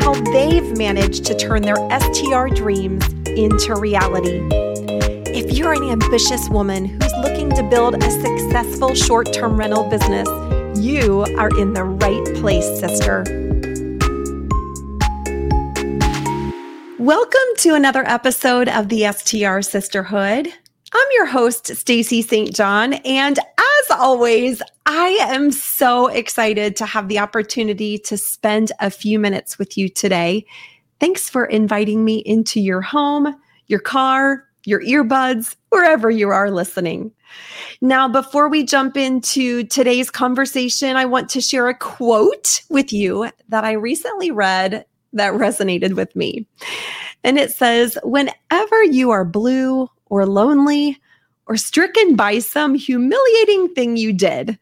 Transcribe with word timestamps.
how 0.00 0.14
they've 0.32 0.76
managed 0.78 1.26
to 1.26 1.34
turn 1.34 1.60
their 1.60 1.76
STR 2.00 2.46
dreams 2.54 3.06
into 3.26 3.74
reality. 3.74 4.40
If 5.32 5.52
you're 5.52 5.74
an 5.74 5.90
ambitious 5.90 6.48
woman 6.48 6.86
who's 6.86 7.12
looking 7.22 7.50
to 7.50 7.62
build 7.64 8.02
a 8.02 8.10
successful 8.10 8.94
short 8.94 9.32
term 9.32 9.58
rental 9.58 9.88
business, 9.90 10.26
you 10.78 11.26
are 11.36 11.50
in 11.58 11.74
the 11.74 11.84
right 11.84 12.24
place, 12.36 12.66
sister. 12.80 13.24
Welcome 16.98 17.40
to 17.58 17.74
another 17.74 18.04
episode 18.08 18.68
of 18.68 18.88
the 18.88 19.12
STR 19.12 19.60
Sisterhood. 19.60 20.48
I'm 20.92 21.08
your 21.12 21.26
host, 21.26 21.76
Stacy 21.76 22.22
St. 22.22 22.54
John, 22.54 22.94
and 22.94 23.38
as 23.38 23.90
always, 23.90 24.62
I 24.92 25.18
am 25.20 25.52
so 25.52 26.08
excited 26.08 26.74
to 26.74 26.84
have 26.84 27.06
the 27.06 27.20
opportunity 27.20 27.96
to 27.98 28.18
spend 28.18 28.72
a 28.80 28.90
few 28.90 29.20
minutes 29.20 29.56
with 29.56 29.78
you 29.78 29.88
today. 29.88 30.44
Thanks 30.98 31.30
for 31.30 31.44
inviting 31.44 32.04
me 32.04 32.24
into 32.26 32.60
your 32.60 32.80
home, 32.80 33.36
your 33.68 33.78
car, 33.78 34.48
your 34.64 34.82
earbuds, 34.82 35.54
wherever 35.68 36.10
you 36.10 36.30
are 36.30 36.50
listening. 36.50 37.12
Now, 37.80 38.08
before 38.08 38.48
we 38.48 38.64
jump 38.64 38.96
into 38.96 39.62
today's 39.62 40.10
conversation, 40.10 40.96
I 40.96 41.04
want 41.04 41.28
to 41.30 41.40
share 41.40 41.68
a 41.68 41.78
quote 41.78 42.62
with 42.68 42.92
you 42.92 43.30
that 43.48 43.62
I 43.62 43.74
recently 43.74 44.32
read 44.32 44.84
that 45.12 45.34
resonated 45.34 45.94
with 45.94 46.16
me. 46.16 46.48
And 47.22 47.38
it 47.38 47.52
says, 47.52 47.96
Whenever 48.02 48.82
you 48.82 49.12
are 49.12 49.24
blue 49.24 49.88
or 50.06 50.26
lonely 50.26 50.98
or 51.46 51.56
stricken 51.56 52.16
by 52.16 52.40
some 52.40 52.74
humiliating 52.74 53.72
thing 53.72 53.96
you 53.96 54.12
did, 54.12 54.58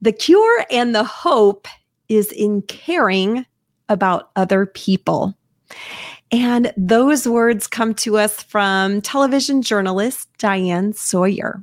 the 0.00 0.12
cure 0.12 0.64
and 0.70 0.94
the 0.94 1.04
hope 1.04 1.66
is 2.08 2.32
in 2.32 2.62
caring 2.62 3.44
about 3.88 4.30
other 4.36 4.66
people. 4.66 5.34
And 6.30 6.72
those 6.76 7.26
words 7.26 7.66
come 7.66 7.94
to 7.96 8.18
us 8.18 8.42
from 8.42 9.00
television 9.00 9.62
journalist 9.62 10.28
Diane 10.38 10.92
Sawyer. 10.92 11.62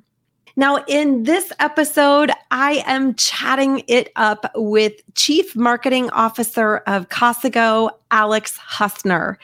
Now, 0.57 0.85
in 0.87 1.23
this 1.23 1.51
episode, 1.59 2.31
I 2.49 2.81
am 2.85 3.13
chatting 3.15 3.83
it 3.87 4.09
up 4.15 4.49
with 4.55 4.93
Chief 5.15 5.53
Marketing 5.53 6.09
Officer 6.11 6.77
of 6.87 7.09
Casago, 7.09 7.89
Alex 8.11 8.57
Husner. 8.57 9.35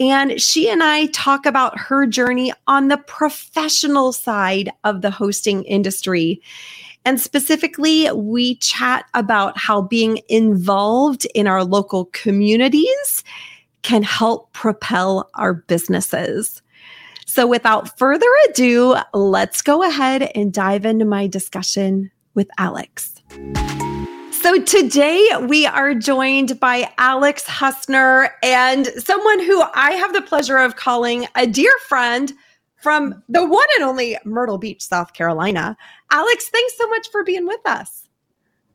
And 0.00 0.40
she 0.42 0.68
and 0.68 0.82
I 0.82 1.06
talk 1.06 1.46
about 1.46 1.78
her 1.78 2.06
journey 2.06 2.52
on 2.66 2.88
the 2.88 2.98
professional 2.98 4.12
side 4.12 4.72
of 4.82 5.00
the 5.00 5.12
hosting 5.12 5.62
industry. 5.62 6.42
And 7.08 7.18
specifically, 7.18 8.12
we 8.12 8.56
chat 8.56 9.06
about 9.14 9.56
how 9.56 9.80
being 9.80 10.20
involved 10.28 11.26
in 11.34 11.46
our 11.46 11.64
local 11.64 12.04
communities 12.12 13.24
can 13.80 14.02
help 14.02 14.52
propel 14.52 15.30
our 15.32 15.54
businesses. 15.54 16.60
So, 17.24 17.46
without 17.46 17.98
further 17.98 18.26
ado, 18.50 18.96
let's 19.14 19.62
go 19.62 19.82
ahead 19.82 20.30
and 20.34 20.52
dive 20.52 20.84
into 20.84 21.06
my 21.06 21.26
discussion 21.26 22.10
with 22.34 22.50
Alex. 22.58 23.14
So, 24.30 24.60
today 24.60 25.26
we 25.48 25.64
are 25.64 25.94
joined 25.94 26.60
by 26.60 26.92
Alex 26.98 27.42
Husner 27.44 28.32
and 28.42 28.86
someone 28.98 29.40
who 29.40 29.62
I 29.74 29.92
have 29.92 30.12
the 30.12 30.20
pleasure 30.20 30.58
of 30.58 30.76
calling 30.76 31.26
a 31.36 31.46
dear 31.46 31.72
friend 31.88 32.34
from 32.78 33.22
the 33.28 33.44
one 33.44 33.66
and 33.76 33.84
only 33.84 34.16
Myrtle 34.24 34.58
Beach, 34.58 34.82
South 34.82 35.12
Carolina. 35.12 35.76
Alex, 36.10 36.48
thanks 36.48 36.76
so 36.76 36.88
much 36.88 37.10
for 37.10 37.24
being 37.24 37.46
with 37.46 37.60
us. 37.66 38.08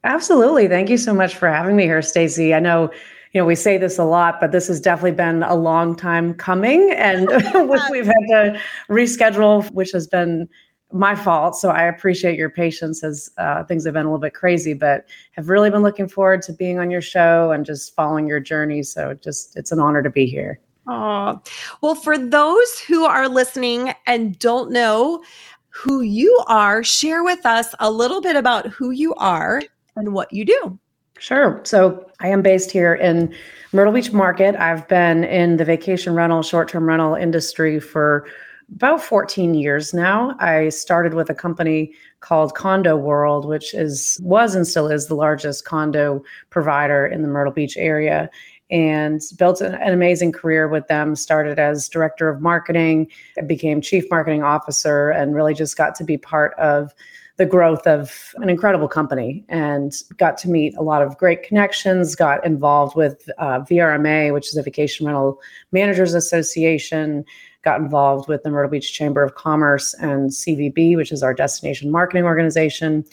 Absolutely. 0.04 0.68
Thank 0.68 0.90
you 0.90 0.98
so 0.98 1.14
much 1.14 1.36
for 1.36 1.48
having 1.48 1.76
me 1.76 1.84
here, 1.84 2.02
Stacy. 2.02 2.54
I 2.54 2.60
know 2.60 2.92
you 3.34 3.42
know, 3.42 3.46
we 3.46 3.56
say 3.56 3.80
this 3.80 3.98
a 3.98 4.04
lot, 4.04 4.40
but 4.40 4.52
this 4.52 4.68
has 4.68 4.80
definitely 4.80 5.14
been 5.14 5.42
a 5.42 5.56
long 5.56 5.96
time 5.96 6.36
coming, 6.36 6.92
and 6.96 7.28
we've 7.90 8.06
had 8.06 8.14
to 8.30 8.62
reschedule, 8.90 9.70
which 9.72 9.92
has 9.92 10.08
been 10.08 10.48
my 10.92 11.16
fault. 11.16 11.56
So 11.56 11.72
I 11.72 11.84
appreciate 11.84 12.38
your 12.38 12.52
patience 12.52 13.04
as 13.04 13.32
uh, 13.40 13.64
things 13.64 13.86
have 13.86 13.96
been 13.96 14.06
a 14.06 14.10
little 14.10 14.20
bit 14.20 14.36
crazy, 14.36 14.74
but 14.74 15.06
have 15.32 15.50
really 15.50 15.72
been 15.72 15.82
looking 15.82 16.08
forward 16.08 16.44
to 16.44 16.54
being 16.54 16.78
on 16.78 16.92
your 16.92 17.02
show 17.02 17.52
and 17.52 17.66
just 17.66 17.96
following 17.96 18.28
your 18.28 18.40
journey. 18.40 18.84
So 18.84 19.16
just 19.16 19.58
it's 19.58 19.72
an 19.72 19.80
honor 19.80 20.04
to 20.04 20.12
be 20.12 20.28
here. 20.28 20.60
Oh, 20.88 21.42
well, 21.82 21.96
for 21.96 22.18
those 22.18 22.80
who 22.80 23.06
are 23.06 23.30
listening 23.30 23.94
and 24.06 24.38
don't 24.40 24.72
know 24.72 25.24
who 25.70 26.02
you 26.02 26.44
are, 26.48 26.84
share 26.84 27.24
with 27.24 27.46
us 27.46 27.74
a 27.80 27.90
little 27.90 28.22
bit 28.22 28.36
about 28.36 28.68
who 28.68 28.92
you 28.92 29.14
are 29.16 29.62
and 29.96 30.14
what 30.14 30.32
you 30.34 30.46
do. 30.46 30.80
Sure. 31.20 31.62
So 31.64 32.06
I 32.20 32.28
am 32.28 32.42
based 32.42 32.70
here 32.70 32.96
in 32.96 33.34
Myrtle 33.72 33.94
Beach 33.94 34.12
Market. 34.12 34.56
I've 34.56 34.88
been 34.88 35.24
in 35.24 35.58
the 35.58 35.66
vacation 35.66 36.16
rental, 36.16 36.44
short 36.44 36.68
term 36.68 36.86
rental 36.86 37.16
industry 37.16 37.80
for 37.80 38.28
about 38.76 39.02
14 39.02 39.54
years 39.54 39.94
now. 39.94 40.36
I 40.40 40.70
started 40.70 41.14
with 41.14 41.30
a 41.30 41.36
company 41.36 41.94
called 42.20 42.56
Condo 42.56 42.98
World, 42.98 43.46
which 43.46 43.74
is 43.74 44.20
was 44.22 44.56
and 44.56 44.68
still 44.68 44.90
is 44.90 45.08
the 45.08 45.16
largest 45.16 45.66
condo 45.66 46.24
provider 46.50 47.06
in 47.06 47.22
the 47.22 47.28
Myrtle 47.28 47.54
Beach 47.54 47.78
area 47.78 48.30
and 48.74 49.22
built 49.38 49.62
an, 49.62 49.76
an, 49.76 49.94
amazing 49.94 50.32
career 50.32 50.68
with 50.68 50.88
them. 50.88 51.16
Started 51.16 51.60
as 51.60 51.88
director 51.88 52.28
of 52.28 52.42
marketing, 52.42 53.08
became 53.46 53.80
chief 53.80 54.04
marketing 54.10 54.42
officer, 54.42 55.12
and 55.12 55.36
really 55.36 55.54
just 55.54 55.78
got 55.78 55.94
to 55.96 56.04
be 56.04 56.18
part 56.18 56.56
of 56.56 56.92
the 57.38 57.46
growth 57.46 57.86
of 57.86 58.34
an 58.38 58.50
incredible 58.50 58.88
company 58.88 59.46
and 59.48 59.94
got 60.18 60.38
to 60.38 60.50
meet 60.50 60.76
a 60.76 60.82
lot 60.82 61.04
of 61.04 61.18
great 61.18 61.44
connections, 61.44 62.16
got 62.16 62.44
involved 62.46 62.96
with 62.96 63.30
uh, 63.38 63.60
VRMA, 63.62 64.34
which 64.34 64.48
is 64.48 64.58
a 64.58 64.64
Vacation 64.64 65.06
Rental 65.06 65.40
Managers 65.72 66.16
Association, 66.16 67.24
got 67.64 67.80
involved 67.80 68.28
with 68.28 68.42
the 68.42 68.50
Myrtle 68.50 68.72
Beach 68.72 68.92
Chamber 68.92 69.24
of 69.24 69.36
Commerce 69.36 69.94
and 69.96 70.32
CVB, 70.32 70.96
which 70.96 71.12
is 71.12 71.22
our 71.22 71.34
destination 71.34 71.92
marketing 71.92 72.24
organization, 72.24 73.06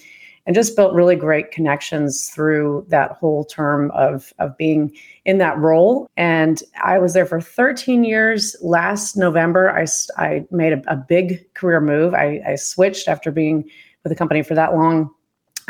and 0.46 0.54
just 0.54 0.76
built 0.76 0.94
really 0.94 1.16
great 1.16 1.50
connections 1.50 2.30
through 2.30 2.84
that 2.88 3.12
whole 3.12 3.44
term 3.44 3.90
of, 3.92 4.32
of 4.38 4.56
being 4.56 4.94
in 5.24 5.38
that 5.38 5.58
role. 5.58 6.08
And 6.16 6.62
I 6.82 6.98
was 6.98 7.12
there 7.12 7.26
for 7.26 7.40
13 7.40 8.04
years. 8.04 8.56
Last 8.62 9.16
November, 9.16 9.70
I, 9.70 9.86
I 10.16 10.46
made 10.50 10.72
a, 10.72 10.82
a 10.92 10.96
big 10.96 11.52
career 11.54 11.80
move. 11.80 12.14
I, 12.14 12.40
I 12.46 12.54
switched 12.56 13.06
after 13.06 13.30
being 13.30 13.64
with 14.02 14.10
the 14.10 14.16
company 14.16 14.42
for 14.42 14.54
that 14.54 14.74
long. 14.74 15.10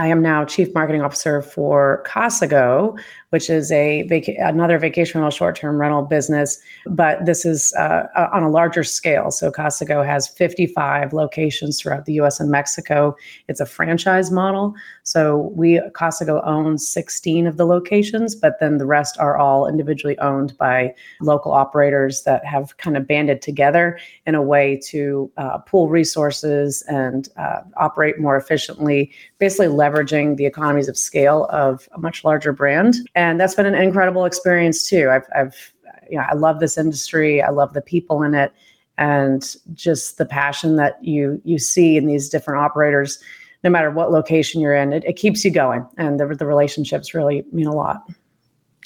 I 0.00 0.06
am 0.06 0.22
now 0.22 0.46
chief 0.46 0.72
marketing 0.72 1.02
officer 1.02 1.42
for 1.42 2.02
Casago, 2.06 2.98
which 3.28 3.50
is 3.50 3.70
a 3.70 4.02
vac- 4.04 4.34
another 4.38 4.78
vacation 4.78 5.20
rental 5.20 5.30
short-term 5.30 5.78
rental 5.78 6.02
business, 6.02 6.58
but 6.86 7.26
this 7.26 7.44
is 7.44 7.74
uh, 7.74 8.06
on 8.32 8.42
a 8.42 8.48
larger 8.48 8.82
scale. 8.82 9.30
So 9.30 9.52
Casago 9.52 10.04
has 10.04 10.26
55 10.26 11.12
locations 11.12 11.78
throughout 11.78 12.06
the 12.06 12.14
U.S. 12.14 12.40
and 12.40 12.50
Mexico. 12.50 13.14
It's 13.46 13.60
a 13.60 13.66
franchise 13.66 14.30
model. 14.30 14.74
So 15.02 15.52
we 15.54 15.82
Casago 15.92 16.40
owns 16.46 16.88
16 16.88 17.46
of 17.46 17.58
the 17.58 17.66
locations, 17.66 18.34
but 18.34 18.58
then 18.58 18.78
the 18.78 18.86
rest 18.86 19.18
are 19.18 19.36
all 19.36 19.68
individually 19.68 20.18
owned 20.18 20.56
by 20.56 20.94
local 21.20 21.52
operators 21.52 22.22
that 22.22 22.42
have 22.46 22.74
kind 22.78 22.96
of 22.96 23.06
banded 23.06 23.42
together 23.42 23.98
in 24.24 24.34
a 24.34 24.42
way 24.42 24.80
to 24.86 25.30
uh, 25.36 25.58
pool 25.58 25.90
resources 25.90 26.82
and 26.88 27.28
uh, 27.36 27.60
operate 27.76 28.18
more 28.18 28.38
efficiently, 28.38 29.12
basically 29.38 29.68
leveraging 29.90 30.36
the 30.36 30.46
economies 30.46 30.88
of 30.88 30.96
scale 30.96 31.46
of 31.50 31.88
a 31.92 31.98
much 31.98 32.24
larger 32.24 32.52
brand 32.52 32.96
and 33.14 33.40
that's 33.40 33.54
been 33.54 33.66
an 33.66 33.74
incredible 33.74 34.24
experience 34.24 34.88
too. 34.88 35.10
I've, 35.10 35.26
I've, 35.34 35.72
you 36.10 36.16
know, 36.16 36.24
I 36.28 36.34
love 36.34 36.60
this 36.60 36.76
industry. 36.76 37.42
I 37.42 37.50
love 37.50 37.72
the 37.72 37.80
people 37.80 38.22
in 38.22 38.34
it, 38.34 38.52
and 38.98 39.56
just 39.72 40.18
the 40.18 40.26
passion 40.26 40.76
that 40.76 41.02
you 41.02 41.40
you 41.44 41.58
see 41.58 41.96
in 41.96 42.06
these 42.06 42.28
different 42.28 42.60
operators. 42.60 43.18
No 43.62 43.70
matter 43.70 43.90
what 43.90 44.10
location 44.10 44.60
you're 44.60 44.74
in, 44.74 44.92
it, 44.92 45.04
it 45.04 45.16
keeps 45.16 45.44
you 45.44 45.50
going, 45.50 45.86
and 45.98 46.18
the 46.18 46.26
the 46.26 46.46
relationships 46.46 47.14
really 47.14 47.44
mean 47.52 47.66
a 47.66 47.74
lot. 47.74 48.02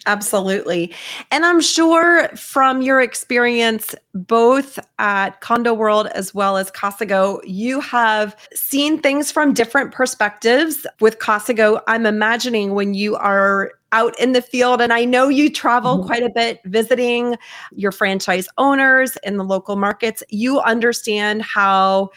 Absolutely. 0.06 0.92
And 1.30 1.46
I'm 1.46 1.60
sure 1.60 2.28
from 2.36 2.82
your 2.82 3.00
experience, 3.00 3.94
both 4.12 4.78
at 4.98 5.40
Condo 5.40 5.72
World 5.72 6.08
as 6.08 6.34
well 6.34 6.58
as 6.58 6.70
Casago, 6.70 7.40
you 7.44 7.80
have 7.80 8.36
seen 8.54 9.00
things 9.00 9.32
from 9.32 9.54
different 9.54 9.92
perspectives. 9.92 10.86
With 11.00 11.18
Casago, 11.20 11.80
I'm 11.86 12.04
imagining 12.04 12.74
when 12.74 12.92
you 12.92 13.16
are 13.16 13.72
out 13.92 14.18
in 14.20 14.32
the 14.32 14.42
field, 14.42 14.82
and 14.82 14.92
I 14.92 15.04
know 15.04 15.28
you 15.28 15.48
travel 15.48 15.98
mm-hmm. 15.98 16.06
quite 16.06 16.22
a 16.22 16.30
bit 16.30 16.60
visiting 16.66 17.36
your 17.74 17.92
franchise 17.92 18.48
owners 18.58 19.16
in 19.22 19.38
the 19.38 19.44
local 19.44 19.76
markets, 19.76 20.22
you 20.28 20.60
understand 20.60 21.42
how 21.42 22.10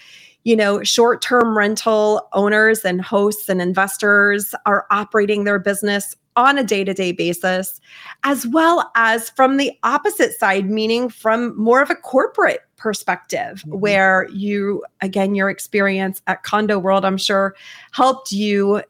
you 0.44 0.56
know, 0.56 0.82
short 0.82 1.22
term 1.22 1.58
rental 1.58 2.30
owners 2.32 2.86
and 2.86 3.02
hosts 3.02 3.50
and 3.50 3.62
investors 3.62 4.56
are 4.66 4.86
operating 4.92 5.44
their 5.44 5.60
business 5.60 6.16
on 6.38 6.58
a 6.58 6.64
day 6.64 6.86
to 6.86 6.94
day 6.94 7.12
basis, 7.12 7.82
as 8.24 8.48
well 8.48 8.90
as 8.96 9.30
from 9.32 9.58
the 9.58 9.78
opposite 9.84 10.40
side, 10.40 10.70
meaning 10.70 11.10
from 11.10 11.58
more 11.60 11.82
of 11.82 11.90
a 11.90 11.96
corporate 11.96 12.62
perspective, 12.78 13.64
mm-hmm. 13.66 13.80
where 13.80 14.30
you, 14.32 14.84
again, 15.02 15.36
your 15.36 15.50
experience 15.50 16.22
at 16.28 16.44
Condo 16.44 16.80
World, 16.80 17.04
I'm 17.04 17.18
sure, 17.18 17.56
helped 17.92 18.32
you 18.32 18.82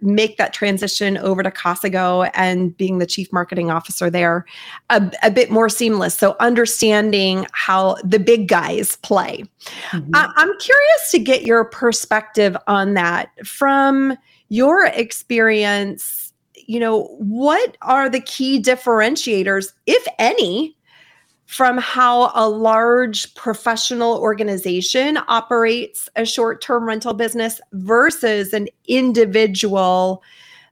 make 0.00 0.36
that 0.36 0.52
transition 0.52 1.16
over 1.18 1.42
to 1.42 1.50
Casago 1.50 2.28
and 2.34 2.76
being 2.76 2.98
the 2.98 3.06
chief 3.06 3.32
marketing 3.32 3.70
officer 3.70 4.10
there 4.10 4.44
a, 4.90 5.12
a, 5.22 5.30
bit 5.30 5.50
more 5.50 5.68
seamless. 5.68 6.14
So 6.14 6.34
understanding 6.40 7.46
how 7.52 7.96
the 8.02 8.18
big 8.18 8.48
guys 8.48 8.96
play. 8.96 9.44
Mm-hmm. 9.90 10.10
I, 10.14 10.32
I'm 10.34 10.58
curious 10.58 11.10
to 11.12 11.18
get 11.20 11.42
your 11.42 11.64
perspective 11.64 12.56
on 12.66 12.94
that 12.94 13.30
from 13.46 14.16
your 14.48 14.86
experience 14.86 16.31
you 16.66 16.80
know, 16.80 17.04
what 17.18 17.76
are 17.82 18.08
the 18.08 18.20
key 18.20 18.60
differentiators, 18.60 19.72
if 19.86 20.06
any, 20.18 20.76
from 21.46 21.76
how 21.76 22.32
a 22.34 22.48
large 22.48 23.34
professional 23.34 24.16
organization 24.18 25.18
operates 25.28 26.08
a 26.16 26.24
short 26.24 26.62
term 26.62 26.84
rental 26.84 27.12
business 27.12 27.60
versus 27.72 28.52
an 28.52 28.68
individual 28.86 30.22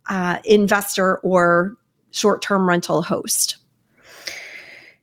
uh, 0.08 0.38
investor 0.44 1.18
or 1.18 1.76
short 2.12 2.40
term 2.40 2.68
rental 2.68 3.02
host? 3.02 3.58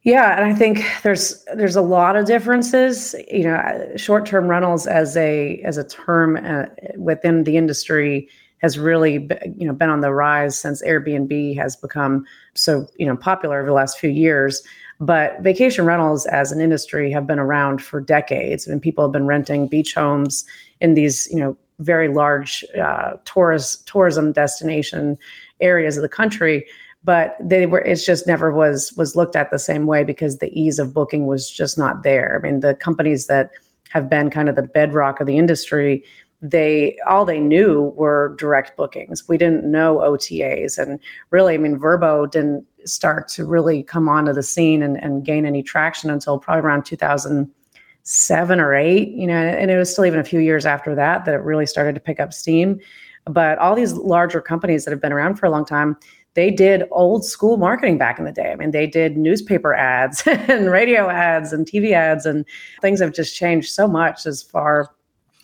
Yeah, 0.01 0.37
and 0.37 0.45
I 0.45 0.55
think 0.55 0.85
there's 1.03 1.43
there's 1.55 1.75
a 1.75 1.81
lot 1.81 2.15
of 2.15 2.25
differences. 2.25 3.13
You 3.29 3.43
know, 3.43 3.91
short 3.97 4.25
term 4.25 4.47
rentals 4.47 4.87
as 4.87 5.17
a 5.17 5.61
as 5.65 5.77
a 5.77 5.83
term 5.83 6.37
uh, 6.37 6.67
within 6.95 7.43
the 7.43 7.57
industry 7.57 8.29
has 8.59 8.79
really 8.79 9.29
you 9.57 9.67
know 9.67 9.73
been 9.73 9.89
on 9.89 10.01
the 10.01 10.13
rise 10.13 10.59
since 10.59 10.81
Airbnb 10.83 11.55
has 11.57 11.75
become 11.75 12.25
so 12.53 12.87
you 12.97 13.05
know 13.05 13.15
popular 13.15 13.59
over 13.59 13.67
the 13.67 13.73
last 13.73 13.99
few 13.99 14.09
years. 14.09 14.63
But 14.99 15.39
vacation 15.41 15.85
rentals 15.85 16.25
as 16.25 16.51
an 16.51 16.59
industry 16.59 17.11
have 17.11 17.27
been 17.27 17.37
around 17.37 17.83
for 17.83 18.01
decades, 18.01 18.67
I 18.67 18.71
and 18.71 18.81
people 18.81 19.03
have 19.03 19.11
been 19.11 19.27
renting 19.27 19.67
beach 19.67 19.93
homes 19.93 20.45
in 20.81 20.95
these 20.95 21.27
you 21.31 21.39
know 21.39 21.57
very 21.79 22.07
large 22.07 22.65
uh, 22.81 23.13
tourist 23.25 23.87
tourism 23.87 24.31
destination 24.31 25.17
areas 25.59 25.97
of 25.97 26.01
the 26.01 26.09
country. 26.09 26.65
But 27.03 27.37
they 27.39 27.67
were 27.67 27.79
it's 27.79 28.05
just 28.05 28.25
never 28.25 28.51
was 28.51 28.91
was 28.93 29.15
looked 29.15 29.35
at 29.35 29.51
the 29.51 29.59
same 29.59 29.85
way 29.85 30.03
because 30.03 30.39
the 30.39 30.51
ease 30.59 30.79
of 30.79 30.93
booking 30.93 31.27
was 31.27 31.49
just 31.49 31.77
not 31.77 32.03
there. 32.03 32.39
I 32.39 32.45
mean, 32.45 32.61
the 32.61 32.73
companies 32.73 33.27
that 33.27 33.51
have 33.89 34.09
been 34.09 34.29
kind 34.29 34.49
of 34.49 34.55
the 34.55 34.63
bedrock 34.63 35.21
of 35.21 35.27
the 35.27 35.37
industry 35.37 36.03
they 36.41 36.97
all 37.07 37.25
they 37.25 37.39
knew 37.39 37.93
were 37.95 38.35
direct 38.37 38.77
bookings. 38.77 39.27
We 39.27 39.37
didn't 39.37 39.69
know 39.69 39.97
OTAs. 39.97 40.77
And 40.77 40.99
really, 41.31 41.55
I 41.55 41.57
mean, 41.57 41.79
Vrbo 41.79 42.29
didn't 42.29 42.65
start 42.85 43.27
to 43.29 43.45
really 43.45 43.83
come 43.83 44.07
onto 44.07 44.33
the 44.33 44.43
scene 44.43 44.83
and, 44.83 45.01
and 45.03 45.25
gain 45.25 45.45
any 45.45 45.63
traction 45.63 46.09
until 46.09 46.37
probably 46.37 46.61
around 46.61 46.85
2007 46.85 48.59
or 48.59 48.75
eight, 48.75 49.09
you 49.09 49.27
know, 49.27 49.35
and 49.35 49.71
it 49.71 49.77
was 49.77 49.91
still 49.91 50.05
even 50.05 50.19
a 50.19 50.23
few 50.23 50.39
years 50.39 50.65
after 50.65 50.93
that 50.95 51.25
that 51.25 51.33
it 51.33 51.41
really 51.41 51.65
started 51.65 51.95
to 51.95 52.01
pick 52.01 52.19
up 52.19 52.33
steam. 52.33 52.79
But 53.25 53.57
all 53.57 53.75
these 53.75 53.93
larger 53.93 54.39
companies 54.39 54.85
that 54.85 54.91
have 54.91 55.01
been 55.01 55.11
around 55.11 55.35
for 55.35 55.47
a 55.47 55.49
long 55.49 55.65
time, 55.65 55.97
they 56.35 56.51
did 56.51 56.83
old 56.91 57.25
school 57.25 57.57
marketing 57.57 57.97
back 57.97 58.19
in 58.19 58.25
the 58.25 58.31
day. 58.31 58.51
I 58.51 58.55
mean, 58.55 58.69
they 58.69 58.85
did 58.85 59.17
newspaper 59.17 59.73
ads 59.73 60.21
and 60.27 60.69
radio 60.69 61.09
ads 61.09 61.51
and 61.51 61.65
TV 61.65 61.93
ads, 61.93 62.27
and 62.27 62.45
things 62.79 62.99
have 62.99 63.11
just 63.11 63.35
changed 63.35 63.71
so 63.71 63.87
much 63.87 64.27
as 64.27 64.43
far 64.43 64.91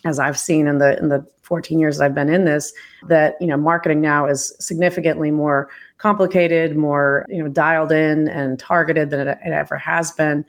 as 0.04 0.18
I've 0.18 0.38
seen 0.38 0.66
in 0.66 0.78
the 0.78 0.98
in 0.98 1.08
the 1.08 1.26
14 1.42 1.78
years 1.78 2.00
I've 2.00 2.14
been 2.14 2.28
in 2.28 2.44
this, 2.44 2.72
that 3.08 3.36
you 3.40 3.46
know 3.46 3.56
marketing 3.56 4.00
now 4.00 4.26
is 4.26 4.54
significantly 4.58 5.30
more 5.30 5.68
complicated, 5.98 6.76
more 6.76 7.26
you 7.28 7.42
know 7.42 7.48
dialed 7.48 7.92
in 7.92 8.28
and 8.28 8.58
targeted 8.58 9.10
than 9.10 9.28
it, 9.28 9.38
it 9.44 9.52
ever 9.52 9.76
has 9.76 10.12
been. 10.12 10.44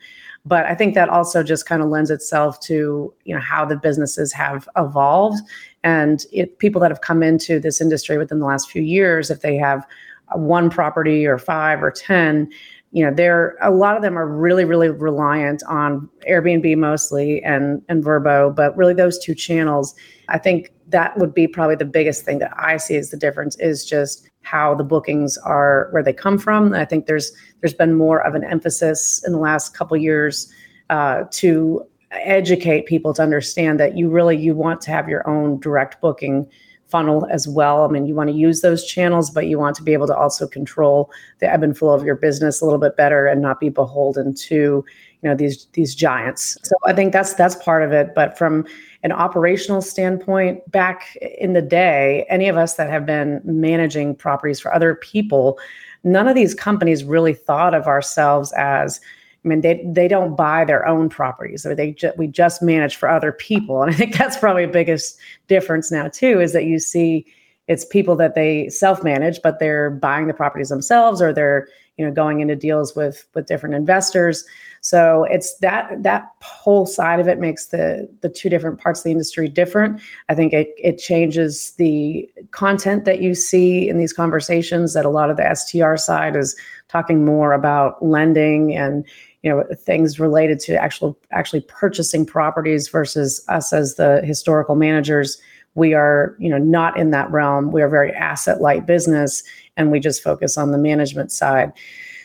But 0.45 0.65
I 0.65 0.75
think 0.75 0.93
that 0.93 1.09
also 1.09 1.41
just 1.41 1.65
kind 1.65 1.81
of 1.81 1.89
lends 1.89 2.11
itself 2.11 2.59
to 2.61 3.13
you 3.23 3.35
know 3.35 3.41
how 3.41 3.65
the 3.65 3.77
businesses 3.77 4.33
have 4.33 4.67
evolved, 4.77 5.41
and 5.83 6.25
it, 6.31 6.59
people 6.59 6.81
that 6.81 6.91
have 6.91 7.01
come 7.01 7.23
into 7.23 7.59
this 7.59 7.81
industry 7.81 8.17
within 8.17 8.39
the 8.39 8.45
last 8.45 8.69
few 8.69 8.81
years, 8.81 9.29
if 9.29 9.41
they 9.41 9.55
have 9.55 9.85
one 10.33 10.69
property 10.69 11.25
or 11.25 11.37
five 11.37 11.83
or 11.83 11.91
ten 11.91 12.49
you 12.95 13.03
know 13.03 13.13
they're 13.13 13.55
a 13.61 13.71
lot 13.71 13.95
of 13.95 14.01
them 14.01 14.17
are 14.17 14.27
really 14.27 14.65
really 14.65 14.89
reliant 14.89 15.61
on 15.67 16.09
airbnb 16.29 16.77
mostly 16.77 17.43
and 17.43 17.81
and 17.89 18.03
Vrbo, 18.03 18.55
but 18.55 18.75
really 18.77 18.93
those 18.93 19.19
two 19.19 19.35
channels 19.35 19.93
i 20.29 20.37
think 20.37 20.71
that 20.87 21.17
would 21.17 21.33
be 21.33 21.47
probably 21.47 21.75
the 21.75 21.85
biggest 21.85 22.23
thing 22.23 22.39
that 22.39 22.53
i 22.57 22.77
see 22.77 22.95
as 22.95 23.09
the 23.09 23.17
difference 23.17 23.57
is 23.59 23.85
just 23.85 24.29
how 24.45 24.75
the 24.75 24.83
bookings 24.83 25.37
are 25.39 25.89
where 25.91 26.03
they 26.03 26.13
come 26.13 26.37
from. 26.37 26.73
I 26.73 26.85
think 26.85 27.07
there's 27.07 27.33
there's 27.61 27.73
been 27.73 27.95
more 27.95 28.25
of 28.25 28.35
an 28.35 28.43
emphasis 28.43 29.23
in 29.25 29.33
the 29.33 29.39
last 29.39 29.75
couple 29.75 29.97
years 29.97 30.51
uh, 30.89 31.23
to 31.31 31.83
educate 32.11 32.85
people 32.85 33.13
to 33.15 33.23
understand 33.23 33.79
that 33.79 33.97
you 33.97 34.09
really 34.09 34.37
you 34.37 34.55
want 34.55 34.81
to 34.81 34.91
have 34.91 35.09
your 35.09 35.27
own 35.27 35.59
direct 35.59 35.99
booking 35.99 36.47
funnel 36.87 37.27
as 37.31 37.47
well. 37.47 37.83
I 37.83 37.87
mean, 37.87 38.05
you 38.05 38.15
want 38.15 38.29
to 38.29 38.35
use 38.35 38.61
those 38.61 38.85
channels, 38.85 39.29
but 39.29 39.47
you 39.47 39.57
want 39.57 39.75
to 39.77 39.83
be 39.83 39.93
able 39.93 40.07
to 40.07 40.15
also 40.15 40.47
control 40.47 41.11
the 41.39 41.51
ebb 41.51 41.63
and 41.63 41.77
flow 41.77 41.93
of 41.93 42.03
your 42.03 42.15
business 42.15 42.61
a 42.61 42.65
little 42.65 42.79
bit 42.79 42.95
better 42.95 43.27
and 43.27 43.41
not 43.41 43.59
be 43.59 43.69
beholden 43.69 44.33
to, 44.35 44.55
you 44.55 44.85
know, 45.29 45.35
these 45.35 45.67
these 45.73 45.95
giants. 45.95 46.57
So 46.63 46.75
I 46.85 46.93
think 46.93 47.11
that's 47.11 47.33
that's 47.33 47.55
part 47.55 47.83
of 47.83 47.91
it. 47.91 48.13
But 48.13 48.37
from 48.37 48.65
an 49.03 49.11
operational 49.11 49.81
standpoint, 49.81 50.69
back 50.71 51.15
in 51.17 51.53
the 51.53 51.61
day, 51.61 52.25
any 52.29 52.47
of 52.47 52.57
us 52.57 52.75
that 52.75 52.89
have 52.89 53.05
been 53.05 53.41
managing 53.43 54.15
properties 54.15 54.59
for 54.59 54.73
other 54.73 54.95
people, 54.95 55.59
none 56.03 56.27
of 56.27 56.35
these 56.35 56.53
companies 56.53 57.03
really 57.03 57.33
thought 57.33 57.73
of 57.73 57.87
ourselves 57.87 58.53
as 58.53 59.01
I 59.45 59.47
mean, 59.47 59.61
they 59.61 59.85
they 59.85 60.07
don't 60.07 60.35
buy 60.35 60.65
their 60.65 60.87
own 60.87 61.07
properties, 61.07 61.65
or 61.65 61.75
they 61.75 61.91
ju- 61.91 62.13
we 62.17 62.27
just 62.27 62.63
manage 62.63 62.95
for 62.95 63.07
other 63.07 63.31
people, 63.31 63.81
and 63.83 63.91
I 63.91 63.93
think 63.93 64.17
that's 64.17 64.37
probably 64.37 64.65
the 64.65 64.71
biggest 64.71 65.17
difference 65.47 65.91
now 65.91 66.07
too, 66.07 66.41
is 66.41 66.53
that 66.53 66.65
you 66.65 66.79
see 66.79 67.25
it's 67.67 67.85
people 67.85 68.15
that 68.17 68.35
they 68.35 68.69
self 68.69 69.03
manage, 69.03 69.41
but 69.43 69.59
they're 69.59 69.91
buying 69.91 70.27
the 70.27 70.33
properties 70.33 70.69
themselves, 70.69 71.21
or 71.21 71.31
they're 71.31 71.67
you 71.97 72.05
know 72.05 72.11
going 72.11 72.39
into 72.39 72.55
deals 72.55 72.95
with 72.95 73.27
with 73.35 73.45
different 73.45 73.75
investors. 73.75 74.43
So 74.81 75.23
it's 75.31 75.57
that 75.57 76.03
that 76.03 76.29
whole 76.41 76.85
side 76.85 77.19
of 77.19 77.27
it 77.27 77.39
makes 77.39 77.67
the 77.67 78.07
the 78.21 78.29
two 78.29 78.49
different 78.49 78.79
parts 78.79 78.99
of 78.99 79.05
the 79.05 79.11
industry 79.11 79.47
different. 79.47 79.99
I 80.29 80.35
think 80.35 80.53
it 80.53 80.69
it 80.77 80.97
changes 80.97 81.71
the 81.77 82.29
content 82.51 83.05
that 83.05 83.21
you 83.21 83.33
see 83.33 83.89
in 83.89 83.97
these 83.97 84.13
conversations. 84.13 84.93
That 84.93 85.05
a 85.05 85.09
lot 85.09 85.31
of 85.31 85.37
the 85.37 85.55
STR 85.55 85.95
side 85.95 86.35
is 86.35 86.55
talking 86.87 87.25
more 87.25 87.53
about 87.53 88.03
lending 88.05 88.75
and 88.75 89.05
you 89.45 89.51
know 89.51 89.63
things 89.77 90.19
related 90.19 90.59
to 90.59 90.75
actual 90.75 91.17
actually 91.31 91.61
purchasing 91.61 92.25
properties 92.25 92.89
versus 92.89 93.45
us 93.47 93.71
as 93.71 93.93
the 93.95 94.21
historical 94.25 94.75
managers. 94.75 95.37
We 95.75 95.93
are 95.93 96.35
you 96.39 96.49
know 96.49 96.57
not 96.57 96.97
in 96.97 97.11
that 97.11 97.29
realm. 97.31 97.71
We 97.71 97.83
are 97.83 97.87
very 97.87 98.11
asset 98.11 98.59
light 98.59 98.87
business 98.87 99.43
and 99.77 99.91
we 99.91 99.99
just 99.99 100.23
focus 100.23 100.57
on 100.57 100.71
the 100.71 100.79
management 100.79 101.31
side. 101.31 101.71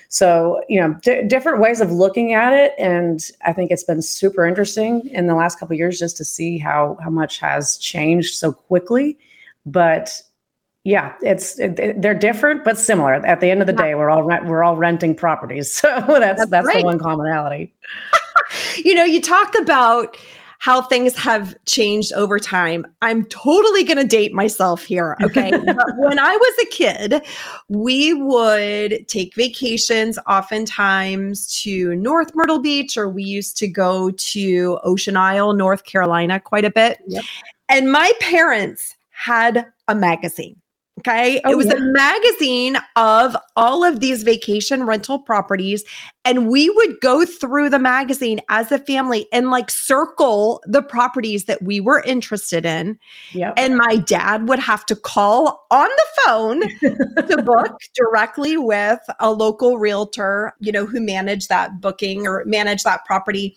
So 0.09 0.63
you 0.71 0.81
know 0.81 0.95
d- 1.03 1.25
different 1.27 1.61
ways 1.61 1.83
of 1.83 1.93
looking 1.93 2.33
at 2.33 2.53
it 2.55 2.73
and 2.79 3.23
i 3.45 3.53
think 3.53 3.71
it's 3.71 3.85
been 3.85 4.03
super 4.03 4.45
interesting 4.45 5.07
in 5.11 5.29
the 5.29 5.37
last 5.37 5.61
couple 5.61 5.77
years 5.77 6.01
just 6.01 6.17
to 6.17 6.25
see 6.25 6.59
how 6.59 6.97
how 7.05 7.11
much 7.11 7.39
has 7.39 7.77
changed 7.77 8.35
so 8.35 8.51
quickly. 8.51 9.19
But 9.67 10.23
yeah, 10.85 11.15
it's 11.23 11.59
it, 11.59 12.01
they're 12.01 12.15
different 12.15 12.65
but 12.65 12.79
similar. 12.79 13.15
At 13.15 13.41
the 13.41 13.51
end 13.51 13.61
of 13.61 13.67
the 13.67 13.73
day, 13.73 13.95
we're 13.95 14.09
all 14.09 14.23
rent, 14.23 14.47
we're 14.47 14.65
all 14.65 14.77
renting 14.77 15.15
properties, 15.15 15.73
so 15.75 15.89
that's 15.89 16.41
that's, 16.41 16.51
that's 16.51 16.73
the 16.73 16.83
one 16.83 16.99
commonality. 16.99 17.75
you 18.77 18.95
know, 18.95 19.05
you 19.05 19.21
talked 19.21 19.57
about 19.57 20.17
how 20.61 20.83
things 20.83 21.17
have 21.17 21.57
changed 21.65 22.13
over 22.13 22.39
time. 22.39 22.87
I'm 23.01 23.25
totally 23.27 23.83
going 23.83 23.97
to 23.97 24.05
date 24.05 24.35
myself 24.35 24.85
here. 24.85 25.17
Okay. 25.23 25.51
when 25.97 26.19
I 26.19 26.37
was 26.37 26.59
a 26.63 26.67
kid, 26.67 27.23
we 27.69 28.13
would 28.13 29.09
take 29.09 29.35
vacations 29.35 30.19
oftentimes 30.29 31.47
to 31.63 31.97
North 31.97 32.35
Myrtle 32.35 32.59
Beach, 32.59 32.99
or 32.99 33.09
we 33.09 33.23
used 33.23 33.57
to 33.57 33.69
go 33.69 34.11
to 34.11 34.79
Ocean 34.85 35.17
Isle, 35.17 35.55
North 35.55 35.85
Carolina, 35.85 36.39
quite 36.39 36.67
a 36.67 36.71
bit. 36.71 36.99
Yep. 37.07 37.25
And 37.71 37.91
my 37.91 38.13
parents 38.21 38.97
had 39.13 39.67
a 39.89 39.95
magazine. 39.95 40.61
Okay. 41.01 41.41
Oh, 41.45 41.51
it 41.51 41.57
was 41.57 41.67
yeah. 41.67 41.75
a 41.75 41.81
magazine 41.81 42.77
of 42.97 43.37
all 43.57 43.85
of 43.85 44.01
these 44.01 44.23
vacation 44.23 44.85
rental 44.85 45.19
properties. 45.19 45.85
And 46.25 46.49
we 46.49 46.69
would 46.69 47.01
go 47.01 47.25
through 47.25 47.71
the 47.71 47.79
magazine 47.79 48.41
as 48.49 48.71
a 48.71 48.79
family 48.79 49.27
and 49.33 49.51
like 49.51 49.71
circle 49.71 50.63
the 50.67 50.83
properties 50.83 51.47
that 51.47 51.63
we 51.63 51.81
were 51.81 52.03
interested 52.03 52.67
in. 52.67 52.99
Yep. 53.33 53.55
And 53.57 53.77
my 53.77 53.97
dad 53.97 54.49
would 54.49 54.59
have 54.59 54.85
to 54.87 54.97
call 54.97 55.67
on 55.71 55.89
the 55.89 56.23
phone 56.25 56.61
to 57.29 57.43
book 57.43 57.79
directly 57.95 58.57
with 58.57 59.01
a 59.19 59.33
local 59.33 59.79
realtor, 59.79 60.53
you 60.61 60.73
know, 60.73 60.87
who 60.87 61.01
managed 61.01 61.49
that 61.49 61.81
booking 61.81 62.27
or 62.27 62.45
managed 62.45 62.85
that 62.85 63.05
property. 63.07 63.57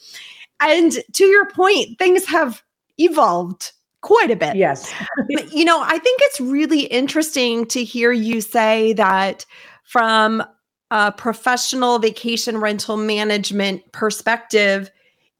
And 0.61 0.93
to 1.13 1.25
your 1.25 1.49
point, 1.49 1.99
things 1.99 2.25
have 2.25 2.63
evolved 2.97 3.73
quite 4.03 4.29
a 4.29 4.35
bit. 4.35 4.55
Yes. 4.55 4.93
you 5.51 5.65
know, 5.65 5.81
I 5.81 5.97
think 5.97 6.19
it's 6.23 6.39
really 6.39 6.81
interesting 6.81 7.65
to 7.67 7.83
hear 7.83 8.11
you 8.11 8.41
say 8.41 8.93
that 8.93 9.45
from 9.83 10.43
a 10.91 11.11
professional 11.11 11.97
vacation 11.97 12.57
rental 12.59 12.97
management 12.97 13.91
perspective, 13.91 14.91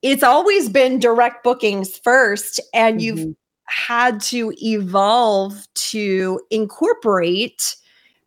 it's 0.02 0.24
always 0.24 0.68
been 0.68 0.98
direct 0.98 1.44
bookings 1.44 1.98
first, 1.98 2.60
and 2.74 3.00
mm-hmm. 3.00 3.18
you've 3.20 3.36
had 3.66 4.20
to 4.22 4.54
evolve 4.62 5.68
to 5.76 6.42
incorporate 6.50 7.76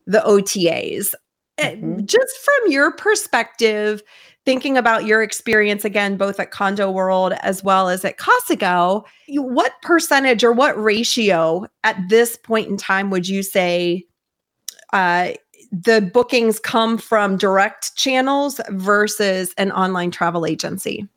the 0.07 0.21
OTAs. 0.21 1.15
Eh, 1.59 1.75
mm-hmm. 1.75 2.05
Just 2.05 2.37
from 2.39 2.71
your 2.71 2.93
perspective, 2.93 4.03
thinking 4.45 4.77
about 4.77 5.07
your 5.07 5.23
experience 5.23 5.85
again, 5.85 6.17
both 6.17 6.39
at 6.39 6.51
Condo 6.51 6.91
World 6.91 7.33
as 7.41 7.65
well 7.65 7.89
as 7.89 8.05
at 8.05 8.19
Casago, 8.19 9.05
what 9.29 9.73
percentage 9.83 10.45
or 10.45 10.53
what 10.53 10.81
ratio 10.81 11.67
at 11.83 11.97
this 12.09 12.37
point 12.37 12.69
in 12.69 12.77
time 12.77 13.11
would 13.11 13.29
you 13.29 13.43
say 13.43 14.05
uh, 14.93 15.33
the 15.73 16.01
bookings 16.01 16.61
come 16.61 16.97
from 16.97 17.37
direct 17.37 17.97
channels 17.97 18.61
versus 18.71 19.53
an 19.59 19.73
online 19.73 20.11
travel 20.11 20.47
agency? 20.47 21.09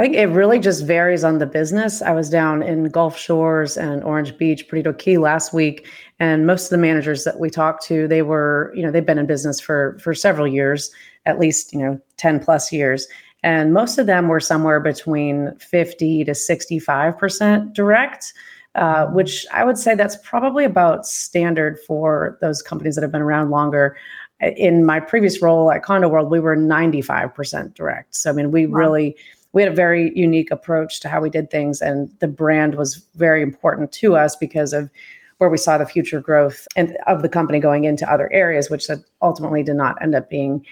I 0.00 0.04
think 0.04 0.16
it 0.16 0.28
really 0.28 0.58
just 0.58 0.86
varies 0.86 1.24
on 1.24 1.40
the 1.40 1.46
business. 1.46 2.00
I 2.00 2.12
was 2.12 2.30
down 2.30 2.62
in 2.62 2.84
Gulf 2.84 3.18
Shores 3.18 3.76
and 3.76 4.02
Orange 4.02 4.34
Beach, 4.38 4.66
Perdido 4.66 4.94
Key 4.94 5.18
last 5.18 5.52
week, 5.52 5.86
and 6.18 6.46
most 6.46 6.64
of 6.64 6.70
the 6.70 6.78
managers 6.78 7.24
that 7.24 7.38
we 7.38 7.50
talked 7.50 7.84
to, 7.88 8.08
they 8.08 8.22
were, 8.22 8.72
you 8.74 8.82
know, 8.82 8.90
they've 8.90 9.04
been 9.04 9.18
in 9.18 9.26
business 9.26 9.60
for 9.60 9.98
for 10.02 10.14
several 10.14 10.48
years 10.48 10.90
at 11.26 11.38
least, 11.38 11.74
you 11.74 11.80
know, 11.80 12.00
10 12.16 12.40
plus 12.40 12.72
years. 12.72 13.08
And 13.42 13.74
most 13.74 13.98
of 13.98 14.06
them 14.06 14.28
were 14.28 14.40
somewhere 14.40 14.80
between 14.80 15.54
50 15.58 16.24
to 16.24 16.32
65% 16.32 17.74
direct, 17.74 18.32
uh, 18.76 19.04
which 19.08 19.44
I 19.52 19.64
would 19.64 19.76
say 19.76 19.94
that's 19.94 20.16
probably 20.24 20.64
about 20.64 21.04
standard 21.04 21.78
for 21.86 22.38
those 22.40 22.62
companies 22.62 22.94
that 22.94 23.02
have 23.02 23.12
been 23.12 23.20
around 23.20 23.50
longer. 23.50 23.98
In 24.40 24.86
my 24.86 24.98
previous 24.98 25.42
role 25.42 25.70
at 25.70 25.82
Condo 25.82 26.08
World, 26.08 26.30
we 26.30 26.40
were 26.40 26.56
95% 26.56 27.74
direct. 27.74 28.14
So, 28.14 28.30
I 28.30 28.32
mean, 28.32 28.50
we 28.50 28.64
wow. 28.64 28.78
really, 28.78 29.16
we 29.52 29.62
had 29.62 29.72
a 29.72 29.74
very 29.74 30.12
unique 30.16 30.50
approach 30.50 31.00
to 31.00 31.08
how 31.08 31.20
we 31.20 31.30
did 31.30 31.50
things 31.50 31.80
and 31.80 32.10
the 32.20 32.28
brand 32.28 32.74
was 32.76 33.04
very 33.14 33.42
important 33.42 33.92
to 33.92 34.16
us 34.16 34.36
because 34.36 34.72
of 34.72 34.90
where 35.38 35.50
we 35.50 35.56
saw 35.56 35.78
the 35.78 35.86
future 35.86 36.20
growth 36.20 36.68
and 36.76 36.96
of 37.06 37.22
the 37.22 37.28
company 37.28 37.58
going 37.58 37.84
into 37.84 38.10
other 38.10 38.30
areas 38.32 38.68
which 38.68 38.88
ultimately 39.22 39.62
did 39.62 39.76
not 39.76 40.00
end 40.02 40.14
up 40.14 40.28
being 40.28 40.64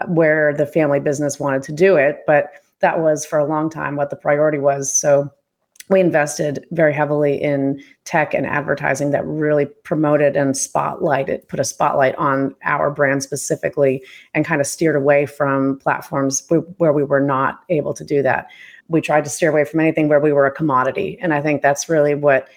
uh, 0.00 0.06
where 0.06 0.52
the 0.54 0.66
family 0.66 1.00
business 1.00 1.38
wanted 1.40 1.62
to 1.62 1.72
do 1.72 1.96
it, 1.96 2.22
but 2.26 2.50
that 2.80 3.00
was 3.00 3.24
for 3.24 3.38
a 3.38 3.46
long 3.46 3.70
time 3.70 3.96
what 3.96 4.10
the 4.10 4.16
priority 4.16 4.58
was. 4.58 4.94
So 4.94 5.30
we 5.88 6.00
invested 6.00 6.66
very 6.72 6.92
heavily 6.92 7.40
in 7.40 7.80
tech 8.04 8.34
and 8.34 8.44
advertising 8.44 9.12
that 9.12 9.24
really 9.24 9.66
promoted 9.84 10.36
and 10.36 10.54
spotlighted, 10.54 11.46
put 11.48 11.60
a 11.60 11.64
spotlight 11.64 12.14
on 12.16 12.54
our 12.64 12.90
brand 12.90 13.22
specifically, 13.22 14.02
and 14.34 14.44
kind 14.44 14.60
of 14.60 14.66
steered 14.66 14.96
away 14.96 15.26
from 15.26 15.78
platforms 15.78 16.42
where 16.78 16.92
we 16.92 17.04
were 17.04 17.20
not 17.20 17.60
able 17.68 17.94
to 17.94 18.04
do 18.04 18.22
that. 18.22 18.48
We 18.88 19.00
tried 19.00 19.24
to 19.24 19.30
steer 19.30 19.50
away 19.50 19.64
from 19.64 19.80
anything 19.80 20.08
where 20.08 20.20
we 20.20 20.32
were 20.32 20.46
a 20.46 20.52
commodity, 20.52 21.18
and 21.20 21.32
I 21.32 21.40
think 21.40 21.62
that's 21.62 21.88
really 21.88 22.14
what 22.14 22.48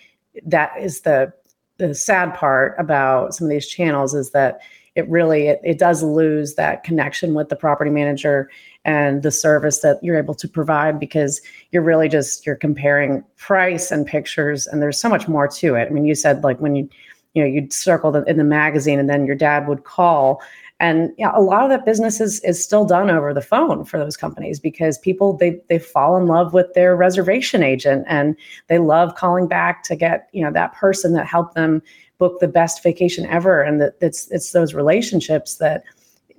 that 0.46 0.74
is 0.80 1.02
the 1.02 1.34
the 1.78 1.96
sad 1.96 2.34
part 2.34 2.76
about 2.78 3.34
some 3.34 3.46
of 3.46 3.52
these 3.52 3.68
channels 3.68 4.14
is 4.14 4.32
that 4.32 4.60
it 4.96 5.08
really 5.10 5.48
it, 5.48 5.62
it 5.64 5.80
does 5.80 6.04
lose 6.04 6.56
that 6.56 6.84
connection 6.84 7.34
with 7.34 7.50
the 7.50 7.56
property 7.56 7.90
manager 7.90 8.50
and 8.86 9.24
the 9.24 9.32
service 9.32 9.80
that 9.80 10.00
you're 10.02 10.18
able 10.18 10.34
to 10.36 10.48
provide 10.48 11.00
because 11.00 11.42
you're 11.72 11.84
really 11.84 12.08
just 12.08 12.46
you're 12.46 12.56
comparing 12.56 13.24
price 13.38 13.92
and 13.92 14.06
pictures 14.08 14.68
and 14.68 14.82
there's 14.82 15.00
so 15.00 15.10
much 15.10 15.28
more 15.28 15.48
to 15.48 15.76
it. 15.76 15.88
I 15.88 15.90
mean 15.90 16.06
you 16.06 16.16
said 16.16 16.44
like 16.44 16.60
when 16.60 16.76
you 16.76 16.90
you 17.34 17.44
know 17.44 17.48
you'd 17.48 17.74
circle 17.74 18.16
in 18.16 18.38
the 18.38 18.44
magazine 18.44 19.00
and 19.00 19.10
then 19.10 19.26
your 19.26 19.36
dad 19.36 19.68
would 19.68 19.84
call. 19.84 20.42
And 20.82 21.12
yeah, 21.18 21.32
a 21.36 21.42
lot 21.42 21.64
of 21.64 21.70
that 21.70 21.86
business 21.86 22.22
is, 22.22 22.40
is 22.46 22.64
still 22.64 22.86
done 22.86 23.10
over 23.10 23.34
the 23.34 23.42
phone 23.42 23.84
for 23.84 24.00
those 24.00 24.16
companies 24.16 24.62
because 24.62 24.98
people 24.98 25.34
they 25.34 25.60
they 25.68 25.78
fall 25.78 26.16
in 26.16 26.28
love 26.28 26.54
with 26.54 26.74
their 26.74 26.96
reservation 26.96 27.64
agent 27.64 28.06
and 28.08 28.38
they 28.68 28.78
love 28.80 29.16
calling 29.16 29.48
back 29.48 29.84
to 29.84 29.96
get 29.96 30.30
you 30.32 30.42
know 30.42 30.52
that 30.52 30.74
person 30.74 31.14
that 31.14 31.26
helped 31.26 31.56
them 31.56 31.82
book 32.18 32.40
the 32.40 32.48
best 32.48 32.84
vacation 32.84 33.26
ever. 33.26 33.62
And 33.62 33.82
that 33.82 33.96
it's 34.00 34.30
it's 34.32 34.52
those 34.52 34.74
relationships 34.74 35.56
that 35.56 35.84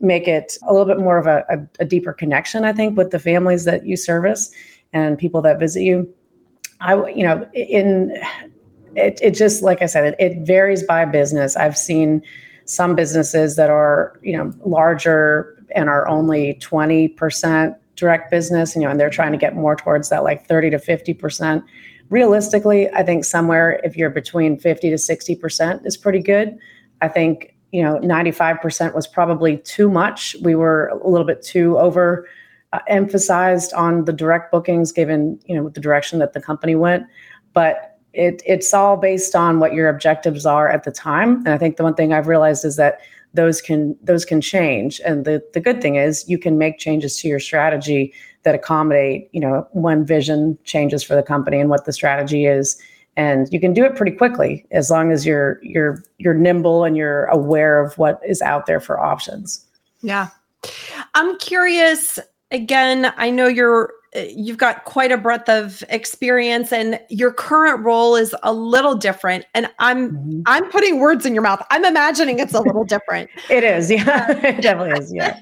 make 0.00 0.26
it 0.26 0.56
a 0.66 0.72
little 0.72 0.86
bit 0.86 0.98
more 0.98 1.18
of 1.18 1.26
a, 1.26 1.44
a, 1.48 1.82
a 1.82 1.84
deeper 1.84 2.12
connection 2.12 2.64
i 2.64 2.72
think 2.72 2.96
with 2.96 3.10
the 3.10 3.18
families 3.18 3.64
that 3.64 3.86
you 3.86 3.96
service 3.96 4.50
and 4.92 5.18
people 5.18 5.42
that 5.42 5.58
visit 5.58 5.82
you. 5.82 6.12
I 6.80 6.94
you 7.10 7.22
know 7.22 7.48
in 7.52 8.16
it, 8.96 9.20
it 9.22 9.32
just 9.32 9.62
like 9.62 9.82
i 9.82 9.86
said 9.86 10.04
it, 10.04 10.16
it 10.18 10.46
varies 10.46 10.82
by 10.82 11.04
business. 11.04 11.56
I've 11.56 11.76
seen 11.76 12.22
some 12.64 12.94
businesses 12.94 13.56
that 13.56 13.70
are 13.70 14.18
you 14.22 14.36
know 14.36 14.52
larger 14.64 15.56
and 15.74 15.88
are 15.88 16.08
only 16.08 16.54
20% 16.54 17.76
direct 17.94 18.30
business 18.30 18.74
you 18.74 18.82
know 18.82 18.88
and 18.88 18.98
they're 18.98 19.10
trying 19.10 19.32
to 19.32 19.38
get 19.38 19.54
more 19.54 19.76
towards 19.76 20.08
that 20.08 20.24
like 20.24 20.46
30 20.46 20.70
to 20.70 20.78
50% 20.78 21.62
realistically, 22.08 22.90
I 22.90 23.04
think 23.04 23.24
somewhere 23.24 23.80
if 23.84 23.96
you're 23.96 24.10
between 24.10 24.58
50 24.58 24.90
to 24.90 24.96
60% 24.96 25.86
is 25.86 25.96
pretty 25.96 26.18
good. 26.18 26.58
I 27.00 27.08
think, 27.08 27.54
you 27.72 27.82
know, 27.82 27.98
95% 27.98 28.94
was 28.94 29.06
probably 29.06 29.58
too 29.58 29.88
much. 29.88 30.36
We 30.42 30.54
were 30.54 30.88
a 30.88 31.08
little 31.08 31.26
bit 31.26 31.42
too 31.42 31.78
over 31.78 32.28
uh, 32.72 32.78
emphasized 32.88 33.72
on 33.74 34.04
the 34.04 34.12
direct 34.12 34.52
bookings 34.52 34.92
given, 34.92 35.38
you 35.46 35.54
know, 35.54 35.68
the 35.68 35.80
direction 35.80 36.18
that 36.20 36.32
the 36.32 36.40
company 36.40 36.74
went. 36.74 37.04
But 37.52 37.98
it, 38.12 38.42
it's 38.44 38.72
all 38.74 38.96
based 38.96 39.34
on 39.34 39.60
what 39.60 39.72
your 39.72 39.88
objectives 39.88 40.46
are 40.46 40.68
at 40.68 40.84
the 40.84 40.90
time. 40.90 41.36
And 41.38 41.48
I 41.48 41.58
think 41.58 41.76
the 41.76 41.82
one 41.84 41.94
thing 41.94 42.12
I've 42.12 42.26
realized 42.26 42.64
is 42.64 42.76
that 42.76 43.00
those 43.34 43.60
can 43.60 43.96
those 44.02 44.24
can 44.24 44.40
change. 44.40 45.00
And 45.04 45.24
the, 45.24 45.42
the 45.54 45.60
good 45.60 45.80
thing 45.80 45.94
is 45.94 46.28
you 46.28 46.38
can 46.38 46.58
make 46.58 46.78
changes 46.78 47.16
to 47.18 47.28
your 47.28 47.38
strategy 47.38 48.12
that 48.42 48.54
accommodate 48.54 49.28
you 49.32 49.40
know 49.40 49.66
when 49.72 50.04
vision 50.04 50.58
changes 50.64 51.02
for 51.02 51.14
the 51.14 51.22
company 51.22 51.60
and 51.60 51.70
what 51.70 51.84
the 51.84 51.92
strategy 51.92 52.46
is 52.46 52.80
and 53.16 53.48
you 53.52 53.60
can 53.60 53.72
do 53.72 53.84
it 53.84 53.96
pretty 53.96 54.16
quickly 54.16 54.66
as 54.70 54.90
long 54.90 55.12
as 55.12 55.26
you're 55.26 55.60
you're 55.62 56.02
you're 56.18 56.34
nimble 56.34 56.84
and 56.84 56.96
you're 56.96 57.24
aware 57.26 57.82
of 57.82 57.96
what 57.98 58.20
is 58.26 58.40
out 58.42 58.66
there 58.66 58.80
for 58.80 59.00
options. 59.00 59.64
Yeah. 60.02 60.28
I'm 61.14 61.38
curious 61.38 62.18
again 62.52 63.12
i 63.16 63.30
know 63.30 63.46
you're 63.46 63.92
you've 64.34 64.58
got 64.58 64.84
quite 64.84 65.12
a 65.12 65.16
breadth 65.16 65.48
of 65.48 65.84
experience 65.88 66.72
and 66.72 66.98
your 67.10 67.32
current 67.32 67.84
role 67.84 68.16
is 68.16 68.34
a 68.42 68.52
little 68.52 68.96
different. 68.96 69.46
And 69.54 69.68
i'm 69.78 70.10
mm-hmm. 70.10 70.40
i'm 70.46 70.68
putting 70.70 70.98
words 70.98 71.26
in 71.26 71.34
your 71.34 71.42
mouth. 71.42 71.64
I'm 71.70 71.84
imagining 71.84 72.38
it's 72.38 72.54
a 72.54 72.60
little 72.60 72.84
different. 72.84 73.30
It 73.50 73.64
is. 73.64 73.90
Yeah. 73.90 74.30
It 74.44 74.62
definitely 74.62 74.98
is. 74.98 75.12
Yeah. 75.14 75.38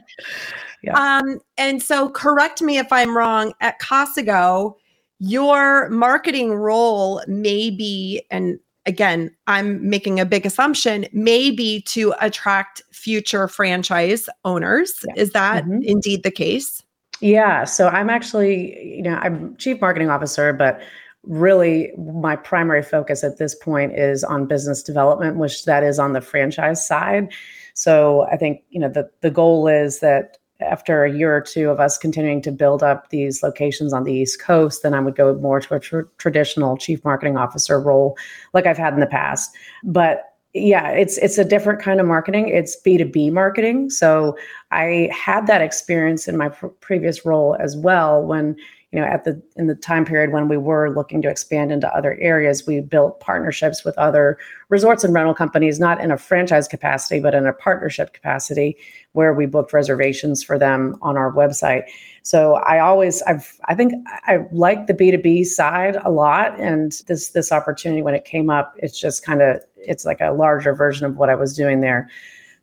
Yeah. 0.83 0.95
Um, 0.97 1.41
and 1.57 1.83
so 1.83 2.09
correct 2.09 2.63
me 2.63 2.79
if 2.79 2.93
I'm 2.93 3.17
wrong, 3.17 3.53
at 3.61 3.81
Casago, 3.81 4.77
your 5.19 5.89
marketing 5.91 6.55
role 6.55 7.23
may 7.27 7.71
be, 7.71 8.23
and 8.31 8.59
again, 8.87 9.35
I'm 9.47 9.89
making 9.89 10.21
a 10.21 10.25
big 10.25 10.47
assumption, 10.47 11.07
maybe 11.13 11.83
to 11.89 12.15
attract 12.21 12.83
future 12.93 13.49
franchise 13.49 14.29
owners. 14.45 15.05
Is 15.17 15.31
that 15.33 15.65
mm-hmm. 15.65 15.83
indeed 15.83 16.23
the 16.23 16.31
case? 16.31 16.83
Yeah. 17.21 17.65
So 17.65 17.89
I'm 17.89 18.11
actually, 18.11 18.97
you 18.97 19.03
know, 19.03 19.17
I'm 19.17 19.57
chief 19.57 19.81
marketing 19.81 20.09
officer, 20.09 20.53
but 20.53 20.81
really 21.25 21.93
my 21.99 22.37
primary 22.37 22.83
focus 22.83 23.25
at 23.25 23.39
this 23.39 23.55
point 23.55 23.99
is 23.99 24.23
on 24.25 24.47
business 24.47 24.83
development, 24.83 25.37
which 25.37 25.65
that 25.65 25.83
is 25.83 25.99
on 25.99 26.13
the 26.13 26.21
franchise 26.21 26.87
side. 26.87 27.33
So 27.75 28.23
I 28.33 28.37
think, 28.37 28.63
you 28.71 28.81
know, 28.81 28.89
the 28.89 29.11
the 29.21 29.31
goal 29.31 29.69
is 29.69 30.01
that 30.01 30.39
after 30.61 31.05
a 31.05 31.13
year 31.13 31.37
or 31.37 31.41
two 31.41 31.71
of 31.71 31.81
us 31.81 31.99
continuing 31.99 32.43
to 32.43 32.51
build 32.51 32.83
up 32.83 33.11
these 33.11 33.43
locations 33.43 33.93
on 33.93 34.05
the 34.05 34.13
East 34.13 34.41
Coast, 34.41 34.83
then 34.83 34.95
I 34.95 35.01
would 35.01 35.17
go 35.17 35.35
more 35.37 35.61
to 35.61 35.75
a 35.75 35.81
tr- 35.81 36.01
traditional 36.19 36.77
chief 36.77 37.05
marketing 37.05 37.37
officer 37.37 37.81
role, 37.81 38.17
like 38.55 38.67
I've 38.67 38.79
had 38.79 38.93
in 38.93 39.01
the 39.01 39.07
past. 39.07 39.55
But 39.85 40.25
yeah, 40.55 40.91
it's 40.91 41.19
it's 41.19 41.39
a 41.39 41.45
different 41.45 41.81
kind 41.81 42.01
of 42.01 42.07
marketing. 42.07 42.49
It's 42.49 42.75
B 42.77 42.99
two 42.99 43.05
B 43.05 43.31
marketing. 43.31 43.91
So 43.91 44.37
I 44.71 45.11
had 45.13 45.47
that 45.47 45.61
experience 45.61 46.27
in 46.27 46.37
my 46.37 46.49
pr- 46.49 46.69
previous 46.81 47.25
role 47.25 47.57
as 47.61 47.77
well. 47.77 48.25
When 48.25 48.57
you 48.93 49.01
know 49.01 49.07
at 49.07 49.25
the 49.25 49.41
in 49.57 49.67
the 49.67 49.75
time 49.75 50.05
period 50.05 50.33
when 50.33 50.49
we 50.49 50.57
were 50.57 50.91
looking 50.91 51.21
to 51.21 51.29
expand 51.29 51.71
into 51.71 51.93
other 51.95 52.17
areas 52.21 52.67
we 52.67 52.81
built 52.81 53.21
partnerships 53.21 53.85
with 53.85 53.97
other 53.99 54.39
resorts 54.71 55.05
and 55.05 55.13
rental 55.13 55.35
companies 55.35 55.79
not 55.79 56.01
in 56.01 56.11
a 56.11 56.17
franchise 56.17 56.67
capacity 56.67 57.21
but 57.21 57.35
in 57.35 57.47
a 57.47 57.53
partnership 57.53 58.13
capacity 58.13 58.77
where 59.13 59.35
we 59.35 59.47
booked 59.47 59.73
reservations 59.73 60.43
for 60.43 60.59
them 60.59 60.97
on 61.03 61.17
our 61.17 61.33
website. 61.33 61.83
So 62.23 62.55
i 62.67 62.79
always 62.79 63.23
i've 63.23 63.59
i 63.67 63.75
think 63.75 63.93
i 64.25 64.39
like 64.53 64.87
the 64.87 64.95
b2b 64.95 65.47
side 65.47 65.97
a 66.05 66.11
lot 66.11 66.59
and 66.59 66.93
this 67.07 67.31
this 67.31 67.53
opportunity 67.53 68.03
when 68.03 68.15
it 68.15 68.25
came 68.25 68.49
up 68.49 68.75
it's 68.79 68.99
just 68.99 69.25
kind 69.25 69.43
of 69.43 69.61
it's 69.77 70.05
like 70.05 70.21
a 70.21 70.33
larger 70.33 70.75
version 70.75 71.07
of 71.07 71.17
what 71.17 71.31
i 71.31 71.35
was 71.35 71.55
doing 71.57 71.81
there 71.81 72.09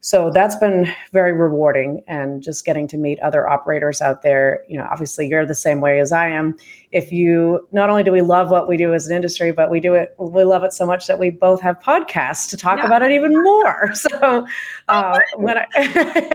so 0.06 0.30
that's 0.30 0.56
been 0.58 0.88
very 1.14 1.34
rewarding 1.34 2.04
and 2.06 2.44
just 2.44 2.64
getting 2.64 2.88
to 2.90 2.96
meet 2.96 3.20
other 3.22 3.50
operators 3.50 4.02
out 4.02 4.22
there. 4.22 4.64
You 4.70 4.78
know 4.78 4.88
obviously 4.92 5.28
you're 5.28 5.48
the 5.48 5.56
same 5.56 5.82
way 5.82 6.00
as 6.00 6.12
i 6.12 6.28
am. 6.28 6.56
If 6.92 7.12
you 7.12 7.68
not 7.72 7.90
only 7.90 8.04
do 8.04 8.12
we 8.12 8.22
love 8.22 8.52
what 8.52 8.68
we 8.68 8.78
do 8.78 8.94
as 8.94 9.08
an 9.08 9.16
industry 9.16 9.52
but 9.52 9.72
we 9.72 9.80
do 9.80 9.96
it 9.96 10.14
we 10.20 10.44
love 10.44 10.64
it 10.64 10.74
so 10.74 10.86
much 10.86 11.08
that 11.08 11.18
we 11.18 11.32
both 11.32 11.60
have 11.62 11.80
podcasts 11.80 12.48
to 12.52 12.56
talk 12.56 12.84
about 12.84 13.02
it 13.02 13.10
even 13.10 13.34
more. 13.44 13.94
So 13.96 14.46
uh, 14.90 15.18
when 15.38 15.58
I, 15.58 15.66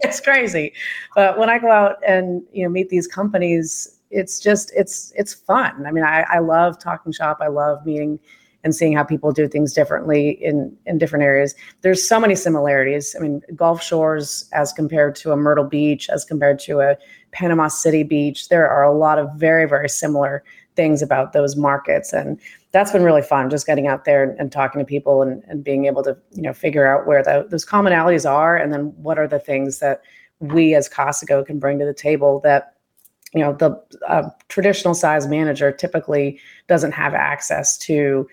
it's 0.02 0.18
crazy. 0.18 0.72
But 1.14 1.38
when 1.38 1.48
i 1.48 1.60
go 1.60 1.70
out 1.70 1.98
and 2.04 2.42
you 2.52 2.64
know 2.64 2.70
meet 2.70 2.88
these 2.88 3.06
companies 3.06 4.00
it's 4.10 4.40
just 4.40 4.72
it's 4.74 5.12
it's 5.14 5.32
fun. 5.32 5.86
I 5.86 5.92
mean 5.92 6.02
i, 6.02 6.24
I 6.28 6.40
love 6.40 6.80
talking 6.80 7.12
shop. 7.12 7.38
I 7.40 7.46
love 7.46 7.86
meeting 7.86 8.18
and 8.62 8.74
seeing 8.74 8.92
how 8.94 9.02
people 9.02 9.32
do 9.32 9.48
things 9.48 9.72
differently 9.72 10.30
in 10.42 10.76
in 10.86 10.98
different 10.98 11.24
areas. 11.24 11.54
There's 11.82 12.06
so 12.06 12.20
many 12.20 12.34
similarities. 12.34 13.14
I 13.16 13.22
mean, 13.22 13.42
Gulf 13.54 13.82
Shores 13.82 14.48
as 14.52 14.72
compared 14.72 15.14
to 15.16 15.32
a 15.32 15.36
Myrtle 15.36 15.64
Beach, 15.64 16.08
as 16.10 16.24
compared 16.24 16.58
to 16.60 16.80
a 16.80 16.96
Panama 17.32 17.68
City 17.68 18.02
Beach, 18.02 18.48
there 18.48 18.68
are 18.68 18.84
a 18.84 18.96
lot 18.96 19.18
of 19.18 19.32
very 19.34 19.66
very 19.66 19.88
similar 19.88 20.44
things 20.76 21.02
about 21.02 21.32
those 21.32 21.56
markets 21.56 22.12
and 22.12 22.40
that's 22.72 22.92
been 22.92 23.02
really 23.02 23.22
fun 23.22 23.50
just 23.50 23.66
getting 23.66 23.88
out 23.88 24.04
there 24.04 24.22
and, 24.22 24.38
and 24.38 24.52
talking 24.52 24.78
to 24.78 24.84
people 24.84 25.22
and, 25.22 25.42
and 25.48 25.64
being 25.64 25.86
able 25.86 26.02
to 26.02 26.16
you 26.32 26.42
know 26.42 26.52
figure 26.52 26.86
out 26.86 27.06
where 27.06 27.22
the, 27.22 27.46
those 27.50 27.66
commonalities 27.66 28.28
are 28.28 28.56
and 28.56 28.72
then 28.72 28.86
what 29.02 29.18
are 29.18 29.26
the 29.26 29.38
things 29.38 29.80
that 29.80 30.02
we 30.38 30.74
as 30.74 30.88
Casago 30.88 31.44
can 31.44 31.58
bring 31.58 31.78
to 31.78 31.84
the 31.84 31.94
table 31.94 32.40
that 32.40 32.74
you 33.34 33.40
know 33.40 33.52
the 33.52 33.80
uh, 34.08 34.28
traditional 34.48 34.94
size 34.94 35.26
manager 35.26 35.70
typically 35.70 36.40
doesn't 36.68 36.92
have 36.92 37.14
access 37.14 37.76
to 37.78 38.28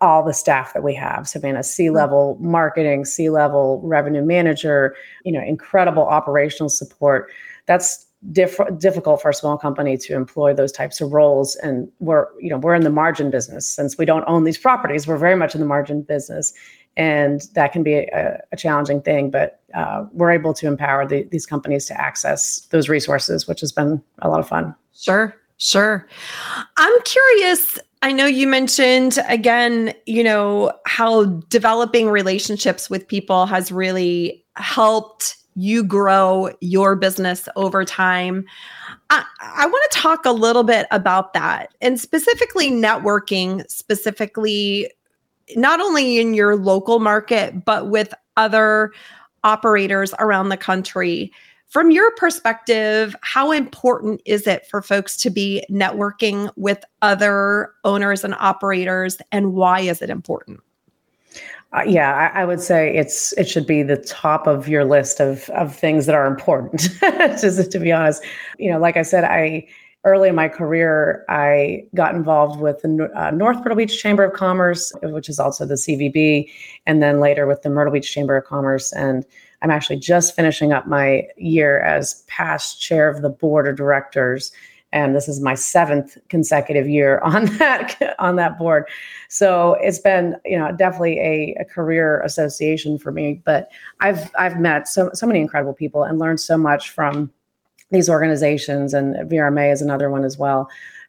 all 0.00 0.24
the 0.24 0.34
staff 0.34 0.72
that 0.72 0.82
we 0.82 0.94
have. 0.94 1.28
So 1.28 1.40
being 1.40 1.56
a 1.56 1.62
C 1.62 1.90
level 1.90 2.36
marketing, 2.40 3.04
C 3.04 3.30
level 3.30 3.80
revenue 3.82 4.22
manager, 4.22 4.94
you 5.24 5.32
know, 5.32 5.42
incredible 5.42 6.04
operational 6.04 6.68
support. 6.68 7.30
That's 7.66 8.06
diff- 8.32 8.78
difficult 8.78 9.22
for 9.22 9.30
a 9.30 9.34
small 9.34 9.58
company 9.58 9.96
to 9.98 10.14
employ 10.14 10.54
those 10.54 10.72
types 10.72 11.00
of 11.00 11.12
roles. 11.12 11.56
And 11.56 11.90
we're, 11.98 12.26
you 12.40 12.50
know, 12.50 12.58
we're 12.58 12.74
in 12.74 12.82
the 12.82 12.90
margin 12.90 13.30
business 13.30 13.66
since 13.66 13.98
we 13.98 14.04
don't 14.04 14.24
own 14.26 14.44
these 14.44 14.58
properties. 14.58 15.06
We're 15.06 15.18
very 15.18 15.36
much 15.36 15.54
in 15.54 15.60
the 15.60 15.66
margin 15.66 16.02
business, 16.02 16.52
and 16.96 17.42
that 17.54 17.72
can 17.72 17.82
be 17.82 17.94
a, 17.94 18.40
a 18.52 18.56
challenging 18.56 19.02
thing. 19.02 19.30
But 19.30 19.60
uh, 19.74 20.04
we're 20.12 20.30
able 20.30 20.54
to 20.54 20.66
empower 20.66 21.06
the, 21.06 21.24
these 21.24 21.46
companies 21.46 21.86
to 21.86 22.00
access 22.00 22.60
those 22.70 22.88
resources, 22.88 23.46
which 23.46 23.60
has 23.60 23.72
been 23.72 24.02
a 24.20 24.28
lot 24.28 24.40
of 24.40 24.48
fun. 24.48 24.74
Sure. 24.94 25.34
Sure. 25.60 26.06
I'm 26.76 27.02
curious 27.02 27.80
I 28.02 28.12
know 28.12 28.26
you 28.26 28.46
mentioned 28.46 29.18
again, 29.26 29.92
you 30.06 30.22
know, 30.22 30.72
how 30.86 31.24
developing 31.48 32.08
relationships 32.08 32.88
with 32.88 33.08
people 33.08 33.46
has 33.46 33.72
really 33.72 34.44
helped 34.56 35.36
you 35.54 35.82
grow 35.82 36.50
your 36.60 36.94
business 36.94 37.48
over 37.56 37.84
time. 37.84 38.44
I, 39.10 39.24
I 39.40 39.66
want 39.66 39.90
to 39.90 39.98
talk 39.98 40.24
a 40.24 40.30
little 40.30 40.62
bit 40.62 40.86
about 40.92 41.32
that 41.32 41.74
and 41.80 41.98
specifically 41.98 42.70
networking, 42.70 43.68
specifically 43.68 44.88
not 45.56 45.80
only 45.80 46.20
in 46.20 46.34
your 46.34 46.54
local 46.54 47.00
market, 47.00 47.64
but 47.64 47.88
with 47.88 48.14
other 48.36 48.92
operators 49.42 50.14
around 50.20 50.50
the 50.50 50.56
country. 50.56 51.32
From 51.68 51.90
your 51.90 52.10
perspective, 52.12 53.14
how 53.20 53.52
important 53.52 54.22
is 54.24 54.46
it 54.46 54.66
for 54.66 54.80
folks 54.80 55.18
to 55.18 55.28
be 55.28 55.62
networking 55.70 56.50
with 56.56 56.82
other 57.02 57.72
owners 57.84 58.24
and 58.24 58.34
operators, 58.38 59.18
and 59.32 59.52
why 59.52 59.80
is 59.80 60.00
it 60.00 60.08
important? 60.08 60.60
Uh, 61.74 61.82
yeah, 61.86 62.30
I, 62.34 62.40
I, 62.40 62.44
would 62.46 62.62
say 62.62 62.96
it's 62.96 63.34
it 63.34 63.46
should 63.46 63.66
be 63.66 63.82
the 63.82 63.98
top 63.98 64.46
of 64.46 64.66
your 64.68 64.86
list 64.86 65.20
of 65.20 65.50
of 65.50 65.76
things 65.76 66.06
that 66.06 66.14
are 66.14 66.26
important. 66.26 66.88
Just 67.38 67.70
to 67.70 67.78
be 67.78 67.92
honest, 67.92 68.24
you 68.58 68.72
know, 68.72 68.78
like 68.78 68.96
I 68.96 69.02
said, 69.02 69.24
I 69.24 69.68
early 70.04 70.30
in 70.30 70.34
my 70.34 70.48
career 70.48 71.26
I 71.28 71.84
got 71.94 72.14
involved 72.14 72.58
with 72.58 72.80
the 72.80 73.10
uh, 73.14 73.30
North 73.32 73.58
Myrtle 73.58 73.76
Beach 73.76 74.00
Chamber 74.00 74.24
of 74.24 74.32
Commerce, 74.32 74.90
which 75.02 75.28
is 75.28 75.38
also 75.38 75.66
the 75.66 75.74
CVB, 75.74 76.50
and 76.86 77.02
then 77.02 77.20
later 77.20 77.46
with 77.46 77.60
the 77.60 77.68
Myrtle 77.68 77.92
Beach 77.92 78.10
Chamber 78.10 78.38
of 78.38 78.46
Commerce 78.46 78.90
and 78.94 79.26
I'm 79.62 79.70
actually 79.70 79.98
just 79.98 80.36
finishing 80.36 80.72
up 80.72 80.86
my 80.86 81.26
year 81.36 81.80
as 81.80 82.24
past 82.28 82.80
chair 82.80 83.08
of 83.08 83.22
the 83.22 83.30
board 83.30 83.66
of 83.66 83.76
directors 83.76 84.52
and 84.92 85.14
this 85.14 85.28
is 85.28 85.40
my 85.40 85.54
seventh 85.54 86.16
consecutive 86.28 86.88
year 86.88 87.18
on 87.24 87.46
that 87.58 88.16
on 88.18 88.36
that 88.36 88.58
board. 88.58 88.84
So 89.28 89.76
it's 89.80 89.98
been 89.98 90.36
you 90.44 90.58
know 90.58 90.72
definitely 90.72 91.18
a, 91.18 91.56
a, 91.60 91.64
career 91.64 92.20
association 92.22 92.98
for 92.98 93.12
me 93.12 93.42
but 93.44 93.70
i've 94.00 94.30
i've 94.38 94.58
met 94.58 94.88
so 94.88 95.10
so 95.12 95.26
many 95.26 95.40
incredible 95.40 95.74
people 95.74 96.02
and 96.02 96.18
learned 96.18 96.40
so 96.40 96.56
much 96.56 96.90
from 96.90 97.30
these 97.90 98.08
organizations 98.08 98.94
and 98.94 99.14
vrma 99.30 99.70
is 99.70 99.82
another 99.82 100.10
one 100.10 100.24
as 100.24 100.38
well 100.38 100.68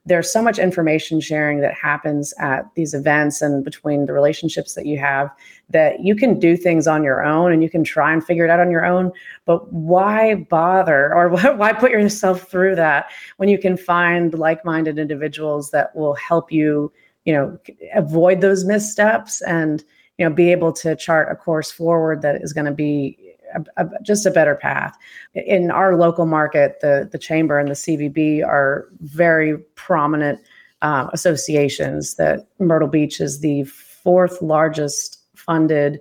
there's 0.09 0.33
so 0.33 0.41
much 0.41 0.57
information 0.57 1.21
sharing 1.21 1.61
that 1.61 1.75
happens 1.75 2.33
at 2.39 2.65
these 2.73 2.95
events 2.95 3.43
and 3.43 3.63
between 3.63 4.07
the 4.07 4.11
relationships 4.11 4.73
that 4.73 4.87
you 4.87 4.97
have 4.97 5.29
that 5.69 5.99
you 5.99 6.15
can 6.15 6.39
do 6.39 6.57
things 6.57 6.87
on 6.87 7.03
your 7.03 7.23
own 7.23 7.53
and 7.53 7.61
you 7.61 7.69
can 7.69 7.83
try 7.83 8.11
and 8.11 8.25
figure 8.25 8.43
it 8.43 8.49
out 8.49 8.59
on 8.59 8.71
your 8.71 8.83
own. 8.83 9.11
But 9.45 9.71
why 9.71 10.33
bother 10.49 11.13
or 11.13 11.29
why 11.55 11.73
put 11.73 11.91
yourself 11.91 12.49
through 12.49 12.75
that 12.75 13.11
when 13.37 13.49
you 13.49 13.59
can 13.59 13.77
find 13.77 14.33
like-minded 14.33 14.97
individuals 14.97 15.69
that 15.71 15.95
will 15.95 16.15
help 16.15 16.51
you 16.51 16.91
you 17.25 17.33
know 17.33 17.59
avoid 17.93 18.41
those 18.41 18.65
missteps 18.65 19.41
and 19.43 19.83
you 20.17 20.27
know 20.27 20.33
be 20.33 20.51
able 20.51 20.73
to 20.73 20.95
chart 20.95 21.31
a 21.31 21.35
course 21.35 21.69
forward 21.69 22.23
that 22.23 22.41
is 22.41 22.53
going 22.53 22.65
to 22.65 22.71
be 22.71 23.28
a, 23.55 23.85
a, 23.85 23.89
just 24.01 24.25
a 24.25 24.31
better 24.31 24.55
path. 24.55 24.97
In 25.33 25.71
our 25.71 25.95
local 25.95 26.25
market, 26.25 26.79
the 26.81 27.07
the 27.11 27.17
chamber 27.17 27.57
and 27.59 27.69
the 27.69 27.73
CVB 27.73 28.45
are 28.45 28.87
very 29.01 29.57
prominent 29.75 30.39
uh, 30.81 31.09
associations. 31.13 32.15
That 32.15 32.47
Myrtle 32.59 32.87
Beach 32.87 33.19
is 33.19 33.39
the 33.39 33.63
fourth 33.63 34.41
largest 34.41 35.19
funded 35.35 35.99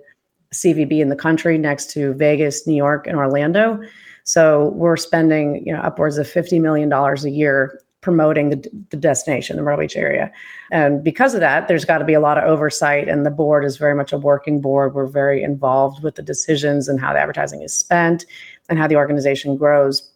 CVB 0.53 0.99
in 0.99 1.09
the 1.09 1.15
country, 1.15 1.57
next 1.57 1.91
to 1.91 2.13
Vegas, 2.13 2.65
New 2.65 2.75
York, 2.75 3.07
and 3.07 3.17
Orlando. 3.17 3.79
So 4.23 4.69
we're 4.75 4.97
spending 4.97 5.65
you 5.65 5.73
know 5.73 5.81
upwards 5.81 6.17
of 6.17 6.27
fifty 6.27 6.59
million 6.59 6.89
dollars 6.89 7.25
a 7.25 7.29
year 7.29 7.81
promoting 8.01 8.49
the, 8.49 8.85
the 8.91 8.97
destination, 8.97 9.57
the 9.57 9.61
Myrtle 9.61 9.81
Beach 9.81 9.97
area. 9.97 10.31
And 10.71 11.03
because 11.03 11.33
of 11.33 11.41
that, 11.41 11.67
there's 11.67 11.85
got 11.85 11.97
to 11.97 12.05
be 12.05 12.13
a 12.13 12.19
lot 12.19 12.37
of 12.37 12.45
oversight, 12.45 13.09
and 13.09 13.25
the 13.25 13.31
board 13.31 13.65
is 13.65 13.77
very 13.77 13.95
much 13.95 14.13
a 14.13 14.17
working 14.17 14.61
board. 14.61 14.93
We're 14.93 15.07
very 15.07 15.43
involved 15.43 16.01
with 16.03 16.15
the 16.15 16.21
decisions 16.21 16.87
and 16.87 16.99
how 16.99 17.13
the 17.13 17.19
advertising 17.19 17.61
is 17.61 17.73
spent 17.73 18.25
and 18.69 18.79
how 18.79 18.87
the 18.87 18.95
organization 18.95 19.57
grows. 19.57 20.09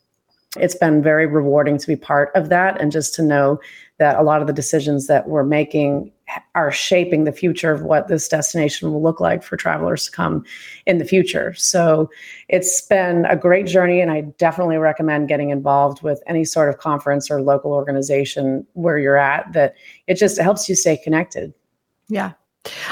It's 0.58 0.76
been 0.76 1.02
very 1.02 1.26
rewarding 1.26 1.78
to 1.78 1.88
be 1.88 1.96
part 1.96 2.32
of 2.36 2.50
that 2.50 2.80
and 2.80 2.92
just 2.92 3.16
to 3.16 3.24
know 3.24 3.60
that 3.98 4.18
a 4.18 4.24
lot 4.24 4.42
of 4.42 4.48
the 4.48 4.54
decisions 4.54 5.08
that 5.08 5.28
we're 5.28 5.44
making 5.44 6.12
are 6.56 6.72
shaping 6.72 7.24
the 7.24 7.32
future 7.32 7.72
of 7.72 7.82
what 7.82 8.08
this 8.08 8.28
destination 8.28 8.92
will 8.92 9.02
look 9.02 9.20
like 9.20 9.44
for 9.44 9.58
travelers 9.58 10.06
to 10.06 10.12
come 10.12 10.46
in 10.86 10.98
the 10.98 11.06
future. 11.06 11.54
So 11.56 12.10
it's 12.50 12.82
been 12.82 13.26
a 13.26 13.36
great 13.36 13.66
journey, 13.66 14.02
and 14.02 14.12
I 14.12 14.22
definitely 14.22 14.78
recommend 14.78 15.28
getting 15.28 15.50
involved 15.50 16.04
with 16.04 16.22
any 16.28 16.46
sort 16.46 16.70
of 16.70 16.78
conference 16.78 17.30
or 17.32 17.42
local 17.42 17.72
organization 17.72 18.66
where 18.74 18.98
you're 18.98 19.18
at, 19.18 19.52
that 19.54 19.76
it 20.08 20.16
just 20.16 20.40
helps 20.40 20.68
you 20.68 20.76
stay 20.76 20.98
connected. 20.98 21.54
Yeah. 22.08 22.34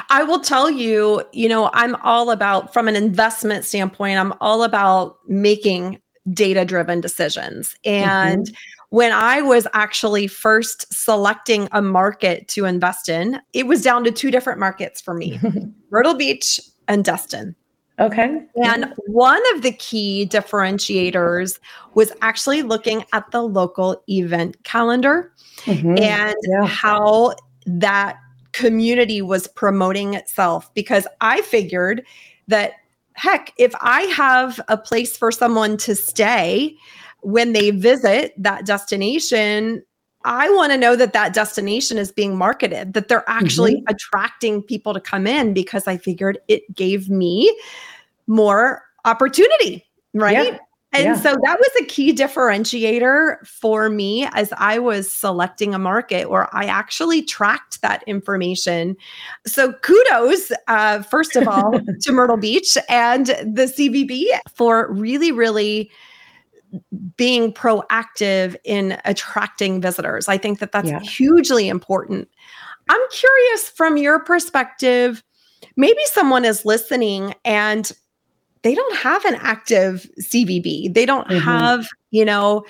I 0.10 0.23
will 0.23 0.41
tell 0.41 0.69
you, 0.69 1.23
you 1.32 1.47
know, 1.47 1.69
I'm 1.73 1.95
all 2.04 2.32
about, 2.32 2.73
from 2.73 2.88
an 2.88 2.95
investment 2.95 3.63
standpoint, 3.63 4.19
I'm 4.19 4.34
all 4.41 4.63
about 4.63 5.17
making 5.27 6.01
data 6.34 6.65
driven 6.65 7.01
decisions. 7.01 7.75
And 7.86 8.47
mm-hmm 8.47 8.54
when 8.91 9.13
I 9.13 9.41
was 9.41 9.67
actually 9.73 10.27
first 10.27 10.93
selecting 10.93 11.69
a 11.71 11.82
market 11.82 12.49
to 12.49 12.65
invest 12.65 13.08
in, 13.08 13.39
it 13.54 13.65
was 13.65 13.82
down 13.82 14.04
to 14.04 14.12
two 14.12 14.32
different 14.32 14.60
markets 14.60 14.99
for 15.01 15.13
me 15.13 15.39
Myrtle 15.91 16.13
Beach 16.13 16.60
and 16.89 17.04
Destin. 17.04 17.56
Okay. 17.99 18.41
And 18.65 18.93
one 19.08 19.41
of 19.56 19.62
the 19.62 19.71
key 19.71 20.27
differentiators 20.30 21.60
was 21.93 22.12
actually 22.21 22.63
looking 22.63 23.06
at 23.13 23.30
the 23.32 23.41
local 23.43 24.04
event 24.10 24.62
calendar 24.63 25.32
mm-hmm. 25.60 25.97
and 25.97 26.36
yeah. 26.43 26.65
how 26.65 27.36
that 27.65 28.17
community 28.51 29.21
was 29.21 29.47
promoting 29.47 30.15
itself. 30.15 30.73
Because 30.73 31.08
I 31.21 31.41
figured 31.43 32.04
that, 32.47 32.73
heck, 33.13 33.54
if 33.58 33.73
I 33.80 34.01
have 34.04 34.60
a 34.67 34.77
place 34.77 35.15
for 35.15 35.32
someone 35.32 35.77
to 35.77 35.95
stay, 35.95 36.75
when 37.21 37.53
they 37.53 37.71
visit 37.71 38.34
that 38.38 38.65
destination, 38.65 39.84
I 40.23 40.49
want 40.51 40.71
to 40.71 40.77
know 40.77 40.95
that 40.95 41.13
that 41.13 41.34
destination 41.34 41.97
is 41.97 42.12
being 42.12 42.38
marketed, 42.38 42.93
that 42.93 43.07
they're 43.07 43.27
actually 43.27 43.75
mm-hmm. 43.75 43.93
attracting 43.93 44.62
people 44.62 44.93
to 44.93 44.99
come 44.99 45.25
in 45.25 45.53
because 45.53 45.88
I 45.88 45.97
figured 45.97 46.38
it 46.47 46.75
gave 46.75 47.10
me 47.10 47.55
more 48.27 48.84
opportunity, 49.05 49.86
right? 50.13 50.53
Yeah. 50.53 50.57
And 50.93 51.03
yeah. 51.05 51.15
so 51.15 51.38
that 51.43 51.57
was 51.57 51.69
a 51.79 51.86
key 51.86 52.13
differentiator 52.13 53.47
for 53.47 53.89
me 53.89 54.27
as 54.34 54.51
I 54.57 54.77
was 54.77 55.12
selecting 55.12 55.73
a 55.73 55.79
market 55.79 56.29
where 56.29 56.53
I 56.53 56.65
actually 56.65 57.23
tracked 57.23 57.81
that 57.81 58.03
information. 58.07 58.97
So 59.47 59.71
kudos, 59.71 60.51
uh, 60.67 61.01
first 61.03 61.38
of 61.38 61.47
all, 61.47 61.79
to 62.01 62.12
Myrtle 62.12 62.36
Beach 62.36 62.77
and 62.89 63.27
the 63.27 63.71
CVB 63.73 64.25
for 64.53 64.91
really, 64.91 65.31
really 65.31 65.89
being 67.17 67.53
proactive 67.53 68.55
in 68.63 68.97
attracting 69.05 69.81
visitors. 69.81 70.27
I 70.27 70.38
think 70.38 70.60
that 70.60 70.71
that's 70.71 70.89
yeah. 70.89 70.99
hugely 70.99 71.67
important. 71.67 72.29
I'm 72.89 73.01
curious 73.12 73.69
from 73.69 73.97
your 73.97 74.19
perspective, 74.19 75.23
maybe 75.75 75.99
someone 76.05 76.45
is 76.45 76.65
listening 76.65 77.36
and 77.45 77.91
they 78.63 78.75
don't 78.75 78.95
have 78.95 79.23
an 79.25 79.36
active 79.36 80.10
CVB. 80.19 80.93
They 80.93 81.05
don't 81.05 81.27
mm-hmm. 81.27 81.39
have, 81.39 81.88
you 82.12 82.25
know, 82.25 82.65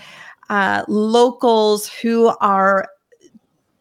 uh, 0.49 0.83
locals 0.87 1.87
who 1.87 2.27
are 2.39 2.87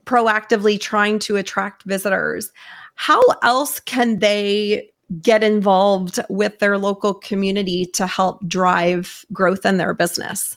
proactively 0.07 0.81
trying 0.81 1.19
to 1.21 1.37
attract 1.37 1.85
visitors. 1.85 2.53
How 2.95 3.23
else 3.43 3.81
can 3.81 4.19
they 4.19 4.90
get 5.23 5.43
involved 5.43 6.21
with 6.29 6.59
their 6.59 6.79
local 6.79 7.15
community 7.15 7.87
to 7.87 8.07
help 8.07 8.47
drive 8.47 9.25
growth 9.33 9.67
in 9.67 9.77
their 9.77 9.95
business? 9.95 10.57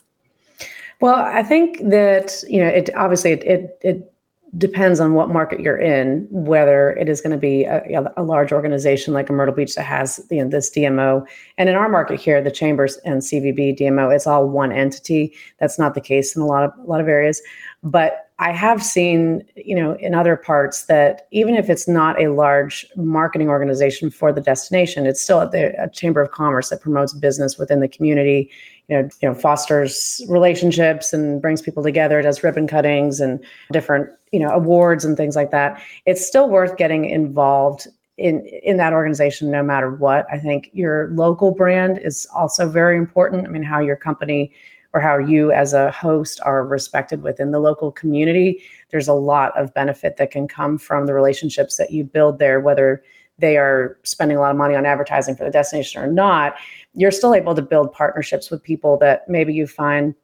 Well, 1.00 1.16
I 1.16 1.42
think 1.42 1.78
that 1.90 2.42
you 2.48 2.60
know 2.60 2.68
it 2.68 2.90
obviously 2.94 3.32
it 3.32 3.44
it, 3.44 3.78
it 3.82 4.14
depends 4.56 5.00
on 5.00 5.14
what 5.14 5.28
market 5.28 5.60
you're 5.60 5.76
in, 5.76 6.26
whether 6.30 6.90
it 6.92 7.08
is 7.08 7.20
going 7.20 7.32
to 7.32 7.38
be 7.38 7.64
a, 7.64 8.12
a, 8.16 8.22
large 8.22 8.52
organization 8.52 9.12
like 9.12 9.28
a 9.28 9.32
Myrtle 9.32 9.54
Beach 9.54 9.74
that 9.74 9.82
has 9.82 10.24
you 10.30 10.42
know, 10.42 10.48
this 10.48 10.70
DMO. 10.70 11.26
And 11.58 11.68
in 11.68 11.74
our 11.74 11.88
market 11.88 12.20
here, 12.20 12.40
the 12.40 12.50
Chambers 12.50 12.96
and 12.98 13.20
CVB 13.20 13.78
DMO, 13.78 14.14
it's 14.14 14.26
all 14.26 14.48
one 14.48 14.70
entity. 14.70 15.32
That's 15.58 15.78
not 15.78 15.94
the 15.94 16.00
case 16.00 16.36
in 16.36 16.42
a 16.42 16.46
lot 16.46 16.64
of 16.64 16.72
a 16.78 16.88
lot 16.88 17.00
of 17.00 17.08
areas. 17.08 17.42
But 17.82 18.23
I 18.40 18.50
have 18.50 18.82
seen, 18.82 19.44
you 19.54 19.76
know, 19.76 19.94
in 19.94 20.12
other 20.12 20.36
parts 20.36 20.86
that 20.86 21.28
even 21.30 21.54
if 21.54 21.70
it's 21.70 21.86
not 21.86 22.20
a 22.20 22.32
large 22.32 22.84
marketing 22.96 23.48
organization 23.48 24.10
for 24.10 24.32
the 24.32 24.40
destination, 24.40 25.06
it's 25.06 25.20
still 25.20 25.40
a 25.40 25.88
chamber 25.90 26.20
of 26.20 26.32
commerce 26.32 26.70
that 26.70 26.80
promotes 26.80 27.12
business 27.12 27.58
within 27.58 27.78
the 27.78 27.88
community 27.88 28.50
you 28.88 28.96
know, 28.96 29.08
you 29.22 29.28
know, 29.28 29.34
fosters 29.34 30.20
relationships 30.28 31.12
and 31.12 31.40
brings 31.40 31.62
people 31.62 31.82
together, 31.82 32.20
does 32.20 32.42
ribbon 32.42 32.66
cuttings 32.66 33.20
and 33.20 33.42
different, 33.72 34.10
you 34.32 34.40
know, 34.40 34.50
awards 34.50 35.04
and 35.04 35.16
things 35.16 35.36
like 35.36 35.50
that. 35.50 35.80
It's 36.06 36.26
still 36.26 36.48
worth 36.50 36.76
getting 36.76 37.06
involved 37.06 37.86
in 38.16 38.46
in 38.62 38.76
that 38.76 38.92
organization 38.92 39.50
no 39.50 39.62
matter 39.62 39.90
what. 39.90 40.26
I 40.30 40.38
think 40.38 40.70
your 40.72 41.08
local 41.12 41.50
brand 41.50 41.98
is 41.98 42.26
also 42.34 42.68
very 42.68 42.96
important. 42.98 43.46
I 43.46 43.50
mean, 43.50 43.62
how 43.62 43.80
your 43.80 43.96
company 43.96 44.52
or 44.94 45.00
how 45.00 45.18
you 45.18 45.52
as 45.52 45.74
a 45.74 45.90
host 45.90 46.40
are 46.44 46.64
respected 46.64 47.22
within 47.22 47.50
the 47.50 47.60
local 47.60 47.92
community. 47.92 48.62
There's 48.90 49.08
a 49.08 49.12
lot 49.12 49.56
of 49.58 49.74
benefit 49.74 50.16
that 50.16 50.30
can 50.30 50.48
come 50.48 50.78
from 50.78 51.06
the 51.06 51.12
relationships 51.12 51.76
that 51.76 51.92
you 51.92 52.04
build 52.04 52.38
there, 52.38 52.60
whether 52.60 53.02
they 53.38 53.56
are 53.56 53.98
spending 54.04 54.36
a 54.36 54.40
lot 54.40 54.50
of 54.50 54.56
money 54.56 54.74
on 54.74 54.86
advertising 54.86 55.36
for 55.36 55.44
the 55.44 55.50
destination 55.50 56.02
or 56.02 56.06
not 56.06 56.54
you're 56.94 57.10
still 57.10 57.34
able 57.34 57.54
to 57.54 57.62
build 57.62 57.92
partnerships 57.92 58.50
with 58.50 58.62
people 58.62 58.96
that 58.98 59.28
maybe 59.28 59.52
you 59.52 59.66
find 59.66 60.14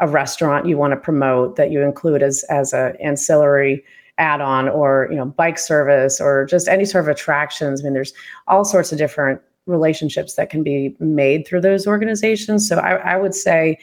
a 0.00 0.08
restaurant 0.08 0.66
you 0.66 0.76
want 0.76 0.92
to 0.92 0.96
promote 0.96 1.56
that 1.56 1.70
you 1.70 1.82
include 1.82 2.22
as 2.22 2.44
as 2.44 2.72
a 2.72 2.94
ancillary 3.00 3.84
add-on 4.18 4.68
or 4.68 5.08
you 5.10 5.16
know 5.16 5.26
bike 5.26 5.58
service 5.58 6.20
or 6.20 6.44
just 6.46 6.68
any 6.68 6.84
sort 6.84 7.04
of 7.04 7.08
attractions 7.08 7.80
i 7.80 7.84
mean 7.84 7.94
there's 7.94 8.12
all 8.46 8.64
sorts 8.64 8.92
of 8.92 8.98
different 8.98 9.40
relationships 9.66 10.34
that 10.34 10.50
can 10.50 10.62
be 10.62 10.96
made 10.98 11.46
through 11.46 11.60
those 11.60 11.86
organizations 11.86 12.68
so 12.68 12.78
i, 12.78 12.94
I 12.96 13.16
would 13.16 13.34
say 13.34 13.78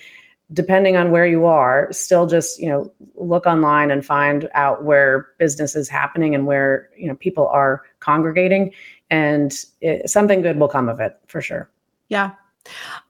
depending 0.54 0.96
on 0.96 1.12
where 1.12 1.26
you 1.26 1.46
are 1.46 1.92
still 1.92 2.28
just 2.28 2.60
you 2.60 2.70
know 2.70 2.92
look 3.16 3.46
online 3.46 3.92
and 3.92 4.06
find 4.06 4.50
out 4.54 4.84
where 4.84 5.30
business 5.40 5.76
is 5.76 5.90
happening 5.90 6.36
and 6.36 6.46
where 6.46 6.90
you 6.98 7.08
know 7.08 7.16
people 7.16 7.48
are 7.48 7.84
congregating 8.00 8.72
and 9.10 9.66
it, 9.82 10.10
something 10.10 10.42
good 10.42 10.60
will 10.60 10.68
come 10.68 10.90
of 10.90 11.00
it 11.00 11.18
for 11.28 11.42
sure 11.42 11.70
yeah. 12.10 12.32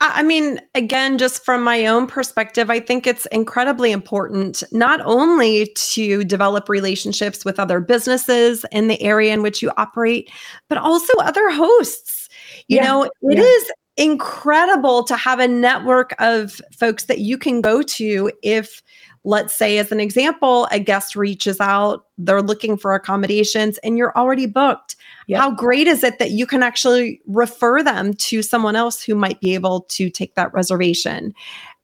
I 0.02 0.22
mean, 0.22 0.60
again, 0.74 1.18
just 1.18 1.46
from 1.46 1.64
my 1.64 1.86
own 1.86 2.08
perspective, 2.08 2.70
I 2.70 2.82
think 2.82 3.08
it's 3.08 3.26
incredibly 3.28 3.94
important 3.94 4.64
not 4.74 5.00
only 5.06 5.68
to 5.76 6.26
develop 6.26 6.68
relationships 6.68 7.46
with 7.46 7.58
other 7.58 7.80
businesses 7.80 8.66
in 8.74 8.90
the 8.90 9.02
area 9.02 9.34
in 9.34 9.42
which 9.42 9.62
you 9.62 9.72
operate, 9.78 10.30
but 10.68 10.78
also 10.78 11.14
other 11.20 11.50
hosts. 11.52 12.28
You 12.68 12.78
yeah. 12.78 12.84
know, 12.86 13.04
it 13.04 13.14
yeah. 13.22 13.44
is 13.44 13.72
incredible 13.98 15.04
to 15.04 15.16
have 15.16 15.40
a 15.40 15.48
network 15.48 16.14
of 16.20 16.62
folks 16.78 17.06
that 17.06 17.20
you 17.20 17.38
can 17.38 17.62
go 17.62 17.82
to 17.82 18.32
if 18.42 18.82
let's 19.24 19.56
say 19.56 19.78
as 19.78 19.92
an 19.92 20.00
example 20.00 20.68
a 20.72 20.80
guest 20.80 21.16
reaches 21.16 21.60
out 21.62 22.06
they're 22.18 22.42
looking 22.42 22.78
for 22.78 22.94
accommodations 22.94 23.78
and 23.80 23.98
you're 23.98 24.16
already 24.18 24.46
booked 24.46 24.98
yep. 25.28 25.40
how 25.40 25.50
great 25.50 25.88
is 25.88 26.04
it 26.04 26.20
that 26.20 26.32
you 26.32 26.46
can 26.46 26.62
actually 26.62 27.22
refer 27.26 27.82
them 27.82 28.14
to 28.14 28.42
someone 28.42 28.76
else 28.76 29.02
who 29.02 29.16
might 29.16 29.40
be 29.40 29.54
able 29.54 29.82
to 29.82 30.10
take 30.10 30.36
that 30.36 30.54
reservation 30.54 31.34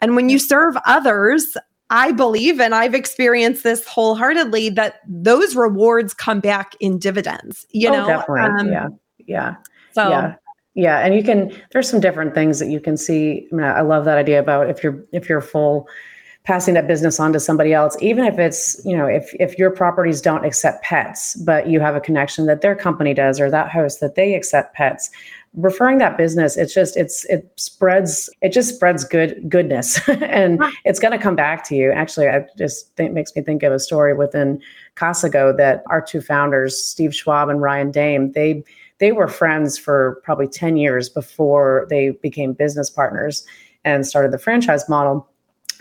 and 0.02 0.16
when 0.16 0.30
you 0.30 0.38
serve 0.38 0.76
others 0.86 1.56
I 1.94 2.14
believe, 2.14 2.62
and 2.62 2.74
I've 2.74 2.96
experienced 2.96 3.64
this 3.64 3.86
wholeheartedly, 3.86 4.70
that 4.70 5.02
those 5.06 5.58
rewards 5.58 6.14
come 6.14 6.40
back 6.40 6.74
in 6.80 6.98
dividends. 6.98 7.66
You 7.72 7.90
oh, 7.90 7.92
know, 7.92 8.08
definitely. 8.08 8.62
Um, 8.62 8.72
yeah, 8.72 8.88
yeah. 9.28 9.56
So 9.94 10.10
yeah. 10.10 10.36
Yeah, 10.74 11.00
and 11.00 11.14
you 11.14 11.24
can. 11.24 11.52
There's 11.72 11.90
some 11.90 12.00
different 12.00 12.34
things 12.34 12.60
that 12.60 12.70
you 12.70 12.80
can 12.80 12.96
see. 12.96 13.48
I, 13.52 13.56
mean, 13.56 13.66
I 13.66 13.82
love 13.82 14.06
that 14.06 14.18
idea 14.18 14.40
about 14.40 14.70
if 14.70 14.84
you're 14.84 15.04
if 15.12 15.28
you're 15.28 15.42
full 15.42 15.88
passing 16.44 16.74
that 16.74 16.88
business 16.88 17.20
on 17.20 17.32
to 17.32 17.40
somebody 17.40 17.72
else 17.72 17.96
even 18.02 18.26
if 18.26 18.40
it's 18.40 18.82
you 18.84 18.98
know 18.98 19.06
if 19.06 19.32
if 19.40 19.60
your 19.60 19.70
properties 19.70 20.22
don't 20.22 20.44
accept 20.44 20.84
pets 20.84 21.36
but 21.46 21.68
you 21.68 21.80
have 21.80 21.96
a 21.96 22.00
connection 22.00 22.48
that 22.48 22.62
their 22.62 22.76
company 22.76 23.14
does 23.14 23.40
or 23.40 23.52
that 23.52 23.70
host 23.70 24.00
that 24.00 24.16
they 24.16 24.34
accept 24.34 24.74
pets 24.74 25.12
referring 25.56 26.00
that 26.00 26.18
business 26.18 26.58
it's 26.58 26.74
just 26.74 26.98
it's 26.98 27.26
it 27.26 27.52
spreads 27.58 28.28
it 28.42 28.52
just 28.52 28.74
spreads 28.74 29.04
good 29.04 29.48
goodness 29.50 30.08
and 30.22 30.64
it's 30.84 31.00
going 31.00 31.12
to 31.12 31.22
come 31.22 31.36
back 31.36 31.64
to 31.64 31.76
you 31.76 31.92
actually 31.92 32.28
i 32.28 32.44
just 32.58 32.96
think 32.96 33.14
makes 33.14 33.36
me 33.36 33.44
think 33.44 33.62
of 33.62 33.72
a 33.72 33.80
story 33.80 34.16
within 34.16 34.60
casago 34.96 35.56
that 35.56 35.84
our 35.88 36.02
two 36.02 36.22
founders 36.22 36.82
steve 36.82 37.14
schwab 37.14 37.50
and 37.50 37.62
ryan 37.62 37.92
dame 37.92 38.32
they 38.32 38.64
they 39.02 39.12
were 39.12 39.28
friends 39.28 39.78
for 39.78 40.22
probably 40.24 40.48
10 40.48 40.78
years 40.78 41.10
before 41.10 41.86
they 41.90 42.12
became 42.22 42.54
business 42.54 42.90
partners 42.90 43.46
and 43.84 44.08
started 44.08 44.32
the 44.32 44.38
franchise 44.38 44.88
model 44.88 45.28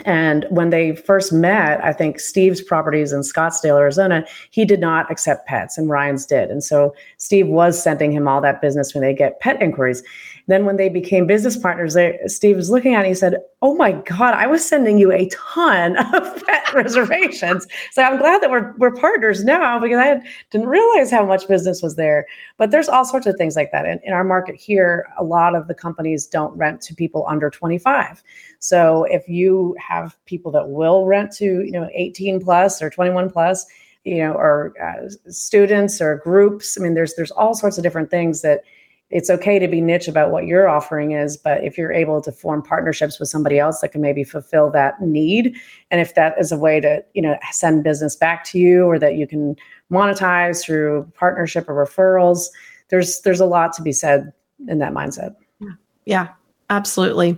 and 0.06 0.46
when 0.50 0.70
they 0.70 0.96
first 0.96 1.32
met, 1.32 1.82
I 1.84 1.92
think 1.92 2.20
Steve's 2.20 2.62
properties 2.62 3.12
in 3.12 3.20
Scottsdale, 3.20 3.78
Arizona, 3.78 4.24
he 4.50 4.64
did 4.64 4.80
not 4.80 5.10
accept 5.10 5.46
pets 5.46 5.76
and 5.76 5.88
Ryan's 5.88 6.26
did. 6.26 6.50
And 6.50 6.62
so 6.62 6.94
Steve 7.18 7.48
was 7.48 7.82
sending 7.82 8.12
him 8.12 8.28
all 8.28 8.40
that 8.40 8.60
business 8.60 8.94
when 8.94 9.02
they 9.02 9.14
get 9.14 9.40
pet 9.40 9.60
inquiries. 9.60 10.02
Then 10.50 10.64
when 10.64 10.76
they 10.76 10.88
became 10.88 11.26
business 11.26 11.56
partners, 11.56 11.94
they, 11.94 12.18
Steve 12.26 12.56
was 12.56 12.70
looking 12.70 12.94
at 12.94 13.04
it, 13.04 13.08
he 13.08 13.14
said, 13.14 13.36
Oh 13.62 13.74
my 13.74 13.92
God, 13.92 14.34
I 14.34 14.46
was 14.46 14.66
sending 14.66 14.98
you 14.98 15.12
a 15.12 15.28
ton 15.28 15.96
of 15.96 16.46
pet 16.46 16.72
reservations. 16.74 17.66
So 17.92 18.02
I'm 18.02 18.18
glad 18.18 18.42
that 18.42 18.50
we're, 18.50 18.74
we're 18.78 18.94
partners 18.94 19.44
now 19.44 19.78
because 19.78 19.98
I 19.98 20.20
didn't 20.50 20.68
realize 20.68 21.10
how 21.10 21.24
much 21.24 21.46
business 21.46 21.82
was 21.82 21.96
there. 21.96 22.26
But 22.56 22.70
there's 22.70 22.88
all 22.88 23.04
sorts 23.04 23.26
of 23.26 23.36
things 23.36 23.54
like 23.54 23.70
that. 23.72 23.84
In, 23.86 24.00
in 24.02 24.12
our 24.12 24.24
market 24.24 24.56
here, 24.56 25.06
a 25.18 25.24
lot 25.24 25.54
of 25.54 25.68
the 25.68 25.74
companies 25.74 26.26
don't 26.26 26.56
rent 26.56 26.80
to 26.82 26.94
people 26.94 27.24
under 27.28 27.50
25. 27.50 28.22
So 28.58 29.04
if 29.04 29.28
you 29.28 29.76
have 29.78 30.16
people 30.24 30.50
that 30.52 30.68
will 30.68 31.06
rent 31.06 31.32
to, 31.36 31.62
you 31.62 31.72
know, 31.72 31.88
18 31.94 32.40
plus 32.40 32.82
or 32.82 32.90
21 32.90 33.30
plus, 33.30 33.66
you 34.04 34.18
know, 34.18 34.32
or 34.32 34.72
uh, 34.82 35.08
students 35.30 36.00
or 36.00 36.16
groups, 36.16 36.78
I 36.78 36.82
mean, 36.82 36.94
there's 36.94 37.14
there's 37.14 37.30
all 37.30 37.54
sorts 37.54 37.76
of 37.76 37.84
different 37.84 38.10
things 38.10 38.40
that 38.42 38.62
it's 39.10 39.28
okay 39.28 39.58
to 39.58 39.66
be 39.66 39.80
niche 39.80 40.06
about 40.06 40.30
what 40.30 40.46
your 40.46 40.68
offering 40.68 41.12
is, 41.12 41.36
but 41.36 41.64
if 41.64 41.76
you're 41.76 41.92
able 41.92 42.20
to 42.22 42.30
form 42.30 42.62
partnerships 42.62 43.18
with 43.18 43.28
somebody 43.28 43.58
else 43.58 43.80
that 43.80 43.90
can 43.90 44.00
maybe 44.00 44.22
fulfill 44.22 44.70
that 44.70 45.00
need, 45.00 45.56
and 45.90 46.00
if 46.00 46.14
that 46.14 46.34
is 46.38 46.52
a 46.52 46.56
way 46.56 46.80
to, 46.80 47.04
you 47.14 47.22
know, 47.22 47.36
send 47.50 47.82
business 47.82 48.14
back 48.14 48.44
to 48.44 48.58
you 48.58 48.84
or 48.84 48.98
that 48.98 49.16
you 49.16 49.26
can 49.26 49.56
monetize 49.90 50.62
through 50.62 51.10
partnership 51.14 51.68
or 51.68 51.74
referrals, 51.74 52.46
there's 52.88 53.20
there's 53.22 53.40
a 53.40 53.46
lot 53.46 53.72
to 53.72 53.82
be 53.82 53.92
said 53.92 54.32
in 54.68 54.78
that 54.78 54.92
mindset. 54.92 55.34
Yeah, 55.60 55.72
yeah 56.04 56.28
absolutely. 56.68 57.36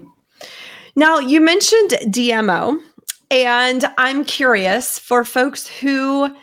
Now, 0.95 1.19
you 1.19 1.41
mentioned 1.41 1.93
DMO, 2.13 2.79
and 3.31 3.87
I'm 3.97 4.27
curious 4.27 4.99
for 4.99 5.25
folks 5.25 5.67
who 5.67 6.37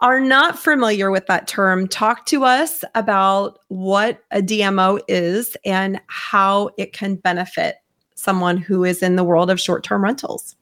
are 0.00 0.20
not 0.20 0.58
familiar 0.58 1.10
with 1.10 1.26
that 1.26 1.48
term, 1.48 1.88
talk 1.88 2.26
to 2.26 2.44
us 2.44 2.84
about 2.94 3.60
what 3.68 4.22
a 4.30 4.42
DMO 4.42 5.00
is 5.08 5.56
and 5.64 6.00
how 6.08 6.70
it 6.76 6.92
can 6.92 7.16
benefit 7.16 7.76
someone 8.14 8.56
who 8.56 8.84
is 8.84 9.02
in 9.02 9.16
the 9.16 9.24
world 9.24 9.50
of 9.50 9.60
short 9.60 9.84
term 9.84 10.04
rentals. 10.04 10.56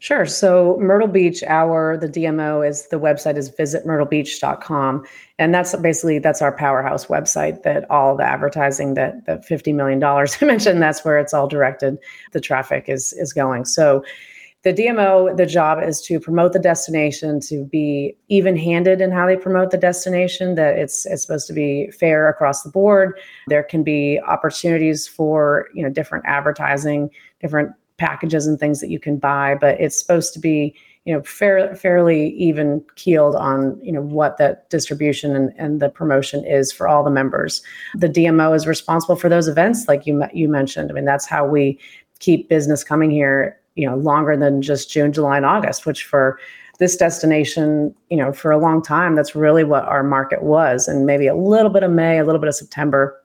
Sure. 0.00 0.26
So 0.26 0.78
Myrtle 0.80 1.08
Beach, 1.08 1.42
our 1.42 1.96
the 1.96 2.08
DMO 2.08 2.66
is 2.66 2.86
the 2.88 3.00
website 3.00 3.36
is 3.36 3.50
visitmyrtlebeach.com. 3.50 5.04
And 5.40 5.52
that's 5.52 5.74
basically 5.76 6.20
that's 6.20 6.40
our 6.40 6.56
powerhouse 6.56 7.06
website 7.06 7.64
that 7.64 7.90
all 7.90 8.16
the 8.16 8.22
advertising 8.22 8.94
that 8.94 9.26
that 9.26 9.46
$50 9.46 9.74
million 9.74 10.02
I 10.04 10.26
mentioned, 10.44 10.80
that's 10.80 11.04
where 11.04 11.18
it's 11.18 11.34
all 11.34 11.48
directed. 11.48 11.98
The 12.32 12.40
traffic 12.40 12.84
is 12.86 13.12
is 13.14 13.32
going. 13.32 13.64
So 13.64 14.04
the 14.64 14.72
DMO, 14.72 15.36
the 15.36 15.46
job 15.46 15.80
is 15.82 16.02
to 16.02 16.18
promote 16.18 16.52
the 16.52 16.58
destination, 16.58 17.38
to 17.40 17.64
be 17.64 18.16
even 18.28 18.56
handed 18.56 19.00
in 19.00 19.12
how 19.12 19.26
they 19.26 19.36
promote 19.36 19.70
the 19.70 19.78
destination, 19.78 20.56
that 20.56 20.76
it's 20.76 21.06
it's 21.06 21.22
supposed 21.22 21.46
to 21.46 21.52
be 21.52 21.90
fair 21.92 22.28
across 22.28 22.62
the 22.62 22.70
board. 22.70 23.18
There 23.46 23.62
can 23.62 23.84
be 23.84 24.18
opportunities 24.26 25.06
for, 25.06 25.68
you 25.74 25.82
know, 25.82 25.90
different 25.90 26.24
advertising, 26.26 27.10
different 27.40 27.70
packages 27.98 28.46
and 28.46 28.58
things 28.58 28.80
that 28.80 28.90
you 28.90 28.98
can 28.98 29.16
buy, 29.16 29.54
but 29.54 29.80
it's 29.80 29.98
supposed 29.98 30.32
to 30.32 30.40
be, 30.40 30.74
you 31.04 31.12
know, 31.14 31.22
fair, 31.22 31.74
fairly 31.76 32.30
even 32.30 32.84
keeled 32.96 33.36
on, 33.36 33.78
you 33.82 33.92
know, 33.92 34.02
what 34.02 34.38
that 34.38 34.68
distribution 34.70 35.36
and, 35.36 35.52
and 35.56 35.80
the 35.80 35.88
promotion 35.88 36.44
is 36.44 36.72
for 36.72 36.88
all 36.88 37.04
the 37.04 37.10
members. 37.10 37.62
The 37.94 38.08
DMO 38.08 38.54
is 38.56 38.66
responsible 38.66 39.16
for 39.16 39.28
those 39.28 39.46
events, 39.46 39.86
like 39.86 40.04
you 40.04 40.24
you 40.32 40.48
mentioned. 40.48 40.90
I 40.90 40.94
mean, 40.94 41.04
that's 41.04 41.26
how 41.26 41.46
we 41.46 41.78
keep 42.18 42.48
business 42.48 42.82
coming 42.82 43.12
here 43.12 43.57
you 43.78 43.88
know 43.88 43.96
longer 43.96 44.36
than 44.36 44.60
just 44.60 44.90
June, 44.90 45.12
July, 45.12 45.36
and 45.36 45.46
August, 45.46 45.86
which 45.86 46.04
for 46.04 46.38
this 46.78 46.96
destination, 46.96 47.94
you 48.10 48.16
know, 48.16 48.32
for 48.32 48.50
a 48.50 48.58
long 48.58 48.82
time, 48.82 49.14
that's 49.14 49.34
really 49.34 49.64
what 49.64 49.84
our 49.84 50.02
market 50.02 50.42
was, 50.42 50.88
and 50.88 51.06
maybe 51.06 51.26
a 51.26 51.34
little 51.34 51.70
bit 51.70 51.82
of 51.82 51.90
May, 51.90 52.18
a 52.18 52.24
little 52.24 52.40
bit 52.40 52.48
of 52.48 52.54
September, 52.54 53.20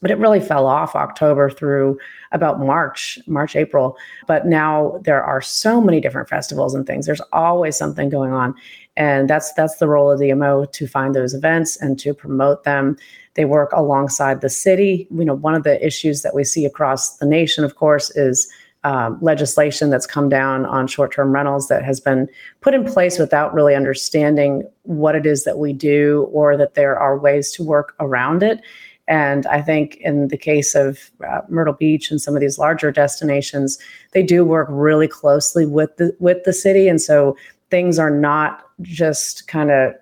but 0.00 0.10
it 0.10 0.18
really 0.18 0.40
fell 0.40 0.66
off 0.66 0.94
October 0.94 1.50
through 1.50 1.98
about 2.32 2.60
March, 2.60 3.18
March, 3.26 3.56
April. 3.56 3.96
But 4.26 4.46
now 4.46 5.00
there 5.04 5.22
are 5.22 5.40
so 5.40 5.80
many 5.80 6.00
different 6.00 6.28
festivals 6.28 6.74
and 6.74 6.86
things. 6.86 7.06
There's 7.06 7.22
always 7.32 7.76
something 7.76 8.08
going 8.08 8.32
on, 8.32 8.54
and 8.96 9.28
that's 9.28 9.52
that's 9.54 9.76
the 9.76 9.88
role 9.88 10.10
of 10.10 10.18
the 10.18 10.30
DMO 10.30 10.70
to 10.72 10.86
find 10.86 11.14
those 11.14 11.34
events 11.34 11.76
and 11.76 11.98
to 12.00 12.14
promote 12.14 12.64
them. 12.64 12.96
They 13.34 13.44
work 13.44 13.72
alongside 13.72 14.40
the 14.40 14.50
city. 14.50 15.06
You 15.10 15.24
know, 15.24 15.34
one 15.34 15.54
of 15.54 15.64
the 15.64 15.84
issues 15.84 16.22
that 16.22 16.34
we 16.34 16.44
see 16.44 16.64
across 16.64 17.16
the 17.18 17.26
nation, 17.26 17.64
of 17.64 17.76
course, 17.76 18.10
is 18.16 18.48
um, 18.88 19.18
legislation 19.20 19.90
that's 19.90 20.06
come 20.06 20.30
down 20.30 20.64
on 20.64 20.86
short 20.86 21.12
term 21.12 21.30
rentals 21.30 21.68
that 21.68 21.84
has 21.84 22.00
been 22.00 22.26
put 22.62 22.72
in 22.72 22.90
place 22.90 23.18
without 23.18 23.52
really 23.52 23.74
understanding 23.74 24.62
what 24.84 25.14
it 25.14 25.26
is 25.26 25.44
that 25.44 25.58
we 25.58 25.74
do 25.74 26.26
or 26.32 26.56
that 26.56 26.72
there 26.72 26.98
are 26.98 27.18
ways 27.18 27.52
to 27.52 27.62
work 27.62 27.94
around 28.00 28.42
it. 28.42 28.62
And 29.06 29.44
I 29.46 29.60
think 29.60 29.96
in 29.96 30.28
the 30.28 30.38
case 30.38 30.74
of 30.74 31.10
uh, 31.26 31.42
Myrtle 31.50 31.74
Beach 31.74 32.10
and 32.10 32.18
some 32.18 32.34
of 32.34 32.40
these 32.40 32.58
larger 32.58 32.90
destinations, 32.90 33.78
they 34.12 34.22
do 34.22 34.42
work 34.42 34.68
really 34.70 35.08
closely 35.08 35.66
with 35.66 35.94
the 35.98 36.16
with 36.18 36.44
the 36.44 36.54
city, 36.54 36.88
and 36.88 37.00
so 37.00 37.36
things 37.68 37.98
are 37.98 38.10
not 38.10 38.64
just 38.80 39.48
kind 39.48 39.70
of 39.70 39.92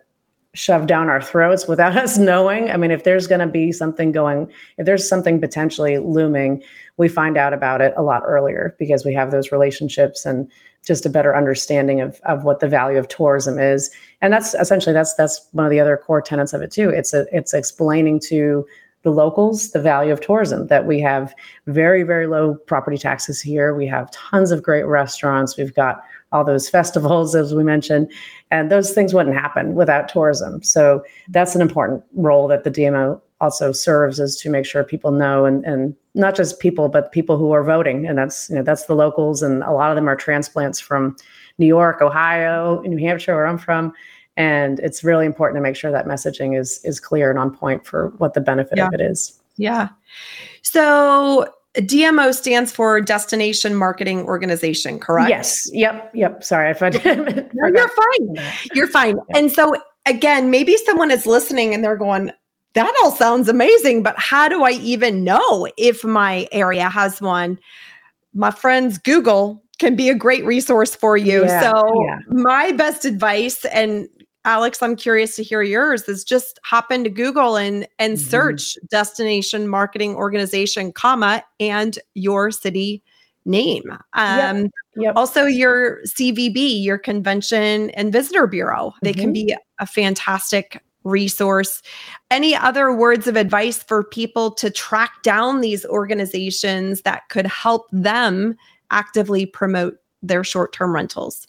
shoved 0.56 0.88
down 0.88 1.08
our 1.08 1.20
throats 1.20 1.68
without 1.68 1.96
us 2.04 2.18
knowing. 2.18 2.70
I 2.70 2.76
mean, 2.76 2.90
if 2.90 3.04
there's 3.04 3.26
going 3.26 3.40
to 3.40 3.46
be 3.46 3.72
something 3.72 4.10
going, 4.10 4.50
if 4.78 4.86
there's 4.86 5.08
something 5.08 5.40
potentially 5.40 5.98
looming, 5.98 6.62
we 6.96 7.08
find 7.08 7.36
out 7.36 7.52
about 7.52 7.80
it 7.80 7.92
a 7.96 8.02
lot 8.02 8.22
earlier 8.26 8.74
because 8.78 9.04
we 9.04 9.14
have 9.14 9.30
those 9.30 9.52
relationships 9.52 10.24
and 10.24 10.50
just 10.84 11.04
a 11.04 11.10
better 11.10 11.36
understanding 11.36 12.00
of, 12.00 12.20
of 12.24 12.44
what 12.44 12.60
the 12.60 12.68
value 12.68 12.98
of 12.98 13.08
tourism 13.08 13.58
is. 13.58 13.90
And 14.22 14.32
that's 14.32 14.54
essentially 14.54 14.92
that's 14.92 15.14
that's 15.14 15.46
one 15.52 15.66
of 15.66 15.70
the 15.70 15.80
other 15.80 15.96
core 15.96 16.22
tenets 16.22 16.52
of 16.52 16.62
it 16.62 16.70
too. 16.70 16.88
It's 16.90 17.12
a, 17.12 17.26
it's 17.32 17.52
explaining 17.52 18.20
to 18.28 18.66
the 19.02 19.10
locals 19.10 19.70
the 19.70 19.80
value 19.80 20.12
of 20.12 20.20
tourism 20.20 20.66
that 20.66 20.86
we 20.86 21.00
have 21.00 21.34
very 21.66 22.02
very 22.02 22.26
low 22.26 22.54
property 22.54 22.96
taxes 22.98 23.40
here. 23.42 23.74
We 23.74 23.86
have 23.86 24.10
tons 24.10 24.50
of 24.52 24.62
great 24.62 24.84
restaurants. 24.84 25.56
We've 25.56 25.74
got 25.74 26.02
all 26.32 26.44
those 26.44 26.68
festivals, 26.76 27.34
as 27.34 27.54
we 27.54 27.64
mentioned, 27.64 28.10
and 28.50 28.70
those 28.70 28.92
things 28.92 29.14
wouldn't 29.14 29.36
happen 29.36 29.74
without 29.74 30.08
tourism. 30.08 30.62
So 30.62 31.04
that's 31.28 31.54
an 31.54 31.60
important 31.60 32.04
role 32.14 32.48
that 32.48 32.64
the 32.64 32.70
DMO 32.70 33.20
also 33.40 33.72
serves 33.72 34.18
is 34.18 34.36
to 34.36 34.50
make 34.50 34.64
sure 34.64 34.82
people 34.82 35.10
know 35.10 35.44
and, 35.44 35.64
and 35.64 35.94
not 36.14 36.34
just 36.34 36.58
people, 36.58 36.88
but 36.88 37.12
people 37.12 37.36
who 37.36 37.52
are 37.52 37.62
voting. 37.62 38.06
And 38.06 38.16
that's, 38.16 38.48
you 38.48 38.56
know, 38.56 38.62
that's 38.62 38.86
the 38.86 38.94
locals. 38.94 39.42
And 39.42 39.62
a 39.62 39.72
lot 39.72 39.90
of 39.90 39.96
them 39.96 40.08
are 40.08 40.16
transplants 40.16 40.80
from 40.80 41.16
New 41.58 41.66
York, 41.66 42.00
Ohio, 42.00 42.80
New 42.82 42.96
Hampshire, 42.96 43.34
where 43.34 43.46
I'm 43.46 43.58
from. 43.58 43.92
And 44.38 44.80
it's 44.80 45.04
really 45.04 45.26
important 45.26 45.56
to 45.58 45.62
make 45.62 45.76
sure 45.76 45.90
that 45.90 46.06
messaging 46.06 46.58
is 46.58 46.80
is 46.84 47.00
clear 47.00 47.30
and 47.30 47.38
on 47.38 47.54
point 47.54 47.86
for 47.86 48.08
what 48.18 48.34
the 48.34 48.40
benefit 48.40 48.76
yeah. 48.76 48.86
of 48.86 48.94
it 48.94 49.00
is. 49.00 49.40
Yeah. 49.56 49.88
So 50.62 51.46
DMO 51.76 52.34
stands 52.34 52.72
for 52.72 53.00
Destination 53.00 53.74
Marketing 53.74 54.24
Organization, 54.24 54.98
correct? 54.98 55.28
Yes. 55.28 55.68
Yep. 55.72 56.10
Yep. 56.14 56.44
Sorry 56.44 56.70
if 56.70 56.82
I 56.82 56.90
didn't. 56.90 57.50
no, 57.54 57.68
you're 57.68 57.88
fine. 57.88 58.46
You're 58.74 58.88
fine. 58.88 59.16
Yeah. 59.30 59.38
And 59.38 59.52
so, 59.52 59.74
again, 60.06 60.50
maybe 60.50 60.76
someone 60.78 61.10
is 61.10 61.26
listening 61.26 61.74
and 61.74 61.84
they're 61.84 61.96
going, 61.96 62.30
that 62.74 62.92
all 63.02 63.10
sounds 63.10 63.48
amazing, 63.48 64.02
but 64.02 64.18
how 64.18 64.48
do 64.48 64.62
I 64.62 64.72
even 64.72 65.24
know 65.24 65.66
if 65.76 66.04
my 66.04 66.46
area 66.52 66.88
has 66.88 67.20
one? 67.20 67.58
My 68.34 68.50
friends, 68.50 68.98
Google 68.98 69.62
can 69.78 69.96
be 69.96 70.08
a 70.08 70.14
great 70.14 70.44
resource 70.44 70.94
for 70.94 71.16
you. 71.16 71.44
Yeah, 71.44 71.60
so, 71.60 72.04
yeah. 72.06 72.18
my 72.28 72.72
best 72.72 73.04
advice, 73.04 73.64
and 73.66 74.08
Alex, 74.46 74.80
I'm 74.80 74.94
curious 74.94 75.34
to 75.36 75.42
hear 75.42 75.60
yours. 75.60 76.08
Is 76.08 76.24
just 76.24 76.58
hop 76.64 76.90
into 76.90 77.10
Google 77.10 77.56
and 77.56 77.86
and 77.98 78.16
mm-hmm. 78.16 78.30
search 78.30 78.78
destination 78.88 79.68
marketing 79.68 80.14
organization, 80.14 80.92
comma, 80.92 81.42
and 81.60 81.98
your 82.14 82.50
city 82.50 83.02
name. 83.44 83.84
Um, 84.14 84.56
yep. 84.62 84.70
Yep. 84.96 85.16
Also, 85.16 85.44
your 85.44 86.00
CVB, 86.04 86.82
your 86.82 86.96
Convention 86.96 87.90
and 87.90 88.12
Visitor 88.12 88.46
Bureau, 88.46 88.94
they 89.02 89.12
mm-hmm. 89.12 89.20
can 89.20 89.32
be 89.32 89.56
a 89.78 89.86
fantastic 89.86 90.82
resource. 91.04 91.82
Any 92.30 92.54
other 92.54 92.94
words 92.94 93.26
of 93.26 93.36
advice 93.36 93.82
for 93.82 94.04
people 94.04 94.52
to 94.52 94.70
track 94.70 95.22
down 95.22 95.60
these 95.60 95.84
organizations 95.86 97.02
that 97.02 97.28
could 97.30 97.46
help 97.46 97.86
them 97.92 98.56
actively 98.90 99.44
promote 99.44 99.96
their 100.22 100.44
short 100.44 100.72
term 100.72 100.94
rentals? 100.94 101.46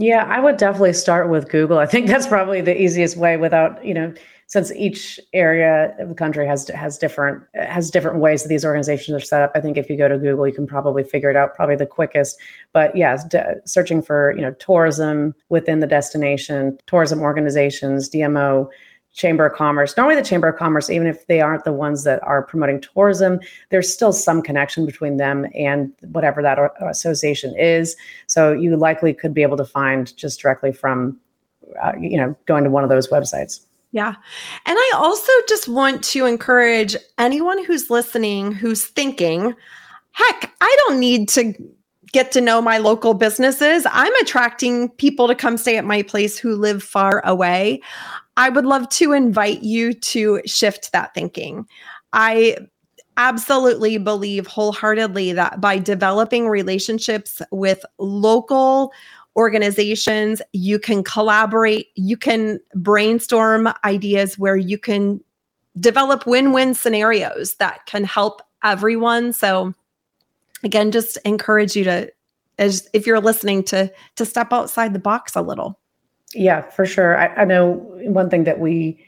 Yeah, 0.00 0.24
I 0.26 0.38
would 0.38 0.58
definitely 0.58 0.92
start 0.92 1.28
with 1.28 1.48
Google. 1.48 1.78
I 1.78 1.86
think 1.86 2.06
that's 2.06 2.26
probably 2.28 2.60
the 2.60 2.80
easiest 2.80 3.16
way 3.16 3.36
without, 3.36 3.84
you 3.84 3.92
know, 3.92 4.14
since 4.46 4.70
each 4.72 5.18
area 5.32 5.92
of 5.98 6.08
the 6.08 6.14
country 6.14 6.46
has 6.46 6.68
has 6.68 6.96
different 6.98 7.42
has 7.54 7.90
different 7.90 8.20
ways 8.20 8.42
that 8.42 8.48
these 8.48 8.64
organizations 8.64 9.16
are 9.16 9.26
set 9.26 9.42
up. 9.42 9.50
I 9.56 9.60
think 9.60 9.76
if 9.76 9.90
you 9.90 9.96
go 9.98 10.06
to 10.08 10.16
Google, 10.16 10.46
you 10.46 10.54
can 10.54 10.68
probably 10.68 11.02
figure 11.02 11.30
it 11.30 11.36
out 11.36 11.56
probably 11.56 11.74
the 11.74 11.84
quickest. 11.84 12.38
But 12.72 12.94
yes, 12.96 13.24
d- 13.24 13.40
searching 13.64 14.00
for, 14.00 14.34
you 14.36 14.42
know, 14.42 14.52
tourism 14.52 15.34
within 15.48 15.80
the 15.80 15.86
destination, 15.88 16.78
tourism 16.86 17.20
organizations, 17.20 18.08
DMO, 18.08 18.68
Chamber 19.18 19.46
of 19.46 19.52
Commerce. 19.52 19.96
Normally, 19.96 20.14
the 20.14 20.22
Chamber 20.22 20.46
of 20.46 20.56
Commerce, 20.56 20.88
even 20.88 21.08
if 21.08 21.26
they 21.26 21.40
aren't 21.40 21.64
the 21.64 21.72
ones 21.72 22.04
that 22.04 22.22
are 22.22 22.40
promoting 22.40 22.80
tourism, 22.80 23.40
there's 23.70 23.92
still 23.92 24.12
some 24.12 24.40
connection 24.40 24.86
between 24.86 25.16
them 25.16 25.44
and 25.56 25.92
whatever 26.12 26.40
that 26.40 26.56
association 26.88 27.52
is. 27.58 27.96
So 28.28 28.52
you 28.52 28.76
likely 28.76 29.12
could 29.12 29.34
be 29.34 29.42
able 29.42 29.56
to 29.56 29.64
find 29.64 30.16
just 30.16 30.40
directly 30.40 30.72
from, 30.72 31.18
uh, 31.82 31.92
you 32.00 32.16
know, 32.16 32.36
going 32.46 32.62
to 32.62 32.70
one 32.70 32.84
of 32.84 32.90
those 32.90 33.08
websites. 33.08 33.66
Yeah. 33.90 34.14
And 34.66 34.76
I 34.78 34.92
also 34.94 35.32
just 35.48 35.66
want 35.66 36.04
to 36.04 36.24
encourage 36.24 36.94
anyone 37.18 37.64
who's 37.64 37.90
listening 37.90 38.52
who's 38.52 38.86
thinking, 38.86 39.52
heck, 40.12 40.54
I 40.60 40.76
don't 40.86 41.00
need 41.00 41.28
to 41.30 41.54
get 42.12 42.32
to 42.32 42.40
know 42.40 42.62
my 42.62 42.78
local 42.78 43.14
businesses. 43.14 43.86
I'm 43.90 44.14
attracting 44.22 44.90
people 44.90 45.28
to 45.28 45.34
come 45.34 45.56
stay 45.56 45.76
at 45.76 45.84
my 45.84 46.02
place 46.02 46.38
who 46.38 46.54
live 46.54 46.82
far 46.82 47.20
away. 47.26 47.82
I 48.38 48.50
would 48.50 48.64
love 48.64 48.88
to 48.90 49.12
invite 49.12 49.62
you 49.62 49.92
to 49.92 50.40
shift 50.46 50.92
that 50.92 51.12
thinking. 51.12 51.66
I 52.12 52.56
absolutely 53.16 53.98
believe 53.98 54.46
wholeheartedly 54.46 55.32
that 55.32 55.60
by 55.60 55.78
developing 55.78 56.48
relationships 56.48 57.42
with 57.50 57.84
local 57.98 58.92
organizations, 59.34 60.40
you 60.52 60.78
can 60.78 61.02
collaborate, 61.02 61.88
you 61.96 62.16
can 62.16 62.60
brainstorm 62.76 63.68
ideas 63.84 64.38
where 64.38 64.56
you 64.56 64.78
can 64.78 65.20
develop 65.80 66.24
win 66.24 66.52
win 66.52 66.74
scenarios 66.74 67.54
that 67.56 67.86
can 67.86 68.04
help 68.04 68.40
everyone. 68.62 69.32
So, 69.32 69.74
again, 70.62 70.92
just 70.92 71.18
encourage 71.24 71.74
you 71.74 71.82
to, 71.84 72.12
as 72.58 72.88
if 72.92 73.04
you're 73.04 73.20
listening, 73.20 73.64
to 73.64 73.92
to 74.14 74.24
step 74.24 74.52
outside 74.52 74.92
the 74.92 75.00
box 75.00 75.34
a 75.34 75.42
little. 75.42 75.78
Yeah, 76.34 76.62
for 76.70 76.84
sure. 76.84 77.16
I, 77.16 77.42
I, 77.42 77.44
know 77.44 77.72
one 78.04 78.28
thing 78.28 78.44
that 78.44 78.60
we 78.60 79.02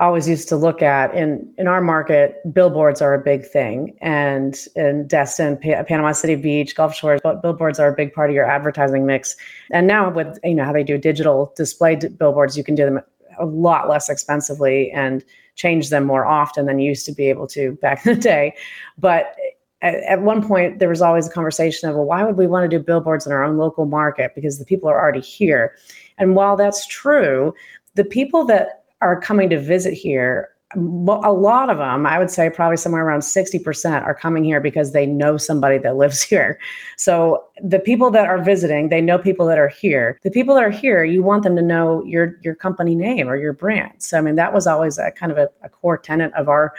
always 0.00 0.26
used 0.26 0.48
to 0.48 0.56
look 0.56 0.80
at 0.80 1.14
in 1.14 1.52
in 1.58 1.66
our 1.66 1.82
market, 1.82 2.40
billboards 2.52 3.02
are 3.02 3.12
a 3.12 3.22
big 3.22 3.44
thing, 3.46 3.96
and 4.00 4.56
in 4.74 5.06
Destin, 5.06 5.58
pa- 5.58 5.82
Panama 5.82 6.12
City 6.12 6.34
Beach, 6.34 6.74
Gulf 6.74 6.94
Shores, 6.94 7.20
billboards 7.42 7.78
are 7.78 7.88
a 7.88 7.94
big 7.94 8.12
part 8.14 8.30
of 8.30 8.34
your 8.34 8.46
advertising 8.46 9.04
mix. 9.04 9.36
And 9.70 9.86
now 9.86 10.10
with 10.10 10.38
you 10.44 10.54
know 10.54 10.64
how 10.64 10.72
they 10.72 10.82
do 10.82 10.96
digital 10.96 11.52
display 11.56 11.96
d- 11.96 12.08
billboards, 12.08 12.56
you 12.56 12.64
can 12.64 12.74
do 12.74 12.86
them 12.86 13.00
a 13.38 13.44
lot 13.44 13.88
less 13.88 14.08
expensively 14.08 14.90
and 14.92 15.22
change 15.56 15.90
them 15.90 16.04
more 16.04 16.24
often 16.24 16.64
than 16.64 16.78
you 16.78 16.88
used 16.88 17.04
to 17.06 17.12
be 17.12 17.28
able 17.28 17.46
to 17.48 17.72
back 17.82 18.06
in 18.06 18.14
the 18.14 18.20
day. 18.20 18.54
But 18.98 19.36
at, 19.82 19.94
at 20.04 20.22
one 20.22 20.46
point 20.46 20.78
there 20.78 20.88
was 20.88 21.02
always 21.02 21.26
a 21.26 21.30
conversation 21.30 21.88
of 21.88 21.96
well 21.96 22.04
why 22.04 22.24
would 22.24 22.36
we 22.36 22.46
want 22.46 22.68
to 22.68 22.78
do 22.78 22.82
billboards 22.82 23.26
in 23.26 23.32
our 23.32 23.44
own 23.44 23.58
local 23.58 23.84
market 23.84 24.32
because 24.34 24.58
the 24.58 24.64
people 24.64 24.88
are 24.88 25.00
already 25.00 25.20
here 25.20 25.76
and 26.18 26.34
while 26.34 26.56
that's 26.56 26.86
true 26.86 27.54
the 27.94 28.04
people 28.04 28.44
that 28.44 28.84
are 29.00 29.20
coming 29.20 29.50
to 29.50 29.60
visit 29.60 29.92
here 29.92 30.52
a 30.74 31.32
lot 31.32 31.70
of 31.70 31.78
them, 31.78 32.06
I 32.06 32.18
would 32.18 32.30
say 32.30 32.48
probably 32.48 32.76
somewhere 32.76 33.04
around 33.04 33.20
60% 33.20 34.02
are 34.02 34.14
coming 34.14 34.44
here 34.44 34.60
because 34.60 34.92
they 34.92 35.06
know 35.06 35.36
somebody 35.36 35.78
that 35.78 35.96
lives 36.02 36.22
here. 36.22 36.58
So 36.96 37.44
the 37.62 37.78
people 37.78 38.10
that 38.12 38.26
are 38.26 38.42
visiting, 38.42 38.88
they 38.88 39.00
know 39.00 39.18
people 39.18 39.46
that 39.46 39.58
are 39.58 39.68
here. 39.68 40.18
The 40.22 40.30
people 40.30 40.54
that 40.54 40.64
are 40.64 40.70
here, 40.70 41.04
you 41.04 41.22
want 41.22 41.42
them 41.42 41.56
to 41.56 41.62
know 41.62 42.02
your 42.04 42.38
your 42.42 42.54
company 42.54 42.94
name 42.94 43.28
or 43.28 43.36
your 43.36 43.52
brand. 43.52 43.92
So 43.98 44.18
I 44.18 44.20
mean, 44.20 44.36
that 44.36 44.54
was 44.54 44.66
always 44.66 44.98
a 44.98 45.10
kind 45.10 45.32
of 45.32 45.38
a, 45.38 45.48
a 45.62 45.68
core 45.68 45.98
tenet 45.98 46.32
of 46.34 46.48
our 46.48 46.72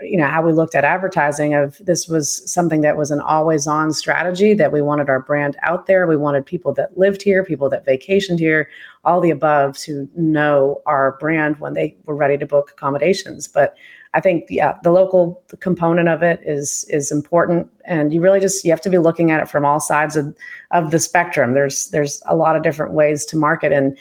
you 0.00 0.16
know 0.16 0.26
how 0.26 0.42
we 0.42 0.52
looked 0.52 0.74
at 0.74 0.84
advertising 0.84 1.54
of 1.54 1.78
this 1.78 2.08
was 2.08 2.50
something 2.50 2.80
that 2.82 2.96
was 2.96 3.10
an 3.10 3.20
always 3.20 3.66
on 3.66 3.92
strategy 3.92 4.54
that 4.54 4.72
we 4.72 4.82
wanted 4.82 5.08
our 5.08 5.20
brand 5.20 5.56
out 5.62 5.86
there. 5.86 6.06
We 6.06 6.16
wanted 6.16 6.44
people 6.44 6.72
that 6.74 6.98
lived 6.98 7.22
here 7.22 7.44
people 7.44 7.68
that 7.70 7.86
vacationed 7.86 8.38
here 8.38 8.68
all 9.04 9.20
the 9.20 9.30
above 9.30 9.78
to 9.78 10.08
know 10.16 10.82
our 10.86 11.16
brand 11.18 11.58
when 11.60 11.74
they 11.74 11.96
were 12.04 12.16
ready 12.16 12.36
to 12.38 12.46
book 12.46 12.70
accommodations. 12.70 13.48
But 13.48 13.76
i 14.14 14.20
think 14.20 14.46
yeah 14.48 14.78
the 14.82 14.90
local 14.90 15.42
component 15.60 16.08
of 16.08 16.22
it 16.22 16.40
is 16.44 16.84
is 16.88 17.10
important. 17.10 17.70
And 17.84 18.12
you 18.12 18.20
really 18.20 18.40
just 18.40 18.64
you 18.64 18.70
have 18.70 18.80
to 18.82 18.90
be 18.90 18.98
looking 18.98 19.30
at 19.30 19.42
it 19.42 19.48
from 19.48 19.64
all 19.64 19.80
sides 19.80 20.16
of, 20.16 20.34
of 20.72 20.90
the 20.90 20.98
spectrum. 20.98 21.54
There's 21.54 21.88
there's 21.88 22.22
a 22.26 22.36
lot 22.36 22.56
of 22.56 22.62
different 22.62 22.92
ways 22.92 23.24
to 23.26 23.36
market. 23.36 23.72
And 23.72 23.96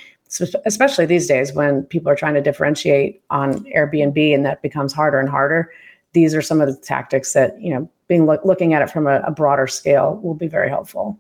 especially 0.66 1.06
these 1.06 1.28
days 1.28 1.54
when 1.54 1.84
people 1.84 2.10
are 2.12 2.16
trying 2.16 2.34
to 2.34 2.42
differentiate 2.42 3.22
on 3.30 3.64
Airbnb 3.66 4.34
and 4.34 4.46
that 4.46 4.62
becomes 4.62 4.92
harder 4.92 5.20
and 5.20 5.30
harder 5.30 5.72
these 6.16 6.34
are 6.34 6.42
some 6.42 6.62
of 6.62 6.68
the 6.68 6.76
tactics 6.76 7.34
that 7.34 7.62
you 7.62 7.72
know 7.72 7.88
being 8.08 8.26
lo- 8.26 8.40
looking 8.44 8.74
at 8.74 8.82
it 8.82 8.90
from 8.90 9.06
a, 9.06 9.20
a 9.20 9.32
broader 9.32 9.68
scale 9.68 10.20
will 10.24 10.34
be 10.34 10.48
very 10.48 10.70
helpful 10.70 11.20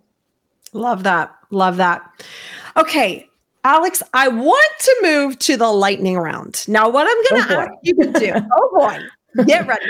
love 0.73 1.03
that 1.03 1.35
love 1.51 1.77
that 1.77 2.01
okay 2.75 3.29
Alex, 3.65 4.03
I 4.13 4.27
want 4.27 4.71
to 4.77 4.97
move 5.01 5.39
to 5.39 5.57
the 5.57 5.71
lightning 5.71 6.19
round. 6.19 6.63
Now, 6.67 6.87
what 6.87 7.07
I'm 7.09 7.23
going 7.31 7.47
to 7.47 7.57
oh 7.57 7.61
ask 7.61 7.71
you 7.81 7.95
to 7.95 8.11
do, 8.11 8.33
oh 8.55 8.69
boy, 8.77 9.43
get 9.45 9.65
ready. 9.65 9.87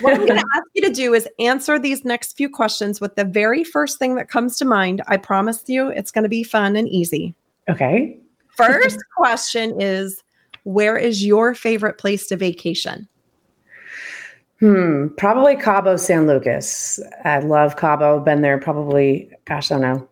What 0.00 0.14
I'm 0.14 0.26
going 0.26 0.38
to 0.38 0.46
ask 0.54 0.64
you 0.74 0.82
to 0.82 0.92
do 0.92 1.12
is 1.12 1.28
answer 1.40 1.76
these 1.76 2.04
next 2.04 2.36
few 2.36 2.48
questions 2.48 3.00
with 3.00 3.16
the 3.16 3.24
very 3.24 3.64
first 3.64 3.98
thing 3.98 4.14
that 4.14 4.28
comes 4.28 4.58
to 4.58 4.64
mind. 4.64 5.02
I 5.08 5.16
promise 5.16 5.64
you 5.66 5.88
it's 5.88 6.12
going 6.12 6.22
to 6.22 6.28
be 6.28 6.44
fun 6.44 6.76
and 6.76 6.88
easy. 6.88 7.34
Okay. 7.68 8.16
First 8.56 9.00
question 9.16 9.80
is 9.80 10.22
Where 10.62 10.96
is 10.96 11.26
your 11.26 11.52
favorite 11.52 11.98
place 11.98 12.28
to 12.28 12.36
vacation? 12.36 13.08
Hmm, 14.60 15.08
probably 15.18 15.54
Cabo 15.56 15.96
San 15.96 16.26
Lucas. 16.26 16.98
I 17.24 17.40
love 17.40 17.76
Cabo. 17.76 18.20
Been 18.20 18.40
there 18.40 18.58
probably, 18.58 19.30
gosh, 19.44 19.70
I 19.70 19.78
don't 19.78 19.82
know, 19.82 20.08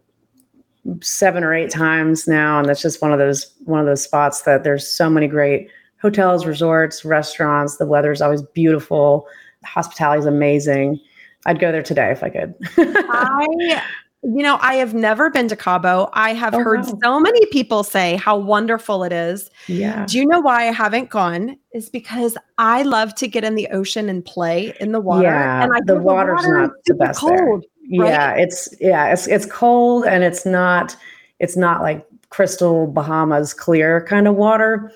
seven 1.01 1.43
or 1.43 1.55
eight 1.55 1.71
times 1.71 2.29
now, 2.29 2.59
and 2.59 2.69
that's 2.69 2.83
just 2.83 3.01
one 3.01 3.13
of 3.13 3.19
those 3.19 3.53
one 3.65 3.81
of 3.81 3.87
those 3.87 4.03
spots 4.03 4.43
that 4.43 4.63
there's 4.63 4.87
so 4.87 5.09
many 5.09 5.29
great 5.29 5.69
hotels, 6.03 6.45
resorts, 6.45 7.05
restaurants. 7.05 7.79
The 7.79 7.87
weather 7.87 8.13
is 8.13 8.21
always 8.21 8.43
beautiful. 8.43 9.27
Hospitality 9.65 10.21
is 10.21 10.27
amazing. 10.27 11.01
I'd 11.47 11.59
go 11.59 11.73
there 11.73 11.83
today 11.83 12.11
if 12.11 12.23
I 12.23 12.29
could. 12.29 12.55
I 12.77 13.83
you 14.25 14.43
know, 14.43 14.59
I 14.63 14.75
have 14.75 14.95
never 14.95 15.29
been 15.29 15.49
to 15.49 15.57
Cabo. 15.57 16.09
I 16.15 16.33
have 16.33 16.55
oh, 16.55 16.63
heard 16.63 16.87
wow. 16.87 16.99
so 17.03 17.21
many 17.21 17.45
people 17.47 17.85
say 17.85 18.17
how 18.17 18.39
wonderful 18.39 19.05
it 19.05 19.13
is. 19.13 19.51
Yeah. 19.67 20.07
Do 20.07 20.19
you 20.19 20.27
know 20.27 20.41
why 20.41 20.69
I 20.69 20.73
haven't 20.73 21.11
gone? 21.11 21.59
Is 21.75 21.91
because 21.91 22.37
I 22.57 22.83
love 22.83 23.15
to 23.17 23.29
get 23.29 23.45
in 23.45 23.55
the 23.55 23.69
ocean 23.69 24.09
and 24.09 24.25
play 24.25 24.75
in 24.81 24.93
the 24.93 25.01
water. 25.01 25.25
Yeah, 25.25 25.65
and 25.65 25.73
I 25.75 25.81
the 25.85 25.97
water's 25.97 26.43
the 26.43 26.49
water 26.49 26.61
not 26.63 26.71
the 26.87 26.95
best 26.95 27.21
cold. 27.21 27.67
There. 27.91 28.01
Right? 28.01 28.11
Yeah, 28.11 28.35
it's 28.35 28.75
yeah, 28.81 29.13
it's 29.13 29.27
it's 29.29 29.45
cold 29.45 30.07
and 30.07 30.25
it's 30.25 30.47
not 30.47 30.97
it's 31.39 31.57
not 31.57 31.83
like 31.83 32.07
crystal 32.31 32.87
Bahamas 32.87 33.53
clear 33.53 34.07
kind 34.07 34.27
of 34.27 34.37
water. 34.37 34.91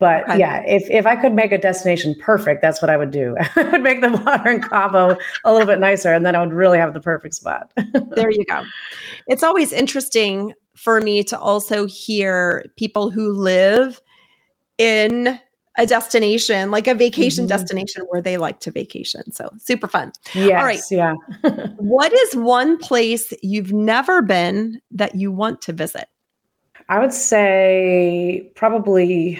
But 0.00 0.24
okay. 0.24 0.38
yeah, 0.38 0.64
if, 0.66 0.88
if 0.90 1.06
I 1.06 1.14
could 1.14 1.34
make 1.34 1.52
a 1.52 1.58
destination 1.58 2.16
perfect, 2.18 2.62
that's 2.62 2.80
what 2.80 2.90
I 2.90 2.96
would 2.96 3.10
do. 3.10 3.36
I 3.56 3.62
would 3.64 3.82
make 3.82 4.00
the 4.00 4.10
water 4.10 4.50
in 4.50 4.62
Cabo 4.62 5.16
a 5.44 5.52
little 5.52 5.66
bit 5.66 5.78
nicer, 5.78 6.12
and 6.12 6.24
then 6.24 6.34
I 6.34 6.40
would 6.40 6.54
really 6.54 6.78
have 6.78 6.94
the 6.94 7.00
perfect 7.00 7.34
spot. 7.34 7.70
there 8.16 8.30
you 8.30 8.44
go. 8.46 8.64
It's 9.26 9.42
always 9.42 9.72
interesting 9.72 10.54
for 10.74 11.02
me 11.02 11.22
to 11.24 11.38
also 11.38 11.86
hear 11.86 12.64
people 12.76 13.10
who 13.10 13.30
live 13.30 14.00
in 14.78 15.38
a 15.76 15.84
destination, 15.86 16.70
like 16.70 16.86
a 16.86 16.94
vacation 16.94 17.44
mm-hmm. 17.44 17.56
destination 17.56 18.02
where 18.08 18.22
they 18.22 18.38
like 18.38 18.60
to 18.60 18.70
vacation. 18.70 19.30
So 19.32 19.50
super 19.58 19.86
fun. 19.86 20.12
Yes, 20.34 20.58
All 20.58 20.64
right. 20.64 20.80
Yeah. 20.90 21.14
what 21.76 22.10
is 22.12 22.36
one 22.36 22.78
place 22.78 23.34
you've 23.42 23.74
never 23.74 24.22
been 24.22 24.80
that 24.92 25.14
you 25.14 25.30
want 25.30 25.60
to 25.62 25.74
visit? 25.74 26.08
I 26.88 26.98
would 26.98 27.12
say 27.12 28.50
probably 28.56 29.38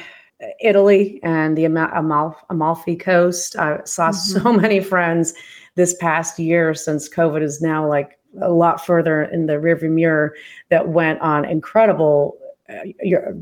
Italy 0.60 1.20
and 1.22 1.56
the 1.56 1.64
Amal- 1.64 2.36
Amalfi 2.48 2.96
Coast. 2.96 3.56
I 3.56 3.80
saw 3.84 4.10
mm-hmm. 4.10 4.40
so 4.40 4.52
many 4.52 4.80
friends 4.80 5.34
this 5.74 5.94
past 5.94 6.38
year 6.38 6.74
since 6.74 7.08
COVID 7.08 7.42
is 7.42 7.60
now 7.60 7.86
like 7.88 8.18
a 8.40 8.50
lot 8.50 8.84
further 8.84 9.22
in 9.22 9.46
the 9.46 9.54
rearview 9.54 9.90
mirror 9.90 10.34
that 10.68 10.88
went 10.88 11.20
on 11.20 11.44
incredible 11.44 12.38
uh, 12.68 13.32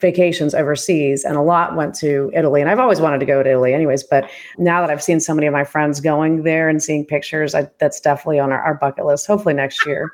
vacations 0.00 0.54
overseas 0.54 1.24
and 1.24 1.36
a 1.36 1.42
lot 1.42 1.74
went 1.74 1.94
to 1.94 2.30
Italy 2.34 2.60
and 2.60 2.68
I've 2.68 2.78
always 2.78 3.00
wanted 3.00 3.18
to 3.20 3.26
go 3.26 3.42
to 3.42 3.50
Italy 3.50 3.72
anyways 3.72 4.02
but 4.02 4.28
now 4.58 4.80
that 4.80 4.90
I've 4.90 5.02
seen 5.02 5.20
so 5.20 5.32
many 5.32 5.46
of 5.46 5.54
my 5.54 5.64
friends 5.64 6.00
going 6.00 6.42
there 6.42 6.68
and 6.68 6.82
seeing 6.82 7.06
pictures 7.06 7.54
I, 7.54 7.70
that's 7.78 8.00
definitely 8.00 8.38
on 8.38 8.52
our, 8.52 8.60
our 8.60 8.74
bucket 8.74 9.06
list 9.06 9.26
hopefully 9.26 9.54
next 9.54 9.86
year 9.86 10.10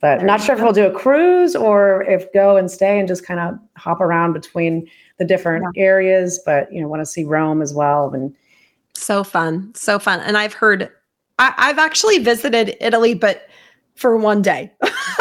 but 0.00 0.20
I'm 0.20 0.26
not 0.26 0.40
sure 0.40 0.54
if 0.54 0.62
we'll 0.62 0.72
do 0.72 0.86
a 0.86 0.92
cruise 0.92 1.56
or 1.56 2.02
if 2.04 2.32
go 2.32 2.56
and 2.56 2.70
stay 2.70 2.98
and 2.98 3.08
just 3.08 3.26
kind 3.26 3.40
of 3.40 3.58
hop 3.76 4.00
around 4.00 4.32
between 4.32 4.88
the 5.18 5.24
different 5.24 5.64
yeah. 5.74 5.82
areas, 5.82 6.40
but 6.46 6.72
you 6.72 6.80
know, 6.80 6.88
want 6.88 7.00
to 7.00 7.06
see 7.06 7.24
Rome 7.24 7.60
as 7.60 7.74
well. 7.74 8.12
And 8.14 8.34
so 8.94 9.24
fun, 9.24 9.72
so 9.74 9.98
fun. 9.98 10.20
And 10.20 10.38
I've 10.38 10.54
heard, 10.54 10.90
I, 11.38 11.52
have 11.58 11.78
actually 11.78 12.18
visited 12.18 12.76
Italy, 12.80 13.14
but 13.14 13.48
for 13.98 14.16
one 14.16 14.40
day. 14.42 14.72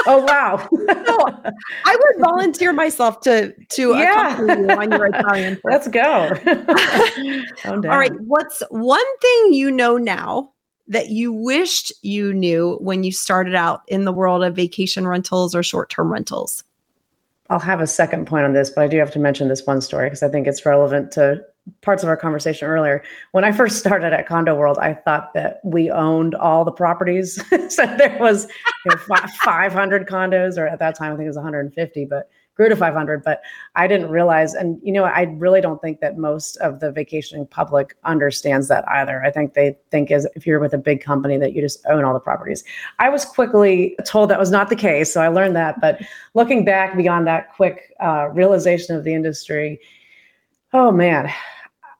oh 0.05 0.23
wow! 0.23 0.57
so 0.71 1.51
I 1.85 1.95
would 1.95 2.23
volunteer 2.23 2.71
myself 2.71 3.21
to 3.21 3.53
to 3.69 3.89
yeah. 3.95 4.33
accompany 4.33 4.61
you 4.61 4.69
on 4.69 4.91
your 4.91 5.07
Italian. 5.07 5.59
Let's 5.63 5.87
go. 5.87 6.31
All 7.65 7.79
right, 7.81 8.13
what's 8.21 8.61
one 8.69 9.17
thing 9.19 9.53
you 9.53 9.71
know 9.71 9.97
now 9.97 10.53
that 10.87 11.09
you 11.09 11.31
wished 11.33 11.91
you 12.01 12.33
knew 12.33 12.77
when 12.81 13.03
you 13.03 13.11
started 13.11 13.55
out 13.55 13.81
in 13.87 14.05
the 14.05 14.13
world 14.13 14.43
of 14.43 14.55
vacation 14.55 15.07
rentals 15.07 15.53
or 15.53 15.63
short 15.63 15.89
term 15.89 16.11
rentals? 16.11 16.63
I'll 17.49 17.59
have 17.59 17.79
a 17.79 17.87
second 17.87 18.27
point 18.27 18.45
on 18.45 18.53
this, 18.53 18.69
but 18.69 18.83
I 18.83 18.87
do 18.87 18.97
have 18.97 19.11
to 19.11 19.19
mention 19.19 19.47
this 19.47 19.65
one 19.65 19.81
story 19.81 20.07
because 20.07 20.23
I 20.23 20.29
think 20.29 20.47
it's 20.47 20.65
relevant 20.65 21.11
to 21.13 21.41
parts 21.81 22.03
of 22.03 22.09
our 22.09 22.17
conversation 22.17 22.67
earlier. 22.67 23.03
When 23.31 23.43
I 23.43 23.51
first 23.51 23.79
started 23.79 24.13
at 24.13 24.27
Condo 24.27 24.55
World, 24.55 24.77
I 24.79 24.93
thought 24.93 25.33
that 25.33 25.59
we 25.63 25.89
owned 25.89 26.35
all 26.35 26.65
the 26.65 26.71
properties. 26.71 27.41
so 27.73 27.85
there 27.97 28.17
was 28.19 28.47
know, 28.85 28.95
500 29.43 30.07
condos, 30.07 30.57
or 30.57 30.67
at 30.67 30.79
that 30.79 30.95
time 30.95 31.13
I 31.13 31.15
think 31.15 31.25
it 31.25 31.29
was 31.29 31.37
150, 31.37 32.05
but 32.05 32.29
grew 32.57 32.67
to 32.67 32.75
500 32.75 33.23
but 33.23 33.41
i 33.75 33.87
didn't 33.87 34.09
realize 34.09 34.53
and 34.53 34.79
you 34.83 34.91
know 34.91 35.05
i 35.05 35.21
really 35.37 35.61
don't 35.61 35.81
think 35.81 36.01
that 36.01 36.17
most 36.17 36.57
of 36.57 36.79
the 36.79 36.91
vacationing 36.91 37.45
public 37.47 37.95
understands 38.03 38.67
that 38.67 38.83
either. 38.89 39.23
I 39.23 39.31
think 39.31 39.53
they 39.53 39.77
think 39.91 40.11
as 40.11 40.27
if 40.35 40.45
you're 40.45 40.59
with 40.59 40.73
a 40.73 40.77
big 40.77 41.01
company 41.01 41.37
that 41.37 41.53
you 41.53 41.61
just 41.61 41.85
own 41.87 42.03
all 42.03 42.13
the 42.13 42.19
properties. 42.19 42.63
I 42.99 43.09
was 43.09 43.23
quickly 43.23 43.95
told 44.05 44.29
that 44.29 44.39
was 44.39 44.51
not 44.51 44.69
the 44.69 44.75
case 44.75 45.13
so 45.13 45.21
i 45.21 45.27
learned 45.27 45.55
that 45.55 45.79
but 45.79 46.01
looking 46.33 46.65
back 46.65 46.97
beyond 46.97 47.27
that 47.27 47.53
quick 47.53 47.93
uh, 47.99 48.29
realization 48.33 48.95
of 48.95 49.03
the 49.03 49.13
industry 49.13 49.79
oh 50.73 50.91
man 50.91 51.31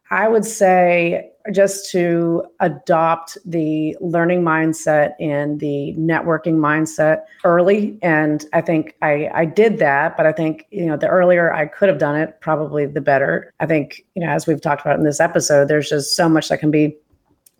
i 0.09 0.27
would 0.27 0.45
say 0.45 1.31
just 1.51 1.89
to 1.91 2.43
adopt 2.60 3.38
the 3.45 3.95
learning 3.99 4.41
mindset 4.41 5.13
and 5.19 5.60
the 5.60 5.95
networking 5.97 6.55
mindset 6.55 7.23
early. 7.43 7.97
And 8.01 8.45
I 8.53 8.62
think 8.62 8.95
I, 9.01 9.29
I 9.33 9.45
did 9.45 9.79
that, 9.79 10.17
but 10.17 10.25
I 10.25 10.31
think, 10.31 10.65
you 10.71 10.86
know, 10.86 10.97
the 10.97 11.07
earlier 11.07 11.53
I 11.53 11.65
could 11.65 11.89
have 11.89 11.99
done 11.99 12.15
it, 12.15 12.39
probably 12.41 12.86
the 12.86 13.01
better. 13.01 13.53
I 13.60 13.65
think, 13.65 14.05
you 14.15 14.23
know, 14.23 14.29
as 14.29 14.47
we've 14.47 14.62
talked 14.62 14.81
about 14.81 14.97
in 14.97 15.05
this 15.05 15.19
episode, 15.19 15.67
there's 15.67 15.89
just 15.89 16.15
so 16.15 16.27
much 16.27 16.49
that 16.49 16.60
can 16.60 16.71
be 16.71 16.95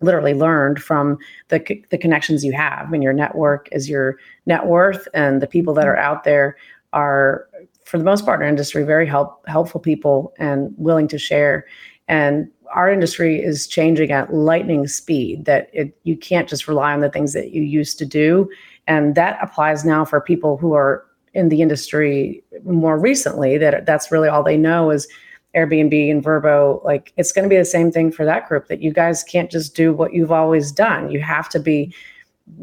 literally 0.00 0.34
learned 0.34 0.80
from 0.80 1.18
the, 1.48 1.58
the 1.90 1.98
connections 1.98 2.44
you 2.44 2.52
have 2.52 2.92
and 2.92 3.02
your 3.02 3.12
network 3.12 3.68
is 3.72 3.88
your 3.88 4.16
net 4.46 4.66
worth 4.66 5.08
and 5.12 5.42
the 5.42 5.46
people 5.46 5.74
that 5.74 5.88
are 5.88 5.96
out 5.96 6.24
there 6.24 6.56
are 6.92 7.48
for 7.84 7.98
the 7.98 8.04
most 8.04 8.24
part 8.24 8.40
in 8.40 8.48
industry 8.48 8.84
very 8.84 9.06
help, 9.06 9.46
helpful 9.48 9.80
people 9.80 10.32
and 10.38 10.72
willing 10.76 11.08
to 11.08 11.18
share 11.18 11.66
and 12.06 12.48
our 12.72 12.90
industry 12.90 13.42
is 13.42 13.66
changing 13.66 14.10
at 14.10 14.32
lightning 14.32 14.86
speed 14.86 15.44
that 15.44 15.68
it, 15.72 15.96
you 16.04 16.16
can't 16.16 16.48
just 16.48 16.68
rely 16.68 16.92
on 16.92 17.00
the 17.00 17.10
things 17.10 17.32
that 17.32 17.52
you 17.52 17.62
used 17.62 17.98
to 17.98 18.06
do 18.06 18.48
and 18.86 19.14
that 19.14 19.38
applies 19.42 19.84
now 19.84 20.04
for 20.04 20.20
people 20.20 20.56
who 20.56 20.74
are 20.74 21.04
in 21.34 21.48
the 21.48 21.62
industry 21.62 22.42
more 22.64 22.98
recently 22.98 23.58
that 23.58 23.86
that's 23.86 24.10
really 24.10 24.28
all 24.28 24.42
they 24.42 24.56
know 24.56 24.90
is 24.90 25.08
airbnb 25.54 26.10
and 26.10 26.24
Vrbo 26.24 26.84
like 26.84 27.12
it's 27.16 27.32
going 27.32 27.42
to 27.42 27.48
be 27.48 27.56
the 27.56 27.64
same 27.64 27.90
thing 27.90 28.10
for 28.10 28.24
that 28.24 28.48
group 28.48 28.68
that 28.68 28.82
you 28.82 28.92
guys 28.92 29.22
can't 29.24 29.50
just 29.50 29.74
do 29.74 29.92
what 29.92 30.12
you've 30.12 30.32
always 30.32 30.72
done 30.72 31.10
you 31.10 31.20
have 31.20 31.48
to 31.48 31.58
be 31.58 31.94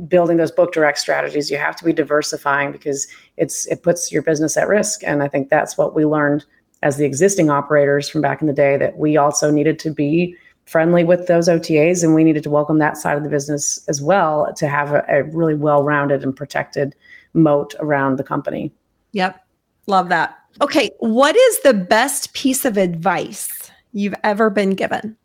building 0.07 0.37
those 0.37 0.51
book 0.51 0.73
direct 0.73 0.97
strategies. 0.97 1.51
You 1.51 1.57
have 1.57 1.75
to 1.77 1.85
be 1.85 1.93
diversifying 1.93 2.71
because 2.71 3.07
it's 3.37 3.65
it 3.67 3.83
puts 3.83 4.11
your 4.11 4.21
business 4.21 4.57
at 4.57 4.67
risk. 4.67 5.03
And 5.03 5.21
I 5.21 5.27
think 5.27 5.49
that's 5.49 5.77
what 5.77 5.95
we 5.95 6.05
learned 6.05 6.45
as 6.85 6.97
the 6.97 7.03
existing 7.03 7.49
operators 7.49 8.07
from 8.07 8.21
back 8.21 8.41
in 8.41 8.47
the 8.47 8.53
day 8.53 8.77
that 8.77 8.95
we 8.95 9.17
also 9.17 9.49
needed 9.49 9.79
to 9.79 9.89
be 9.89 10.37
friendly 10.65 11.03
with 11.03 11.25
those 11.25 11.49
OTAs 11.49 12.03
and 12.03 12.13
we 12.13 12.23
needed 12.23 12.43
to 12.43 12.49
welcome 12.51 12.77
that 12.77 12.95
side 12.95 13.17
of 13.17 13.23
the 13.23 13.29
business 13.29 13.83
as 13.87 14.03
well 14.03 14.53
to 14.55 14.67
have 14.67 14.91
a, 14.91 15.03
a 15.09 15.23
really 15.23 15.55
well-rounded 15.55 16.23
and 16.23 16.35
protected 16.35 16.95
moat 17.33 17.73
around 17.79 18.17
the 18.17 18.23
company. 18.23 18.71
Yep. 19.13 19.43
Love 19.87 20.09
that. 20.09 20.37
Okay, 20.61 20.91
what 20.99 21.35
is 21.35 21.61
the 21.61 21.73
best 21.73 22.33
piece 22.33 22.65
of 22.65 22.77
advice 22.77 23.71
you've 23.91 24.15
ever 24.23 24.51
been 24.51 24.75
given? 24.75 25.17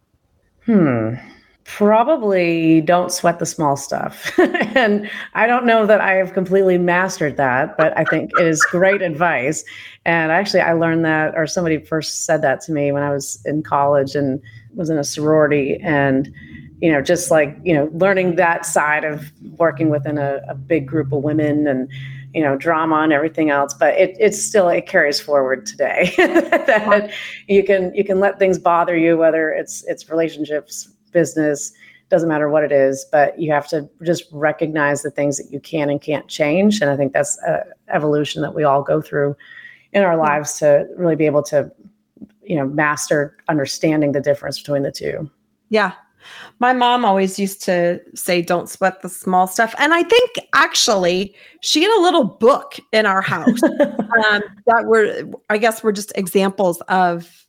Hmm. 0.64 1.14
Probably 1.64 2.80
don't 2.80 3.12
sweat 3.12 3.38
the 3.38 3.46
small 3.46 3.76
stuff. 3.76 4.32
and 4.38 5.08
I 5.34 5.46
don't 5.46 5.66
know 5.66 5.86
that 5.86 6.00
I 6.00 6.14
have 6.14 6.32
completely 6.32 6.78
mastered 6.78 7.36
that, 7.36 7.76
but 7.76 7.96
I 7.96 8.04
think 8.04 8.30
it 8.38 8.46
is 8.46 8.62
great 8.62 9.02
advice. 9.02 9.64
And 10.04 10.32
actually, 10.32 10.60
I 10.60 10.72
learned 10.72 11.04
that, 11.04 11.34
or 11.36 11.46
somebody 11.46 11.78
first 11.78 12.24
said 12.24 12.42
that 12.42 12.60
to 12.62 12.72
me 12.72 12.92
when 12.92 13.02
I 13.02 13.10
was 13.10 13.40
in 13.44 13.62
college 13.62 14.14
and 14.14 14.40
was 14.74 14.90
in 14.90 14.98
a 14.98 15.04
sorority. 15.04 15.78
And, 15.82 16.32
you 16.80 16.90
know, 16.90 17.02
just 17.02 17.30
like, 17.30 17.56
you 17.62 17.74
know, 17.74 17.90
learning 17.92 18.36
that 18.36 18.66
side 18.66 19.04
of 19.04 19.30
working 19.56 19.90
within 19.90 20.18
a, 20.18 20.40
a 20.48 20.54
big 20.54 20.86
group 20.86 21.12
of 21.12 21.22
women 21.22 21.66
and, 21.66 21.90
you 22.32 22.42
know 22.42 22.56
drama 22.56 22.96
and 22.96 23.12
everything 23.12 23.50
else 23.50 23.74
but 23.74 23.94
it, 23.94 24.16
it's 24.20 24.40
still 24.40 24.68
it 24.68 24.86
carries 24.86 25.20
forward 25.20 25.66
today 25.66 26.14
that 26.16 27.10
you 27.48 27.64
can 27.64 27.92
you 27.94 28.04
can 28.04 28.20
let 28.20 28.38
things 28.38 28.58
bother 28.58 28.96
you 28.96 29.16
whether 29.16 29.50
it's 29.50 29.84
it's 29.88 30.08
relationships 30.08 30.88
business 31.12 31.72
doesn't 32.08 32.28
matter 32.28 32.48
what 32.48 32.64
it 32.64 32.72
is 32.72 33.06
but 33.12 33.38
you 33.38 33.52
have 33.52 33.68
to 33.68 33.88
just 34.02 34.24
recognize 34.32 35.02
the 35.02 35.10
things 35.10 35.36
that 35.36 35.52
you 35.52 35.60
can 35.60 35.88
and 35.88 36.00
can't 36.00 36.28
change. 36.28 36.80
And 36.80 36.90
i 36.90 36.96
think 36.96 37.12
that's 37.12 37.38
a 37.42 37.64
evolution 37.88 38.42
that 38.42 38.54
we 38.54 38.64
all 38.64 38.82
go 38.82 39.00
through 39.00 39.36
in 39.92 40.02
our 40.02 40.16
lives 40.16 40.58
to 40.58 40.86
really 40.96 41.16
be 41.16 41.26
able 41.26 41.42
to 41.44 41.70
you 42.42 42.56
know 42.56 42.66
master 42.66 43.36
understanding 43.48 44.12
the 44.12 44.20
difference 44.20 44.58
between 44.58 44.82
the 44.82 44.92
two. 44.92 45.30
Yeah. 45.68 45.92
My 46.58 46.74
mom 46.74 47.04
always 47.04 47.38
used 47.38 47.62
to 47.62 48.00
say, 48.14 48.42
don't 48.42 48.68
sweat 48.68 49.00
the 49.00 49.08
small 49.08 49.46
stuff. 49.46 49.74
And 49.78 49.94
I 49.94 50.02
think 50.02 50.30
actually 50.52 51.34
she 51.60 51.82
had 51.82 51.98
a 51.98 52.02
little 52.02 52.24
book 52.24 52.78
in 52.92 53.06
our 53.06 53.22
house 53.22 53.62
um, 53.62 54.42
that 54.66 54.84
were, 54.84 55.22
I 55.48 55.56
guess, 55.56 55.82
were 55.82 55.92
just 55.92 56.12
examples 56.16 56.82
of 56.88 57.39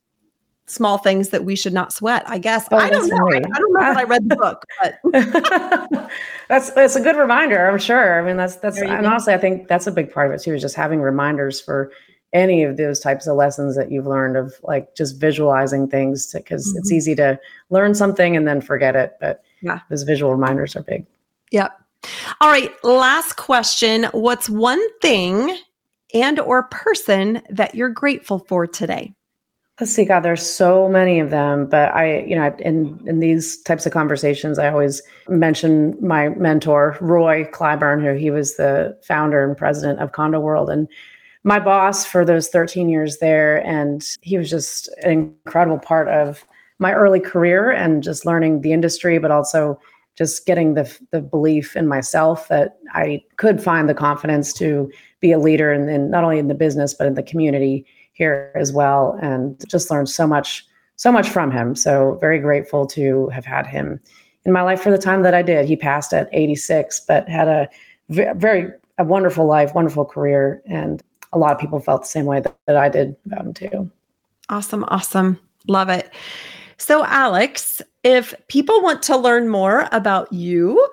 small 0.72 0.98
things 0.98 1.30
that 1.30 1.46
we 1.46 1.56
should 1.56 1.74
not 1.74 1.94
sweat. 1.94 2.24
I 2.28 2.38
guess. 2.38 2.68
Oh, 2.72 2.78
I 2.78 2.90
don't 2.90 3.08
know. 3.08 3.30
I, 3.32 3.38
I, 3.38 3.40
don't 3.40 3.74
know 3.74 3.92
if 3.92 3.98
I 3.98 4.04
read 4.04 4.30
the 4.30 4.36
book, 4.36 4.66
but 4.82 6.12
that's, 6.48 6.72
that's 6.72 6.96
a 6.96 7.02
good 7.02 7.18
reminder. 7.18 7.70
I'm 7.70 7.78
sure. 7.78 8.20
I 8.20 8.26
mean, 8.26 8.38
that's, 8.38 8.56
that's, 8.58 8.80
and 8.80 9.06
honestly, 9.06 9.34
I 9.34 9.38
think 9.38 9.68
that's 9.68 9.88
a 9.88 9.92
big 9.92 10.12
part 10.12 10.28
of 10.28 10.34
it 10.34 10.44
too, 10.44 10.54
is 10.54 10.62
just 10.62 10.76
having 10.76 11.02
reminders 11.02 11.60
for 11.60 11.92
any 12.34 12.64
of 12.64 12.78
those 12.78 13.00
types 13.00 13.28
of 13.28 13.36
lessons 13.36 13.76
that 13.76 13.92
you've 13.92 14.08
learned 14.08 14.38
of 14.38 14.56
like 14.64 14.96
just 14.96 15.20
visualizing 15.20 15.88
things 15.88 16.32
because 16.34 16.68
mm-hmm. 16.68 16.78
it's 16.80 16.92
easy 16.92 17.16
to 17.16 17.40
learn 17.70 17.94
something 17.94 18.38
and 18.38 18.48
then 18.48 18.62
forget 18.62 18.96
it 18.96 19.18
but 19.20 19.44
yeah 19.62 19.80
those 19.90 20.04
visual 20.04 20.32
reminders 20.32 20.76
are 20.76 20.84
big 20.84 21.06
yep 21.52 21.72
all 22.40 22.50
right 22.50 22.72
last 22.84 23.36
question 23.36 24.06
what's 24.14 24.50
one 24.50 24.82
thing 25.00 25.58
and 26.14 26.40
or 26.40 26.64
person 26.64 27.42
that 27.50 27.76
you're 27.76 27.90
grateful 27.90 28.40
for 28.40 28.66
today 28.66 29.14
let's 29.80 29.94
see 29.94 30.06
god 30.06 30.20
there's 30.20 30.46
so 30.46 30.88
many 30.88 31.20
of 31.20 31.30
them 31.30 31.68
but 31.68 31.94
i 31.96 32.20
you 32.20 32.36
know 32.36 32.56
in 32.60 33.00
in 33.08 33.20
these 33.20 33.62
types 33.64 33.86
of 33.86 33.92
conversations 33.92 34.60
i 34.60 34.70
always 34.70 35.02
mention 35.30 35.96
my 36.06 36.30
mentor 36.30 36.98
roy 37.02 37.44
clyburn 37.46 38.04
who 38.04 38.14
he 38.14 38.30
was 38.30 38.58
the 38.58 38.98
founder 39.08 39.44
and 39.44 39.58
president 39.58 40.00
of 40.00 40.12
condo 40.12 40.40
world 40.40 40.70
and 40.70 40.88
my 41.44 41.60
boss 41.60 42.06
for 42.06 42.24
those 42.24 42.50
13 42.50 42.90
years 42.90 43.18
there. 43.18 43.66
And 43.66 44.08
he 44.22 44.38
was 44.38 44.50
just 44.50 44.90
an 45.04 45.12
incredible 45.46 45.80
part 45.80 46.08
of 46.08 46.46
my 46.80 46.94
early 46.94 47.20
career 47.20 47.72
and 47.72 48.04
just 48.04 48.26
learning 48.26 48.62
the 48.62 48.74
industry, 48.74 49.18
but 49.18 49.32
also 49.32 49.80
just 50.18 50.46
getting 50.46 50.74
the, 50.74 51.00
the 51.12 51.22
belief 51.22 51.76
in 51.76 51.88
myself 51.88 52.48
that 52.50 52.78
I 52.94 53.24
could 53.38 53.64
find 53.64 53.88
the 53.88 53.94
confidence 53.94 54.54
to 54.54 54.92
be 55.20 55.32
a 55.32 55.40
leader 55.40 55.72
in 55.72 56.12
not 56.12 56.24
only 56.24 56.38
in 56.38 56.48
the 56.48 56.54
business, 56.54 56.94
but 56.94 57.08
in 57.08 57.14
the 57.14 57.24
community 57.24 57.86
here 58.22 58.52
as 58.54 58.72
well. 58.72 59.18
And 59.20 59.60
just 59.68 59.90
learned 59.90 60.10
so 60.10 60.28
much, 60.28 60.64
so 60.96 61.12
much 61.12 61.28
from 61.28 61.50
him. 61.50 61.76
So 61.76 62.20
very 62.22 62.38
grateful 62.38 62.86
to 62.88 63.30
have 63.30 63.46
had 63.46 63.66
him 63.66 64.00
in 64.46 64.52
my 64.52 64.62
life 64.62 64.80
for 64.80 64.92
the 64.92 65.00
time 65.00 65.24
that 65.24 65.34
I 65.34 65.42
did. 65.42 65.66
He 65.66 65.76
passed 65.76 66.14
at 66.14 66.30
86, 66.32 67.00
but 67.08 67.28
had 67.28 67.48
a 67.48 67.68
very 68.10 68.72
a 69.00 69.04
wonderful 69.04 69.48
life, 69.48 69.74
wonderful 69.74 70.06
career, 70.06 70.62
and 70.68 71.02
a 71.34 71.40
lot 71.40 71.52
of 71.52 71.58
people 71.58 71.80
felt 71.80 72.04
the 72.04 72.08
same 72.08 72.26
way 72.26 72.42
that, 72.42 72.56
that 72.68 72.78
I 72.78 72.90
did 72.90 73.16
about 73.26 73.46
him 73.46 73.54
too. 73.56 73.92
Awesome. 74.50 74.86
Awesome. 74.90 75.40
Love 75.68 75.90
it. 75.90 76.14
So, 76.78 77.04
Alex, 77.06 77.82
if 78.04 78.36
people 78.48 78.80
want 78.84 79.02
to 79.04 79.18
learn 79.18 79.50
more 79.50 79.88
about 79.92 80.32
you 80.32 80.88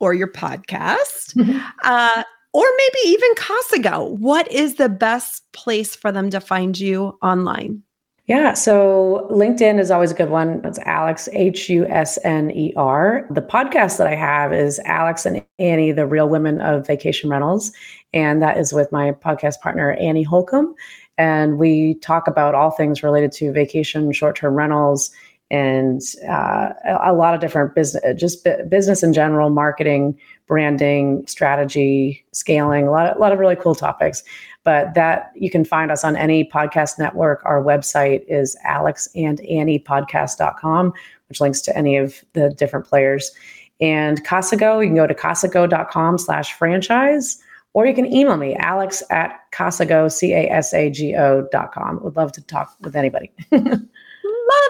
or 0.00 0.12
your 0.12 0.28
podcast, 0.28 1.34
mm-hmm. 1.34 1.58
uh, 1.84 2.24
or 2.54 2.64
maybe 2.78 3.10
even 3.10 3.34
Casago, 3.34 4.16
what 4.18 4.50
is 4.50 4.76
the 4.76 4.88
best 4.88 5.42
place 5.52 5.94
for 5.94 6.12
them 6.12 6.30
to 6.30 6.40
find 6.40 6.78
you 6.78 7.18
online? 7.20 7.82
Yeah, 8.26 8.54
so 8.54 9.28
LinkedIn 9.30 9.78
is 9.78 9.90
always 9.90 10.12
a 10.12 10.14
good 10.14 10.30
one. 10.30 10.62
It's 10.64 10.78
Alex 10.86 11.28
H 11.32 11.68
U 11.68 11.84
S 11.86 12.18
N 12.24 12.50
E 12.52 12.72
R. 12.74 13.26
The 13.28 13.42
podcast 13.42 13.98
that 13.98 14.06
I 14.06 14.14
have 14.14 14.50
is 14.54 14.78
Alex 14.86 15.26
and 15.26 15.44
Annie, 15.58 15.92
the 15.92 16.06
Real 16.06 16.28
Women 16.28 16.62
of 16.62 16.86
Vacation 16.86 17.28
Rentals, 17.28 17.70
and 18.14 18.40
that 18.40 18.56
is 18.56 18.72
with 18.72 18.90
my 18.90 19.12
podcast 19.12 19.60
partner 19.60 19.92
Annie 19.94 20.22
Holcomb, 20.22 20.74
and 21.18 21.58
we 21.58 21.96
talk 21.96 22.26
about 22.26 22.54
all 22.54 22.70
things 22.70 23.02
related 23.02 23.30
to 23.32 23.52
vacation, 23.52 24.10
short-term 24.12 24.54
rentals, 24.54 25.10
and 25.50 26.00
uh, 26.28 26.70
a 27.02 27.12
lot 27.12 27.34
of 27.34 27.40
different 27.40 27.74
business, 27.74 28.02
just 28.18 28.46
business 28.68 29.02
in 29.02 29.12
general, 29.12 29.50
marketing, 29.50 30.18
branding, 30.46 31.26
strategy, 31.26 32.24
scaling, 32.32 32.86
a 32.86 32.90
lot, 32.90 33.06
of, 33.06 33.16
a 33.16 33.20
lot 33.20 33.32
of 33.32 33.38
really 33.38 33.56
cool 33.56 33.74
topics. 33.74 34.22
But 34.64 34.92
that 34.94 35.32
you 35.34 35.50
can 35.50 35.64
find 35.64 35.90
us 35.90 36.04
on 36.04 36.16
any 36.16 36.44
podcast 36.44 36.98
network. 36.98 37.42
Our 37.44 37.62
website 37.62 38.24
is 38.26 38.56
alexandanniepodcast.com, 38.66 40.92
which 41.28 41.40
links 41.40 41.60
to 41.60 41.76
any 41.76 41.98
of 41.98 42.24
the 42.32 42.50
different 42.50 42.86
players. 42.86 43.30
And 43.80 44.24
Casago, 44.24 44.82
you 44.82 44.88
can 44.88 44.96
go 44.96 45.06
to 45.06 45.14
casago.com 45.14 46.18
slash 46.18 46.54
franchise, 46.54 47.38
or 47.74 47.86
you 47.86 47.94
can 47.94 48.06
email 48.06 48.36
me, 48.36 48.56
alex 48.56 49.04
at 49.10 49.38
casago, 49.52 50.10
C-A-S-A-G-O 50.10 51.48
dot 51.52 51.72
com. 51.72 52.02
Would 52.02 52.16
love 52.16 52.32
to 52.32 52.42
talk 52.42 52.74
with 52.80 52.96
anybody. 52.96 53.30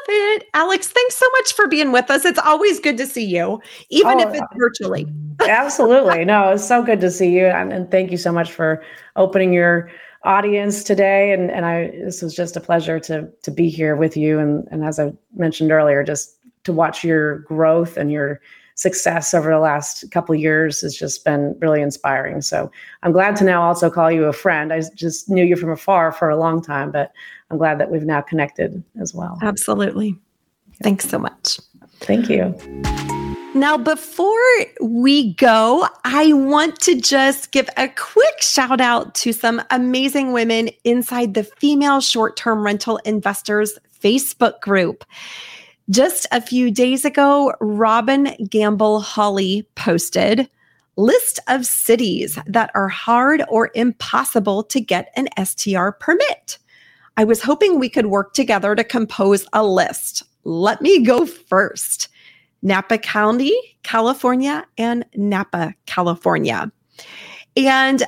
It. 0.07 0.49
Alex, 0.55 0.89
thanks 0.89 1.17
so 1.17 1.27
much 1.39 1.53
for 1.55 1.67
being 1.67 1.93
with 1.93 2.11
us. 2.11 2.25
It's 2.25 2.39
always 2.39 2.81
good 2.81 2.97
to 2.99 3.07
see 3.07 3.25
you, 3.25 3.61
even 3.91 4.21
oh, 4.21 4.29
if 4.29 4.35
it's 4.35 4.57
virtually. 4.57 5.07
absolutely. 5.49 6.25
No, 6.25 6.51
it's 6.51 6.67
so 6.67 6.83
good 6.83 7.01
to 7.01 7.11
see 7.11 7.31
you. 7.31 7.47
And, 7.47 7.73
and, 7.73 7.91
thank 7.91 8.11
you 8.11 8.17
so 8.17 8.33
much 8.33 8.53
for 8.53 8.83
opening 9.17 9.53
your 9.53 9.91
audience 10.25 10.83
today. 10.83 11.33
And, 11.33 11.51
and 11.51 11.67
I, 11.67 11.91
this 12.05 12.23
was 12.23 12.35
just 12.35 12.57
a 12.57 12.61
pleasure 12.61 12.99
to, 13.01 13.29
to 13.43 13.51
be 13.51 13.69
here 13.69 13.97
with 13.97 14.17
you. 14.17 14.39
And, 14.39 14.67
and 14.71 14.85
as 14.85 14.99
I 14.99 15.13
mentioned 15.35 15.71
earlier, 15.71 16.03
just 16.03 16.37
to 16.65 16.73
watch 16.73 17.05
your 17.05 17.41
growth 17.41 17.97
and 17.97 18.11
your 18.11 18.41
success 18.77 19.35
over 19.35 19.51
the 19.51 19.59
last 19.59 20.11
couple 20.11 20.35
years 20.35 20.81
has 20.81 20.97
just 20.97 21.25
been 21.25 21.57
really 21.61 21.81
inspiring. 21.81 22.41
So 22.41 22.71
I'm 23.03 23.13
glad 23.13 23.37
to 23.37 23.45
now 23.45 23.63
also 23.63 23.89
call 23.91 24.11
you 24.11 24.25
a 24.25 24.33
friend. 24.33 24.73
I 24.73 24.83
just 24.95 25.29
knew 25.29 25.45
you 25.45 25.57
from 25.57 25.71
afar 25.71 26.11
for 26.11 26.29
a 26.29 26.37
long 26.37 26.61
time, 26.61 26.91
but 26.91 27.13
I'm 27.51 27.59
glad 27.59 27.79
that 27.79 27.91
we've 27.91 28.05
now 28.05 28.21
connected 28.21 28.83
as 29.01 29.15
well. 29.15 29.39
Absolutely. 29.43 30.17
Thanks 30.83 31.09
so 31.09 31.19
much. 31.19 31.61
Thank 32.01 32.29
you. 32.29 32.55
Now, 33.55 33.79
before 33.79 34.35
we 34.81 35.35
go, 35.35 35.87
I 36.05 36.33
want 36.33 36.81
to 36.81 37.01
just 37.01 37.53
give 37.53 37.69
a 37.77 37.89
quick 37.89 38.43
shout 38.43 38.81
out 38.81 39.15
to 39.17 39.33
some 39.33 39.63
amazing 39.71 40.33
women 40.33 40.71
inside 40.83 41.35
the 41.35 41.45
Female 41.45 42.01
Short 42.01 42.37
Term 42.37 42.65
Rental 42.65 42.97
Investors 43.05 43.79
Facebook 44.03 44.61
group. 44.61 45.05
Just 45.89 46.27
a 46.33 46.41
few 46.41 46.73
days 46.73 47.05
ago, 47.05 47.55
Robin 47.61 48.35
Gamble 48.51 49.01
Holly 49.01 49.69
posted 49.77 50.51
list 50.97 51.39
of 51.47 51.65
cities 51.65 52.39
that 52.47 52.71
are 52.75 52.89
hard 52.89 53.45
or 53.49 53.71
impossible 53.75 54.65
to 54.65 54.81
get 54.81 55.13
an 55.17 55.29
STR 55.45 55.91
permit. 55.91 56.59
I 57.17 57.25
was 57.25 57.43
hoping 57.43 57.79
we 57.79 57.89
could 57.89 58.07
work 58.07 58.35
together 58.35 58.75
to 58.75 58.83
compose 58.83 59.47
a 59.53 59.65
list. 59.65 60.25
Let 60.45 60.83
me 60.83 61.05
go 61.05 61.27
first 61.27 62.09
Napa 62.63 62.99
County, 62.99 63.55
California, 63.83 64.67
and 64.79 65.05
Napa, 65.15 65.75
California. 65.87 66.73
And 67.57 68.03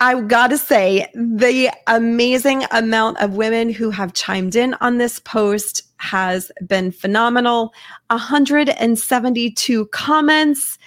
I 0.00 0.20
gotta 0.20 0.58
say, 0.58 1.08
the 1.14 1.72
amazing 1.86 2.64
amount 2.70 3.20
of 3.20 3.36
women 3.36 3.70
who 3.70 3.90
have 3.90 4.12
chimed 4.12 4.54
in 4.54 4.74
on 4.74 4.98
this 4.98 5.18
post 5.20 5.82
has 5.96 6.52
been 6.66 6.92
phenomenal. 6.92 7.72
172 8.08 9.86
comments 9.86 10.78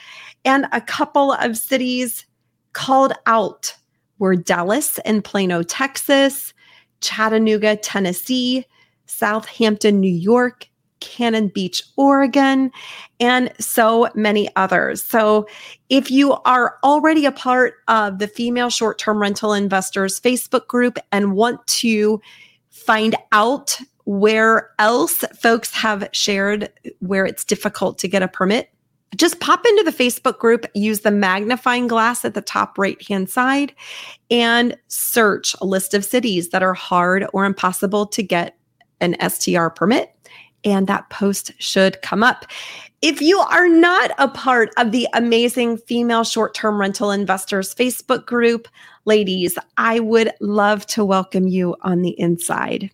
And 0.46 0.68
a 0.72 0.82
couple 0.82 1.34
of 1.34 1.58
cities 1.58 2.26
called 2.74 3.14
out 3.26 3.76
were 4.20 4.36
Dallas 4.36 5.00
and 5.00 5.24
Plano, 5.24 5.64
Texas, 5.64 6.54
Chattanooga, 7.02 7.76
Tennessee, 7.78 8.66
Southampton, 9.06 10.00
New 10.00 10.14
York, 10.14 10.68
Cannon 11.00 11.48
Beach, 11.50 11.84
Oregon, 11.96 12.72
and 13.20 13.52
so 13.60 14.10
many 14.16 14.50
others. 14.56 15.04
So, 15.04 15.48
if 15.90 16.10
you 16.12 16.34
are 16.46 16.78
already 16.84 17.26
a 17.26 17.32
part 17.32 17.76
of 17.88 18.20
the 18.20 18.28
Female 18.28 18.70
Short 18.70 18.98
Term 18.98 19.20
Rental 19.20 19.54
Investors 19.54 20.20
Facebook 20.20 20.68
group 20.68 20.98
and 21.12 21.34
want 21.34 21.66
to 21.68 22.22
find 22.70 23.16
out 23.32 23.78
where 24.06 24.72
else 24.80 25.26
folks 25.40 25.72
have 25.74 26.08
shared 26.14 26.72
where 27.00 27.26
it's 27.26 27.44
difficult 27.44 27.98
to 28.00 28.08
get 28.08 28.24
a 28.24 28.28
permit, 28.28 28.70
just 29.16 29.40
pop 29.40 29.66
into 29.66 29.84
the 29.84 29.92
Facebook 29.92 30.38
group, 30.38 30.66
use 30.74 31.02
the 31.02 31.12
magnifying 31.12 31.88
glass 31.88 32.26
at 32.26 32.34
the 32.34 32.42
top 32.42 32.78
right 32.78 33.02
hand 33.08 33.30
side, 33.30 33.74
and 34.30 34.78
search 34.88 35.56
a 35.62 35.66
list 35.66 35.94
of 35.94 36.04
cities 36.04 36.50
that 36.50 36.64
are 36.64 36.74
hard 36.74 37.26
or 37.34 37.46
impossible 37.46 38.06
to 38.08 38.22
get 38.22 38.58
an 39.00 39.16
STR 39.30 39.68
permit 39.68 40.14
and 40.64 40.88
that 40.88 41.10
post 41.10 41.52
should 41.60 42.02
come 42.02 42.24
up. 42.24 42.46
If 43.02 43.22
you 43.22 43.40
are 43.40 43.70
not 43.70 44.12
a 44.18 44.28
part 44.28 44.72
of 44.78 44.92
the 44.92 45.08
amazing 45.14 45.78
female 45.78 46.24
short 46.24 46.54
term 46.54 46.80
rental 46.80 47.12
investors 47.12 47.74
Facebook 47.74 48.26
group, 48.26 48.68
ladies, 49.06 49.58
I 49.78 50.00
would 50.00 50.32
love 50.42 50.86
to 50.88 51.06
welcome 51.06 51.48
you 51.48 51.76
on 51.82 52.02
the 52.02 52.20
inside. 52.20 52.90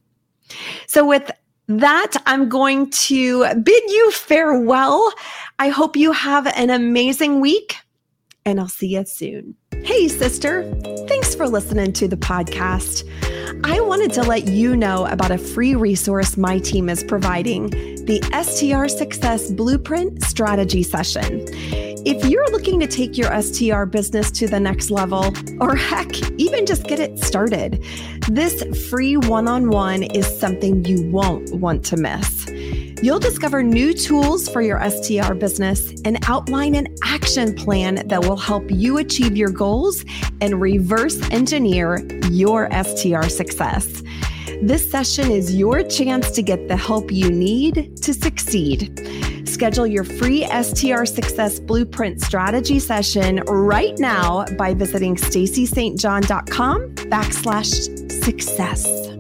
So, 0.88 1.06
with 1.06 1.32
that, 1.68 2.14
I'm 2.26 2.50
going 2.50 2.90
to 2.92 3.46
bid 3.56 3.84
you 3.90 4.12
farewell. 4.12 5.12
I 5.60 5.70
hope 5.70 5.96
you 5.96 6.12
have 6.12 6.48
an 6.48 6.70
amazing 6.70 7.40
week, 7.40 7.78
and 8.46 8.60
I'll 8.60 8.68
see 8.68 8.88
you 8.88 9.06
soon. 9.06 9.56
Hey, 9.84 10.08
sister, 10.08 10.64
thanks 11.34 11.50
for 11.50 11.52
listening 11.52 11.92
to 11.92 12.08
the 12.08 12.16
podcast. 12.16 13.04
I 13.64 13.80
wanted 13.80 14.14
to 14.14 14.22
let 14.22 14.48
you 14.50 14.78
know 14.78 15.08
about 15.08 15.32
a 15.32 15.40
free 15.40 15.74
resource 15.74 16.38
my 16.38 16.60
team 16.60 16.90
is 16.90 17.04
providing 17.04 17.72
the 18.06 18.22
STR 18.44 18.88
Success 18.88 19.50
Blueprint 19.50 20.24
Strategy 20.24 20.84
Session. 20.84 21.44
If 22.06 22.24
you're 22.26 22.48
looking 22.52 22.80
to 22.82 22.86
take 22.86 23.18
your 23.18 23.32
STR 23.42 23.86
business 23.86 24.30
to 24.30 24.48
the 24.48 24.60
next 24.60 24.92
level, 24.92 25.34
or 25.60 25.76
heck, 25.76 26.16
even 26.38 26.68
just 26.68 26.84
get 26.84 27.00
it 27.00 27.18
started, 27.18 27.84
this 28.30 28.64
free 28.88 29.18
one 29.18 29.48
on 29.48 29.70
one 29.70 30.04
is 30.04 30.28
something 30.40 30.86
you 30.86 31.10
won't 31.10 31.52
want 31.56 31.84
to 31.86 31.98
miss. 31.98 32.48
You'll 33.04 33.20
discover 33.20 33.62
new 33.62 33.94
tools 33.94 34.48
for 34.48 34.62
your 34.62 34.80
STR 34.90 35.34
business 35.34 35.94
and 36.06 36.18
outline 36.30 36.74
an 36.74 36.96
action 37.04 37.54
plan 37.54 38.08
that 38.08 38.22
will 38.22 38.38
help 38.38 38.64
you 38.72 38.98
achieve 39.00 39.36
your 39.36 39.50
goals 39.50 40.06
and 40.40 40.62
reverse 40.62 41.20
engineer 41.30 41.98
your 42.32 42.70
STR 42.72 43.24
success. 43.24 44.04
This 44.62 44.90
session 44.90 45.32
is 45.32 45.54
your 45.54 45.84
chance 45.84 46.32
to 46.32 46.42
get 46.42 46.70
the 46.70 46.78
help 46.78 47.12
you 47.12 47.30
need 47.30 47.98
to 47.98 48.14
succeed. 48.14 48.98
Schedule 49.50 49.86
your 49.86 50.06
free 50.06 50.48
STR 50.48 51.04
Success 51.04 51.60
Blueprint 51.60 52.22
strategy 52.22 52.80
session 52.80 53.42
right 53.48 54.00
now 54.00 54.46
by 54.58 54.74
visiting 54.74 55.18
stacystjohn.com 55.18 56.96
backslash 56.96 58.12
success. 58.24 59.13